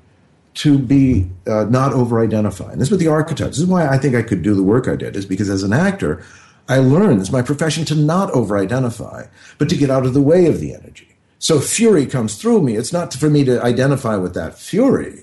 to 0.55 0.77
be 0.77 1.29
uh, 1.47 1.63
not 1.63 1.93
over 1.93 2.21
identifying. 2.21 2.77
This 2.77 2.89
is 2.89 2.91
what 2.91 2.99
the 2.99 3.07
archetypes. 3.07 3.57
This 3.57 3.59
is 3.59 3.65
why 3.65 3.87
I 3.87 3.97
think 3.97 4.15
I 4.15 4.21
could 4.21 4.43
do 4.43 4.53
the 4.53 4.61
work 4.61 4.87
I 4.87 4.95
did, 4.95 5.15
is 5.15 5.25
because 5.25 5.49
as 5.49 5.63
an 5.63 5.73
actor, 5.73 6.23
I 6.69 6.77
learned, 6.77 7.21
it's 7.21 7.31
my 7.31 7.41
profession 7.41 7.85
to 7.85 7.95
not 7.95 8.29
over 8.31 8.57
identify, 8.57 9.25
but 9.57 9.67
to 9.69 9.75
get 9.75 9.89
out 9.89 10.05
of 10.05 10.13
the 10.13 10.21
way 10.21 10.45
of 10.45 10.59
the 10.59 10.73
energy. 10.73 11.15
So 11.39 11.59
fury 11.59 12.05
comes 12.05 12.35
through 12.35 12.61
me. 12.61 12.75
It's 12.75 12.93
not 12.93 13.13
for 13.13 13.29
me 13.29 13.43
to 13.45 13.61
identify 13.63 14.15
with 14.15 14.33
that 14.35 14.57
fury 14.57 15.22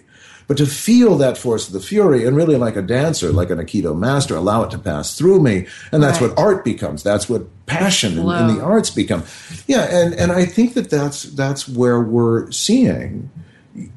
but 0.51 0.57
to 0.57 0.66
feel 0.66 1.16
that 1.16 1.38
force 1.38 1.68
of 1.68 1.74
the 1.74 1.78
fury 1.78 2.26
and 2.26 2.36
really 2.36 2.57
like 2.57 2.74
a 2.74 2.82
dancer, 2.82 3.30
like 3.30 3.51
an 3.51 3.59
Aikido 3.59 3.96
master, 3.96 4.34
allow 4.34 4.64
it 4.64 4.72
to 4.72 4.78
pass 4.80 5.16
through 5.16 5.40
me. 5.40 5.68
And 5.92 6.03
that's 6.03 6.20
right. 6.20 6.30
what 6.30 6.38
art 6.40 6.64
becomes. 6.64 7.05
That's 7.05 7.28
what 7.28 7.46
passion 7.66 8.14
in, 8.14 8.28
in, 8.28 8.57
the 8.57 8.61
arts 8.61 8.90
become. 8.90 9.22
Yeah. 9.68 9.86
And, 9.88 10.12
and 10.12 10.32
I 10.32 10.44
think 10.44 10.74
that 10.74 10.90
that's, 10.90 11.22
that's 11.22 11.68
where 11.68 12.01
we're 12.01 12.51
seeing 12.51 13.30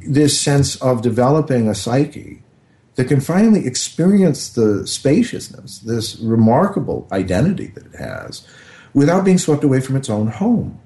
this 0.07 0.39
sense 0.39 0.75
of 0.75 1.01
developing 1.01 1.67
a 1.67 1.73
psyche 1.73 2.43
that 2.97 3.05
can 3.05 3.19
finally 3.19 3.65
experience 3.65 4.49
the 4.49 4.85
spaciousness, 4.85 5.79
this 5.79 6.19
remarkable 6.19 7.07
identity 7.11 7.71
that 7.73 7.87
it 7.87 7.95
has, 7.95 8.47
without 8.93 9.25
being 9.25 9.39
swept 9.39 9.63
away 9.63 9.81
from 9.81 9.95
its 9.95 10.07
own 10.07 10.27
home. 10.27 10.79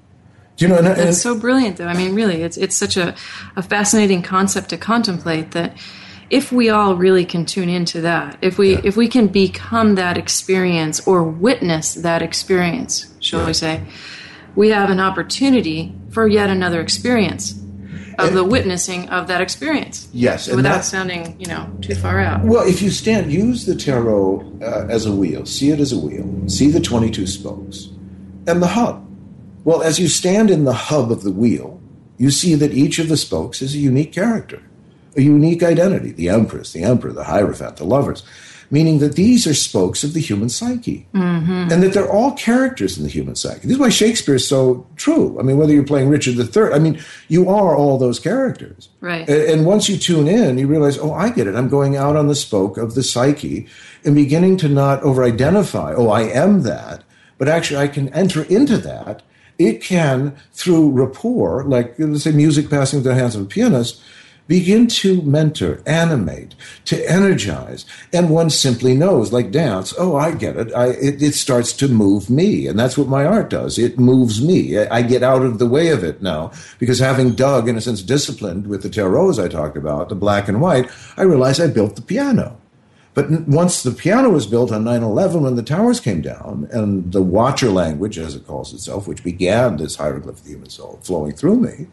Do 0.58 0.66
you 0.66 0.72
know? 0.72 0.78
And, 0.78 0.88
and, 0.88 1.14
so 1.14 1.38
brilliant, 1.38 1.76
though. 1.76 1.86
I 1.86 1.96
mean, 1.96 2.14
really, 2.14 2.42
it's 2.42 2.56
it's 2.56 2.76
such 2.76 2.96
a, 2.96 3.14
a 3.54 3.62
fascinating 3.62 4.22
concept 4.22 4.70
to 4.70 4.76
contemplate 4.76 5.52
that 5.52 5.78
if 6.30 6.50
we 6.50 6.68
all 6.68 6.96
really 6.96 7.24
can 7.24 7.46
tune 7.46 7.68
into 7.68 8.00
that, 8.00 8.36
if 8.42 8.58
we 8.58 8.72
yeah. 8.72 8.80
if 8.82 8.96
we 8.96 9.06
can 9.06 9.28
become 9.28 9.94
that 9.94 10.18
experience 10.18 11.06
or 11.06 11.22
witness 11.22 11.94
that 11.94 12.22
experience, 12.22 13.06
shall 13.20 13.40
yeah. 13.40 13.46
we 13.46 13.52
say, 13.52 13.82
we 14.56 14.70
have 14.70 14.90
an 14.90 14.98
opportunity 14.98 15.94
for 16.10 16.26
yet 16.26 16.50
another 16.50 16.80
experience 16.80 17.52
of 18.18 18.28
and, 18.28 18.36
the 18.36 18.42
witnessing 18.42 19.08
of 19.10 19.28
that 19.28 19.40
experience. 19.40 20.08
Yes, 20.12 20.52
without 20.52 20.84
sounding 20.84 21.38
you 21.38 21.46
know 21.46 21.70
too 21.82 21.94
far 21.94 22.18
out. 22.18 22.44
Well, 22.44 22.66
if 22.66 22.82
you 22.82 22.90
stand, 22.90 23.32
use 23.32 23.64
the 23.64 23.76
tarot 23.76 24.58
uh, 24.60 24.88
as 24.90 25.06
a 25.06 25.12
wheel. 25.12 25.46
See 25.46 25.70
it 25.70 25.78
as 25.78 25.92
a 25.92 25.98
wheel. 26.00 26.48
See 26.48 26.68
the 26.68 26.80
twenty-two 26.80 27.28
spokes 27.28 27.90
and 28.48 28.60
the 28.60 28.66
hub 28.66 29.07
well, 29.68 29.82
as 29.82 29.98
you 29.98 30.08
stand 30.08 30.50
in 30.50 30.64
the 30.64 30.72
hub 30.72 31.12
of 31.12 31.24
the 31.24 31.30
wheel, 31.30 31.78
you 32.16 32.30
see 32.30 32.54
that 32.54 32.72
each 32.72 32.98
of 32.98 33.10
the 33.10 33.18
spokes 33.18 33.60
is 33.60 33.74
a 33.74 33.78
unique 33.78 34.14
character, 34.14 34.62
a 35.14 35.20
unique 35.20 35.62
identity 35.62 36.10
the 36.10 36.30
Empress, 36.30 36.72
the 36.72 36.84
Emperor, 36.84 37.12
the 37.12 37.24
Hierophant, 37.24 37.76
the 37.76 37.84
lovers, 37.84 38.22
meaning 38.70 38.98
that 39.00 39.14
these 39.14 39.46
are 39.46 39.52
spokes 39.52 40.02
of 40.04 40.14
the 40.14 40.22
human 40.22 40.48
psyche. 40.48 41.06
Mm-hmm. 41.12 41.70
And 41.70 41.82
that 41.82 41.92
they're 41.92 42.10
all 42.10 42.32
characters 42.32 42.96
in 42.96 43.02
the 43.04 43.10
human 43.10 43.36
psyche. 43.36 43.60
This 43.60 43.72
is 43.72 43.78
why 43.78 43.90
Shakespeare 43.90 44.36
is 44.36 44.48
so 44.48 44.86
true. 44.96 45.38
I 45.38 45.42
mean, 45.42 45.58
whether 45.58 45.74
you're 45.74 45.84
playing 45.84 46.08
Richard 46.08 46.38
III, 46.38 46.72
I 46.72 46.78
mean, 46.78 46.98
you 47.28 47.50
are 47.50 47.76
all 47.76 47.98
those 47.98 48.18
characters. 48.18 48.88
Right. 49.02 49.28
And 49.28 49.66
once 49.66 49.86
you 49.86 49.98
tune 49.98 50.28
in, 50.28 50.56
you 50.56 50.66
realize, 50.66 50.96
oh, 50.96 51.12
I 51.12 51.28
get 51.28 51.46
it. 51.46 51.54
I'm 51.54 51.68
going 51.68 51.94
out 51.94 52.16
on 52.16 52.28
the 52.28 52.34
spoke 52.34 52.78
of 52.78 52.94
the 52.94 53.02
psyche 53.02 53.66
and 54.02 54.14
beginning 54.14 54.56
to 54.58 54.68
not 54.70 55.02
over 55.02 55.24
identify, 55.24 55.92
oh, 55.92 56.08
I 56.08 56.22
am 56.22 56.62
that. 56.62 57.04
But 57.36 57.48
actually, 57.48 57.80
I 57.80 57.88
can 57.88 58.08
enter 58.14 58.44
into 58.44 58.78
that 58.78 59.24
it 59.58 59.82
can, 59.82 60.36
through 60.52 60.90
rapport, 60.90 61.64
like 61.64 61.94
let's 61.98 62.24
say 62.24 62.32
music 62.32 62.70
passing 62.70 63.02
through 63.02 63.14
the 63.14 63.20
hands 63.20 63.34
of 63.34 63.42
a 63.42 63.46
pianist, 63.46 64.00
begin 64.46 64.86
to 64.86 65.20
mentor, 65.22 65.82
animate, 65.86 66.54
to 66.86 67.10
energize. 67.10 67.84
And 68.12 68.30
one 68.30 68.50
simply 68.50 68.94
knows, 68.94 69.32
like 69.32 69.50
dance, 69.50 69.92
oh, 69.98 70.16
I 70.16 70.32
get 70.32 70.56
it. 70.56 70.72
I, 70.74 70.86
it, 70.86 71.22
it, 71.22 71.34
starts 71.34 71.72
to 71.74 71.88
move 71.88 72.30
me. 72.30 72.66
And 72.66 72.78
that's 72.78 72.96
what 72.96 73.08
my 73.08 73.24
art 73.24 73.50
does. 73.50 73.78
It 73.78 73.98
moves 73.98 74.42
me. 74.42 74.78
I, 74.78 74.98
I, 74.98 75.02
get 75.02 75.22
out 75.22 75.42
of 75.42 75.58
the 75.58 75.66
way 75.66 75.88
of 75.90 76.02
it 76.02 76.22
now 76.22 76.50
because 76.78 76.98
having 76.98 77.34
dug, 77.34 77.68
in 77.68 77.76
a 77.76 77.80
sense, 77.80 78.02
disciplined 78.02 78.66
with 78.66 78.82
the 78.82 78.88
tarots 78.88 79.42
I 79.42 79.48
talked 79.48 79.76
about, 79.76 80.08
the 80.08 80.14
black 80.14 80.48
and 80.48 80.60
white, 80.60 80.90
I 81.16 81.22
realized 81.22 81.60
I 81.60 81.66
built 81.66 81.96
the 81.96 82.02
piano. 82.02 82.56
But 83.18 83.48
once 83.48 83.82
the 83.82 83.90
piano 83.90 84.30
was 84.30 84.46
built 84.46 84.70
on 84.70 84.84
9 84.84 85.02
11, 85.02 85.42
when 85.42 85.56
the 85.56 85.62
towers 85.64 85.98
came 85.98 86.20
down, 86.20 86.68
and 86.70 87.12
the 87.12 87.20
Watcher 87.20 87.68
language, 87.68 88.16
as 88.16 88.36
it 88.36 88.46
calls 88.46 88.72
itself, 88.72 89.08
which 89.08 89.24
began 89.24 89.76
this 89.76 89.96
hieroglyph 89.96 90.36
of 90.36 90.44
the 90.44 90.50
human 90.50 90.70
soul 90.70 91.00
flowing 91.02 91.32
through 91.32 91.56
me, 91.56 91.88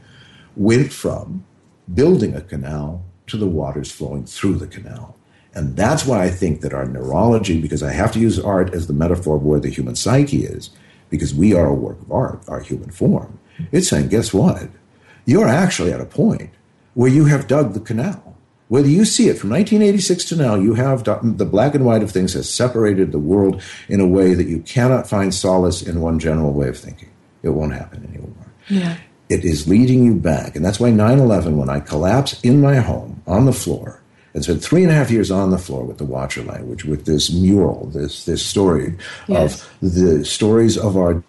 went 0.55 0.93
from 0.93 1.43
building 1.91 2.36
a 2.36 2.41
canal 2.41 3.03
to 3.26 3.38
the 3.38 3.47
waters 3.47 3.91
flowing 3.91 4.28
through 4.28 4.57
the 4.57 4.67
canal. 4.67 5.17
And 5.55 5.76
that's 5.76 6.05
why 6.05 6.26
I 6.26 6.30
think 6.30 6.61
that 6.61 6.76
our 6.76 6.86
neurology, 6.86 7.59
because 7.59 7.82
I 7.82 7.91
have 7.91 8.11
to 8.11 8.19
use 8.19 8.39
art 8.39 8.76
as 8.76 8.86
the 8.86 8.93
metaphor 8.93 9.38
of 9.38 9.43
where 9.43 9.59
the 9.59 9.71
human 9.71 9.95
psyche 9.95 10.45
is, 10.45 10.69
because 11.09 11.34
we 11.34 11.55
are 11.55 11.65
a 11.65 11.73
work 11.73 11.99
of 12.03 12.11
art, 12.11 12.43
our 12.47 12.59
human 12.59 12.91
form, 12.91 13.39
it's 13.71 13.89
saying, 13.89 14.09
guess 14.09 14.32
what? 14.32 14.69
You're 15.26 15.49
actually 15.49 15.91
at 15.91 15.99
a 15.99 16.05
point 16.05 16.51
where 16.93 17.09
you 17.09 17.26
have 17.26 17.47
dug 17.47 17.73
the 17.73 17.80
canal 17.80 18.34
whether 18.68 18.88
you 18.88 19.05
see 19.05 19.30
it 19.30 19.38
from 19.38 19.51
1986 19.51 20.26
to 20.26 20.36
now, 20.36 20.55
you 20.55 20.74
have 20.74 21.03
the 21.03 21.45
black 21.45 21.76
and 21.76 21.86
white 21.86 22.01
of 22.01 22.11
things 22.11 22.34
has 22.34 22.51
separated 22.51 23.11
the 23.11 23.20
world 23.20 23.61
in 23.88 23.99
a 23.99 24.07
way 24.07 24.34
that 24.34 24.47
you 24.47 24.59
cannot 24.59 25.07
find 25.07 25.34
solace 25.34 25.82
in 25.82 26.01
one 26.01 26.20
general 26.20 26.51
way 26.51 26.68
of 26.68 26.78
thinking. 26.78 27.11
It 27.43 27.49
won't 27.49 27.74
happen 27.74 28.05
anymore. 28.09 28.32
Yeah. 28.68 28.97
it 29.30 29.45
is 29.45 29.68
leading 29.68 30.03
you 30.03 30.16
back. 30.16 30.55
And 30.55 30.66
that's 30.66 30.80
why 30.80 30.89
9 30.89 31.20
11, 31.20 31.57
when 31.57 31.70
I 31.70 31.80
collapsed 31.80 32.43
in 32.43 32.61
my 32.61 32.78
home 32.78 33.22
on 33.28 33.45
the 33.45 33.53
floor, 33.53 34.01
and 34.34 34.43
spent 34.43 34.61
three 34.61 34.84
and 34.84 34.91
a 34.91 34.95
half 34.95 35.09
years 35.09 35.32
on 35.32 35.49
the 35.49 35.57
floor 35.57 35.86
with 35.86 35.97
the 35.97 36.03
Watcher 36.03 36.43
language, 36.43 36.84
with 36.84 37.05
this 37.05 37.32
mural, 37.32 37.86
this 37.93 38.26
this 38.26 38.45
story 38.45 38.93
yes. 39.28 39.63
of 39.63 39.93
the 39.93 40.26
stories 40.26 40.78
of 40.78 40.97
our 40.97 41.24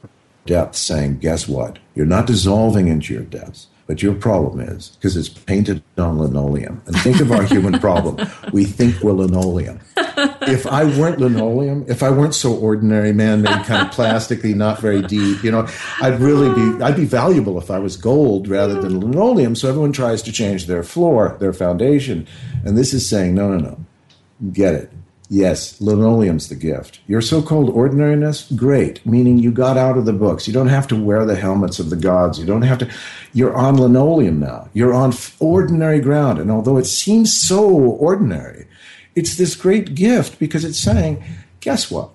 depths, 0.44 0.80
saying, 0.80 1.18
"Guess 1.18 1.46
what? 1.46 1.78
You're 1.94 2.04
not 2.04 2.26
dissolving 2.26 2.88
into 2.88 3.14
your 3.14 3.22
depths. 3.22 3.68
But 3.86 4.02
your 4.02 4.14
problem 4.14 4.60
is 4.60 4.90
because 4.90 5.16
it's 5.16 5.28
painted 5.28 5.82
on 5.96 6.18
linoleum. 6.18 6.82
And 6.86 6.96
think 6.98 7.20
of 7.20 7.30
our 7.30 7.42
human 7.54 7.78
problem. 7.78 8.16
We 8.52 8.64
think 8.64 9.00
we're 9.00 9.12
linoleum. 9.12 9.80
If 9.96 10.66
I 10.66 10.84
weren't 10.84 11.20
linoleum, 11.20 11.84
if 11.88 12.02
I 12.02 12.10
weren't 12.10 12.34
so 12.34 12.54
ordinary, 12.54 13.12
man 13.12 13.42
made 13.42 13.64
kind 13.64 13.86
of 13.86 13.92
plastically, 13.92 14.54
not 14.54 14.80
very 14.80 15.02
deep, 15.02 15.44
you 15.44 15.52
know, 15.52 15.68
I'd 16.00 16.18
really 16.20 16.52
be 16.54 16.82
I'd 16.82 16.96
be 16.96 17.04
valuable 17.04 17.58
if 17.58 17.70
I 17.70 17.78
was 17.78 17.96
gold 17.96 18.48
rather 18.48 18.80
than 18.80 19.00
linoleum. 19.00 19.54
So 19.54 19.68
everyone 19.68 19.92
tries 19.92 20.20
to 20.22 20.32
change 20.32 20.66
their 20.66 20.82
floor, 20.82 21.36
their 21.38 21.52
foundation. 21.52 22.26
And 22.64 22.76
this 22.76 22.92
is 22.92 23.08
saying, 23.08 23.34
no, 23.34 23.48
no, 23.48 23.58
no. 23.58 24.50
Get 24.52 24.74
it. 24.74 24.92
Yes, 25.28 25.80
linoleum's 25.80 26.48
the 26.48 26.54
gift. 26.54 27.00
Your 27.08 27.20
so 27.20 27.42
called 27.42 27.68
ordinariness, 27.70 28.50
great, 28.52 29.04
meaning 29.04 29.38
you 29.38 29.50
got 29.50 29.76
out 29.76 29.98
of 29.98 30.04
the 30.04 30.12
books. 30.12 30.46
You 30.46 30.52
don't 30.52 30.68
have 30.68 30.86
to 30.88 30.96
wear 30.96 31.24
the 31.24 31.34
helmets 31.34 31.80
of 31.80 31.90
the 31.90 31.96
gods. 31.96 32.38
You 32.38 32.46
don't 32.46 32.62
have 32.62 32.78
to. 32.78 32.90
You're 33.32 33.56
on 33.56 33.80
linoleum 33.80 34.38
now. 34.38 34.68
You're 34.72 34.94
on 34.94 35.12
ordinary 35.40 36.00
ground. 36.00 36.38
And 36.38 36.50
although 36.50 36.76
it 36.76 36.86
seems 36.86 37.34
so 37.34 37.68
ordinary, 37.68 38.68
it's 39.16 39.36
this 39.36 39.56
great 39.56 39.96
gift 39.96 40.38
because 40.38 40.64
it's 40.64 40.78
saying, 40.78 41.24
guess 41.60 41.90
what? 41.90 42.10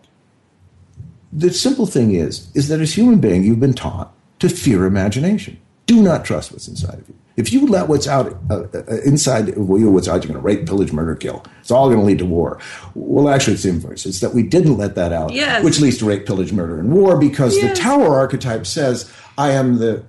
The 1.34 1.51
simple 1.51 1.86
thing 1.86 2.14
is, 2.14 2.49
is 2.55 2.70
that 2.70 2.80
as 2.80 2.93
human 2.93 3.20
being, 3.20 3.43
you've 3.43 3.59
been 3.59 3.74
taught 3.74 4.14
to 4.39 4.47
fear 4.47 4.86
imagination. 4.86 5.59
Do 5.86 6.01
not 6.01 6.24
trust 6.24 6.51
what's 6.51 6.68
inside 6.68 6.99
of 6.99 7.09
you. 7.09 7.16
If 7.42 7.52
you 7.52 7.66
let 7.66 7.88
what's 7.88 8.08
out 8.08 8.38
uh, 8.52 8.66
uh, 8.72 9.02
inside 9.04 9.48
you, 9.48 9.89
what's 9.89 10.08
out, 10.08 10.24
you're 10.24 10.32
going 10.32 10.34
to 10.34 10.39
rape, 10.39 10.68
pillage, 10.68 10.94
murder, 10.94 11.16
kill. 11.16 11.44
It's 11.60 11.72
all 11.72 11.88
going 11.88 12.00
to 12.00 12.06
lead 12.06 12.20
to 12.20 12.26
war. 12.26 12.60
Well, 12.94 13.30
actually, 13.30 13.54
it's 13.54 13.64
the 13.64 13.70
inverse. 13.70 14.06
It's 14.06 14.20
that 14.20 14.36
we 14.36 14.44
didn't 14.44 14.78
let 14.78 14.94
that 14.94 15.12
out, 15.12 15.34
yes. 15.34 15.64
which 15.64 15.80
leads 15.80 15.98
to 15.98 16.06
rape, 16.06 16.28
pillage, 16.28 16.54
murder, 16.54 16.80
and 16.80 16.94
war 16.94 17.18
because 17.18 17.58
yes. 17.58 17.76
the 17.76 17.84
tower 17.84 18.16
archetype 18.16 18.68
says, 18.68 19.12
I 19.39 19.52
am 19.52 19.80
the 19.80 20.06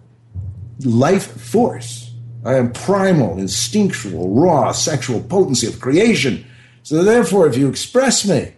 life 0.85 1.41
force. 1.41 2.13
I 2.45 2.57
am 2.57 2.71
primal, 2.73 3.39
instinctual, 3.39 4.35
raw, 4.35 4.73
sexual 4.73 5.23
potency 5.23 5.67
of 5.67 5.81
creation. 5.81 6.45
So 6.83 7.03
therefore, 7.03 7.47
if 7.47 7.57
you 7.57 7.69
express 7.69 8.29
me 8.29 8.55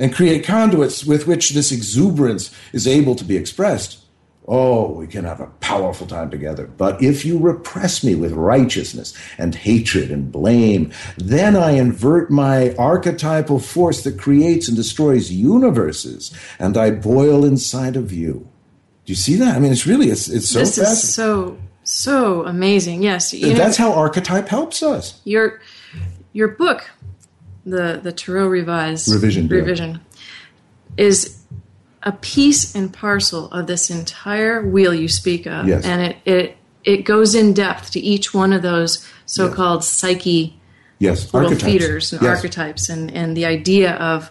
and 0.00 0.12
create 0.12 0.44
conduits 0.44 1.04
with 1.04 1.28
which 1.28 1.50
this 1.50 1.70
exuberance 1.70 2.52
is 2.72 2.88
able 2.88 3.14
to 3.14 3.24
be 3.24 3.36
expressed, 3.36 3.98
Oh, 4.52 4.90
we 4.90 5.06
can 5.06 5.24
have 5.24 5.38
a 5.38 5.46
powerful 5.60 6.08
time 6.08 6.28
together. 6.28 6.66
But 6.66 7.00
if 7.00 7.24
you 7.24 7.38
repress 7.38 8.02
me 8.02 8.16
with 8.16 8.32
righteousness 8.32 9.16
and 9.38 9.54
hatred 9.54 10.10
and 10.10 10.32
blame, 10.32 10.92
then 11.16 11.54
I 11.54 11.72
invert 11.72 12.32
my 12.32 12.74
archetypal 12.74 13.60
force 13.60 14.02
that 14.02 14.18
creates 14.18 14.66
and 14.66 14.76
destroys 14.76 15.30
universes, 15.30 16.36
and 16.58 16.76
I 16.76 16.90
boil 16.90 17.44
inside 17.44 17.94
of 17.94 18.12
you. 18.12 18.48
Do 19.04 19.12
you 19.12 19.14
see 19.14 19.36
that? 19.36 19.54
I 19.54 19.60
mean, 19.60 19.70
it's 19.70 19.86
really 19.86 20.10
it's 20.10 20.28
it's 20.28 20.48
so. 20.48 20.58
This 20.58 20.78
is 20.78 21.14
so 21.14 21.56
so 21.84 22.44
amazing. 22.44 23.04
Yes, 23.04 23.30
that's 23.30 23.78
know, 23.78 23.92
how 23.92 23.92
archetype 23.92 24.48
helps 24.48 24.82
us. 24.82 25.20
Your 25.22 25.60
your 26.32 26.48
book, 26.48 26.90
the 27.64 28.00
the 28.02 28.10
Tarot 28.10 28.48
Revised 28.48 29.12
revision 29.12 29.46
revision, 29.46 30.00
yeah. 30.98 31.04
is 31.04 31.39
a 32.02 32.12
piece 32.12 32.74
and 32.74 32.92
parcel 32.92 33.50
of 33.50 33.66
this 33.66 33.90
entire 33.90 34.66
wheel 34.66 34.94
you 34.94 35.08
speak 35.08 35.46
of, 35.46 35.68
yes. 35.68 35.84
and 35.84 36.02
it, 36.02 36.16
it 36.24 36.56
it 36.82 37.04
goes 37.04 37.34
in 37.34 37.52
depth 37.52 37.90
to 37.90 38.00
each 38.00 38.32
one 38.32 38.52
of 38.52 38.62
those 38.62 39.06
so-called 39.26 39.80
yes. 39.80 39.88
psyche 39.88 40.58
yes. 40.98 41.34
little 41.34 41.50
archetypes. 41.50 41.72
feeders 41.72 42.12
and 42.12 42.22
yes. 42.22 42.36
archetypes, 42.36 42.88
and 42.88 43.10
and 43.12 43.36
the 43.36 43.44
idea 43.44 43.94
of 43.96 44.30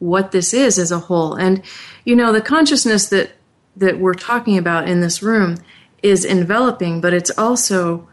what 0.00 0.32
this 0.32 0.52
is 0.52 0.78
as 0.78 0.90
a 0.90 0.98
whole. 0.98 1.34
And 1.34 1.62
you 2.04 2.16
know, 2.16 2.32
the 2.32 2.40
consciousness 2.40 3.08
that 3.10 3.32
that 3.76 3.98
we're 3.98 4.14
talking 4.14 4.58
about 4.58 4.88
in 4.88 5.00
this 5.00 5.22
room 5.22 5.56
is 6.02 6.24
enveloping, 6.24 7.00
but 7.00 7.14
it's 7.14 7.30
also 7.38 8.08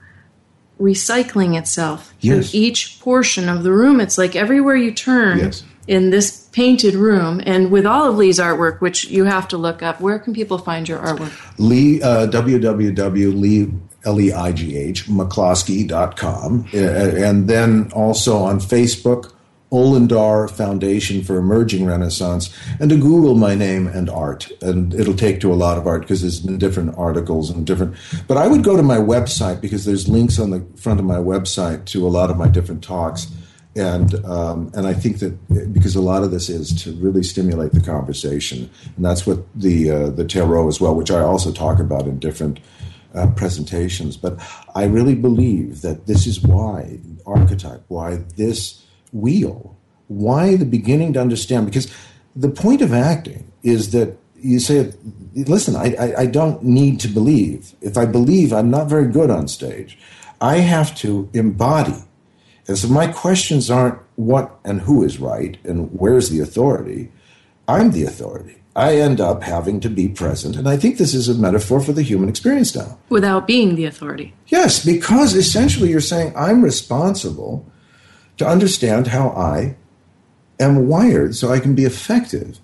recycling 0.80 1.58
itself 1.58 2.14
yes. 2.20 2.52
through 2.52 2.60
each 2.60 3.00
portion 3.00 3.50
of 3.50 3.64
the 3.64 3.72
room. 3.72 4.00
It's 4.00 4.18
like 4.18 4.36
everywhere 4.36 4.76
you 4.76 4.92
turn. 4.92 5.40
Yes 5.40 5.64
in 5.88 6.10
this 6.10 6.41
painted 6.52 6.96
room 6.96 7.42
and 7.46 7.72
with 7.72 7.86
all 7.86 8.10
of 8.10 8.18
Leigh's 8.18 8.40
artwork, 8.40 8.82
which 8.82 9.06
you 9.06 9.24
have 9.24 9.48
to 9.50 9.58
look 9.58 9.82
up. 9.82 10.02
Where 10.02 10.20
can 10.20 10.34
people 10.34 10.58
find 10.58 10.88
your 10.88 11.00
artwork? 11.00 11.32
Leigh, 11.58 12.02
uh, 12.02 12.28
www.lee, 12.28 13.74
L-E-I-G-H, 14.04 15.08
McCloskey.com. 15.08 16.68
And 16.74 17.48
then 17.48 17.92
also 17.94 18.38
on 18.38 18.60
Facebook, 18.60 19.32
Olandar 19.72 20.52
Foundation 20.52 21.24
for 21.24 21.38
Emerging 21.38 21.86
Renaissance, 21.86 22.54
and 22.80 22.90
to 22.90 22.98
Google 22.98 23.36
my 23.36 23.56
name 23.56 23.88
and 23.88 24.10
art, 24.10 24.52
and 24.62 24.94
it'll 24.94 25.14
take 25.14 25.40
to 25.42 25.54
a 25.54 25.56
lot 25.56 25.78
of 25.78 25.88
art 25.88 26.02
because 26.02 26.22
there's 26.22 26.42
different 26.42 26.94
articles 26.98 27.50
and 27.50 27.66
different. 27.66 27.96
But 28.28 28.36
I 28.36 28.48
would 28.48 28.66
go 28.66 28.76
to 28.76 28.84
my 28.84 28.98
website 28.98 29.62
because 29.62 29.86
there's 29.86 30.10
links 30.10 30.40
on 30.40 30.50
the 30.50 30.66
front 30.76 31.00
of 31.00 31.06
my 31.06 31.16
website 31.20 31.86
to 31.86 32.06
a 32.06 32.10
lot 32.10 32.30
of 32.30 32.38
my 32.38 32.50
different 32.50 32.84
talks 32.84 33.32
and 33.76 34.14
um, 34.26 34.72
and 34.74 34.86
I 34.86 34.94
think 34.94 35.20
that 35.20 35.74
because 35.74 35.96
a 35.96 36.02
lot 36.02 36.24
of 36.24 36.32
this 36.32 36.50
is 36.50 36.84
to 36.84 36.94
really 36.94 37.24
stimulate 37.24 37.72
the 37.72 37.82
conversation, 37.82 38.70
and 38.96 39.06
that's 39.06 39.26
what 39.26 39.46
the 39.56 39.90
uh, 39.90 40.10
the 40.10 40.26
tarot 40.26 40.68
as 40.68 40.82
well, 40.82 40.96
which 40.96 41.12
I 41.12 41.22
also 41.22 41.52
talk 41.52 41.80
about 41.80 42.06
in 42.06 42.20
different 42.20 42.60
uh, 43.16 43.28
presentations. 43.36 44.18
But 44.18 44.40
I 44.76 44.86
really 44.86 45.16
believe 45.16 45.82
that 45.82 46.06
this 46.06 46.28
is 46.28 46.42
why 46.42 47.00
archetype, 47.26 47.84
why 47.88 48.18
this 48.36 48.86
wheel, 49.14 49.78
why 50.08 50.58
the 50.58 50.66
beginning 50.66 51.14
to 51.14 51.22
understand, 51.22 51.66
because 51.66 51.94
the 52.36 52.50
point 52.50 52.82
of 52.82 52.94
acting 52.94 53.52
is 53.64 53.92
that 53.92 54.18
you 54.36 54.60
say, 54.60 54.92
listen, 55.36 55.76
I, 55.76 55.96
I, 56.00 56.22
I 56.22 56.26
don't 56.26 56.64
need 56.64 57.00
to 57.02 57.08
believe. 57.08 57.74
If 57.80 57.98
I 57.98 58.06
believe, 58.06 58.52
I'm 58.52 58.72
not 58.72 58.88
very 58.88 59.08
good 59.08 59.30
on 59.30 59.48
stage. 59.48 59.98
I 60.42 60.58
have 60.58 60.96
to 60.98 61.30
embody 61.34 62.04
and 62.72 62.78
so 62.78 62.88
my 62.88 63.08
questions 63.08 63.70
aren't 63.70 64.00
what 64.16 64.58
and 64.64 64.80
who 64.80 65.04
is 65.04 65.20
right 65.20 65.58
and 65.66 65.90
where's 65.92 66.30
the 66.30 66.40
authority. 66.40 67.12
I'm 67.68 67.92
the 67.92 68.06
authority. 68.06 68.64
I 68.78 68.96
end 68.96 69.20
up 69.20 69.44
having 69.44 69.82
to 69.82 69.90
be 69.90 70.08
present. 70.08 70.56
And 70.56 70.70
I 70.70 70.78
think 70.78 70.98
this 70.98 71.14
is 71.14 71.28
a 71.28 71.34
metaphor 71.34 71.82
for 71.82 71.92
the 71.92 72.02
human 72.02 72.30
experience 72.30 72.74
now. 72.74 72.98
Without 73.10 73.46
being 73.46 73.76
the 73.76 73.84
authority. 73.84 74.34
Yes, 74.48 74.86
because 74.86 75.36
essentially 75.36 75.90
you're 75.90 76.00
saying 76.00 76.32
I'm 76.34 76.64
responsible 76.64 77.70
to 78.38 78.48
understand 78.48 79.08
how 79.08 79.32
I 79.32 79.76
am 80.58 80.88
wired 80.88 81.36
so 81.36 81.52
I 81.52 81.60
can 81.60 81.76
be 81.76 81.84
effective 81.84 82.60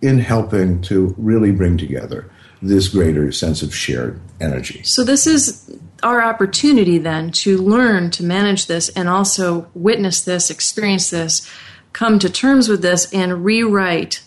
in 0.00 0.18
helping 0.18 0.82
to 0.82 1.14
really 1.16 1.52
bring 1.52 1.78
together 1.78 2.28
this 2.62 2.88
greater 2.88 3.30
sense 3.30 3.62
of 3.62 3.72
shared 3.72 4.20
energy. 4.40 4.82
So, 4.82 5.04
this 5.04 5.28
is 5.28 5.70
our 6.02 6.22
opportunity 6.22 6.98
then 6.98 7.30
to 7.32 7.58
learn 7.58 8.10
to 8.12 8.24
manage 8.24 8.66
this 8.66 8.88
and 8.90 9.08
also 9.08 9.70
witness 9.74 10.20
this, 10.22 10.50
experience 10.50 11.10
this, 11.10 11.48
come 11.92 12.18
to 12.18 12.30
terms 12.30 12.68
with 12.68 12.82
this, 12.82 13.12
and 13.12 13.44
rewrite 13.44 14.22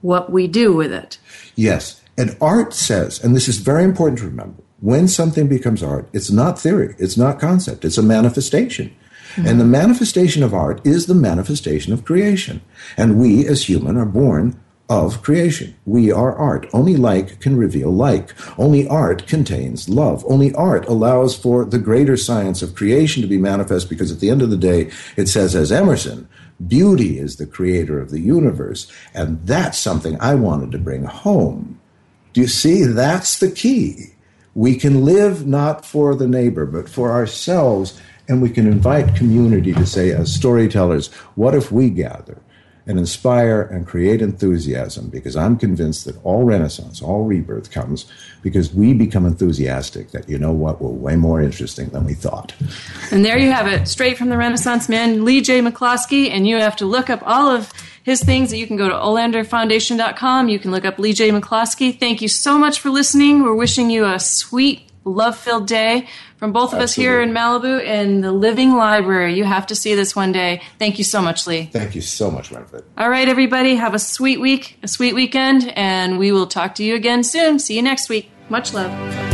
what 0.00 0.30
we 0.30 0.46
do 0.46 0.72
with 0.74 0.92
it. 0.92 1.18
Yes. 1.54 2.02
And 2.16 2.36
art 2.40 2.74
says, 2.74 3.22
and 3.22 3.34
this 3.34 3.48
is 3.48 3.58
very 3.58 3.84
important 3.84 4.18
to 4.20 4.26
remember, 4.26 4.62
when 4.80 5.08
something 5.08 5.48
becomes 5.48 5.82
art, 5.82 6.08
it's 6.12 6.30
not 6.30 6.58
theory, 6.58 6.94
it's 6.98 7.16
not 7.16 7.40
concept, 7.40 7.84
it's 7.84 7.98
a 7.98 8.02
manifestation. 8.02 8.94
Mm-hmm. 9.34 9.48
And 9.48 9.60
the 9.60 9.64
manifestation 9.64 10.42
of 10.42 10.54
art 10.54 10.86
is 10.86 11.06
the 11.06 11.14
manifestation 11.14 11.92
of 11.92 12.04
creation. 12.04 12.60
And 12.96 13.18
we 13.18 13.46
as 13.48 13.68
human 13.68 13.96
are 13.96 14.06
born 14.06 14.60
of 14.88 15.22
creation. 15.22 15.74
We 15.86 16.12
are 16.12 16.34
art. 16.34 16.68
Only 16.72 16.96
like 16.96 17.40
can 17.40 17.56
reveal 17.56 17.90
like. 17.90 18.34
Only 18.58 18.86
art 18.86 19.26
contains 19.26 19.88
love. 19.88 20.24
Only 20.28 20.54
art 20.54 20.86
allows 20.86 21.36
for 21.36 21.64
the 21.64 21.78
greater 21.78 22.16
science 22.16 22.60
of 22.60 22.74
creation 22.74 23.22
to 23.22 23.28
be 23.28 23.38
manifest 23.38 23.88
because 23.88 24.12
at 24.12 24.20
the 24.20 24.30
end 24.30 24.42
of 24.42 24.50
the 24.50 24.56
day, 24.56 24.90
it 25.16 25.28
says, 25.28 25.54
as 25.54 25.72
Emerson, 25.72 26.28
beauty 26.66 27.18
is 27.18 27.36
the 27.36 27.46
creator 27.46 27.98
of 27.98 28.10
the 28.10 28.20
universe. 28.20 28.90
And 29.14 29.44
that's 29.46 29.78
something 29.78 30.20
I 30.20 30.34
wanted 30.34 30.70
to 30.72 30.78
bring 30.78 31.04
home. 31.04 31.80
Do 32.34 32.42
you 32.42 32.48
see? 32.48 32.84
That's 32.84 33.38
the 33.38 33.50
key. 33.50 34.14
We 34.54 34.76
can 34.76 35.04
live 35.04 35.46
not 35.46 35.86
for 35.86 36.14
the 36.14 36.28
neighbor, 36.28 36.66
but 36.66 36.88
for 36.88 37.10
ourselves. 37.10 38.00
And 38.28 38.42
we 38.42 38.50
can 38.50 38.66
invite 38.66 39.16
community 39.16 39.72
to 39.72 39.86
say, 39.86 40.10
as 40.10 40.34
storytellers, 40.34 41.12
what 41.36 41.54
if 41.54 41.72
we 41.72 41.90
gather? 41.90 42.38
And 42.86 42.98
inspire 42.98 43.62
and 43.62 43.86
create 43.86 44.20
enthusiasm 44.20 45.08
because 45.08 45.36
I'm 45.36 45.56
convinced 45.56 46.04
that 46.04 46.22
all 46.22 46.44
renaissance, 46.44 47.00
all 47.00 47.24
rebirth 47.24 47.70
comes 47.70 48.04
because 48.42 48.74
we 48.74 48.92
become 48.92 49.24
enthusiastic 49.24 50.10
that, 50.10 50.28
you 50.28 50.38
know 50.38 50.52
what, 50.52 50.82
we're 50.82 50.90
way 50.90 51.16
more 51.16 51.40
interesting 51.40 51.88
than 51.88 52.04
we 52.04 52.12
thought. 52.12 52.52
And 53.10 53.24
there 53.24 53.38
you 53.38 53.50
have 53.50 53.66
it, 53.66 53.88
straight 53.88 54.18
from 54.18 54.28
the 54.28 54.36
Renaissance 54.36 54.90
man, 54.90 55.24
Leigh 55.24 55.40
J. 55.40 55.62
McCloskey. 55.62 56.30
And 56.30 56.46
you 56.46 56.56
have 56.56 56.76
to 56.76 56.84
look 56.84 57.08
up 57.08 57.22
all 57.24 57.50
of 57.50 57.72
his 58.02 58.22
things 58.22 58.50
that 58.50 58.58
you 58.58 58.66
can 58.66 58.76
go 58.76 58.88
to 58.90 58.94
olandarfoundation.com. 58.94 60.50
You 60.50 60.58
can 60.58 60.70
look 60.70 60.84
up 60.84 60.98
Leigh 60.98 61.14
J. 61.14 61.30
McCloskey. 61.30 61.98
Thank 61.98 62.20
you 62.20 62.28
so 62.28 62.58
much 62.58 62.80
for 62.80 62.90
listening. 62.90 63.42
We're 63.42 63.54
wishing 63.54 63.88
you 63.88 64.04
a 64.04 64.20
sweet 64.20 64.90
love 65.04 65.36
filled 65.36 65.66
day 65.66 66.08
from 66.36 66.52
both 66.52 66.72
of 66.72 66.80
Absolutely. 66.80 66.84
us 66.84 66.94
here 66.94 67.20
in 67.22 67.30
Malibu 67.30 67.82
in 67.82 68.20
the 68.20 68.32
Living 68.32 68.74
Library. 68.76 69.34
You 69.34 69.44
have 69.44 69.66
to 69.68 69.74
see 69.74 69.94
this 69.94 70.14
one 70.16 70.32
day. 70.32 70.62
Thank 70.78 70.98
you 70.98 71.04
so 71.04 71.22
much, 71.22 71.46
Leigh. 71.46 71.66
Thank 71.66 71.94
you 71.94 72.00
so 72.00 72.30
much, 72.30 72.50
Winifred. 72.50 72.84
All 72.98 73.08
right, 73.08 73.28
everybody, 73.28 73.76
have 73.76 73.94
a 73.94 73.98
sweet 73.98 74.40
week, 74.40 74.78
a 74.82 74.88
sweet 74.88 75.14
weekend, 75.14 75.72
and 75.76 76.18
we 76.18 76.32
will 76.32 76.46
talk 76.46 76.74
to 76.76 76.84
you 76.84 76.94
again 76.94 77.22
soon. 77.22 77.58
See 77.58 77.76
you 77.76 77.82
next 77.82 78.08
week. 78.08 78.30
Much 78.48 78.74
love. 78.74 79.33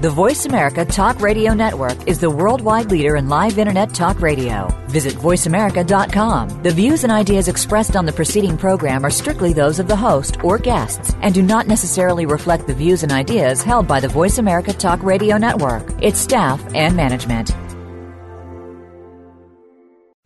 The 0.00 0.10
Voice 0.10 0.44
America 0.44 0.84
Talk 0.84 1.20
Radio 1.20 1.54
Network 1.54 2.06
is 2.06 2.20
the 2.20 2.30
worldwide 2.30 2.88
leader 2.88 3.16
in 3.16 3.28
live 3.28 3.58
Internet 3.58 3.92
talk 3.92 4.20
radio. 4.20 4.68
Visit 4.86 5.14
voiceamerica.com. 5.14 6.62
The 6.62 6.70
views 6.70 7.02
and 7.02 7.12
ideas 7.12 7.48
expressed 7.48 7.96
on 7.96 8.06
the 8.06 8.12
preceding 8.12 8.56
program 8.56 9.04
are 9.04 9.10
strictly 9.10 9.52
those 9.52 9.80
of 9.80 9.88
the 9.88 9.96
host 9.96 10.36
or 10.44 10.56
guests 10.56 11.16
and 11.20 11.34
do 11.34 11.42
not 11.42 11.66
necessarily 11.66 12.26
reflect 12.26 12.68
the 12.68 12.74
views 12.74 13.02
and 13.02 13.10
ideas 13.10 13.64
held 13.64 13.88
by 13.88 13.98
the 13.98 14.06
Voice 14.06 14.38
America 14.38 14.72
Talk 14.72 15.02
Radio 15.02 15.36
Network, 15.36 15.92
its 16.00 16.20
staff, 16.20 16.64
and 16.76 16.94
management. 16.94 17.50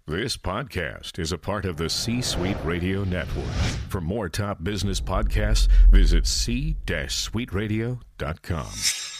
This 0.06 0.36
podcast 0.36 1.18
is 1.18 1.32
a 1.32 1.38
part 1.38 1.64
of 1.64 1.78
the 1.78 1.88
C 1.88 2.20
Suite 2.20 2.58
Radio 2.62 3.04
Network. 3.04 3.46
For 3.88 4.02
more 4.02 4.28
top 4.28 4.62
business 4.62 5.00
podcasts, 5.00 5.66
visit 5.90 6.26
c-suiteradio.com. 6.26 9.11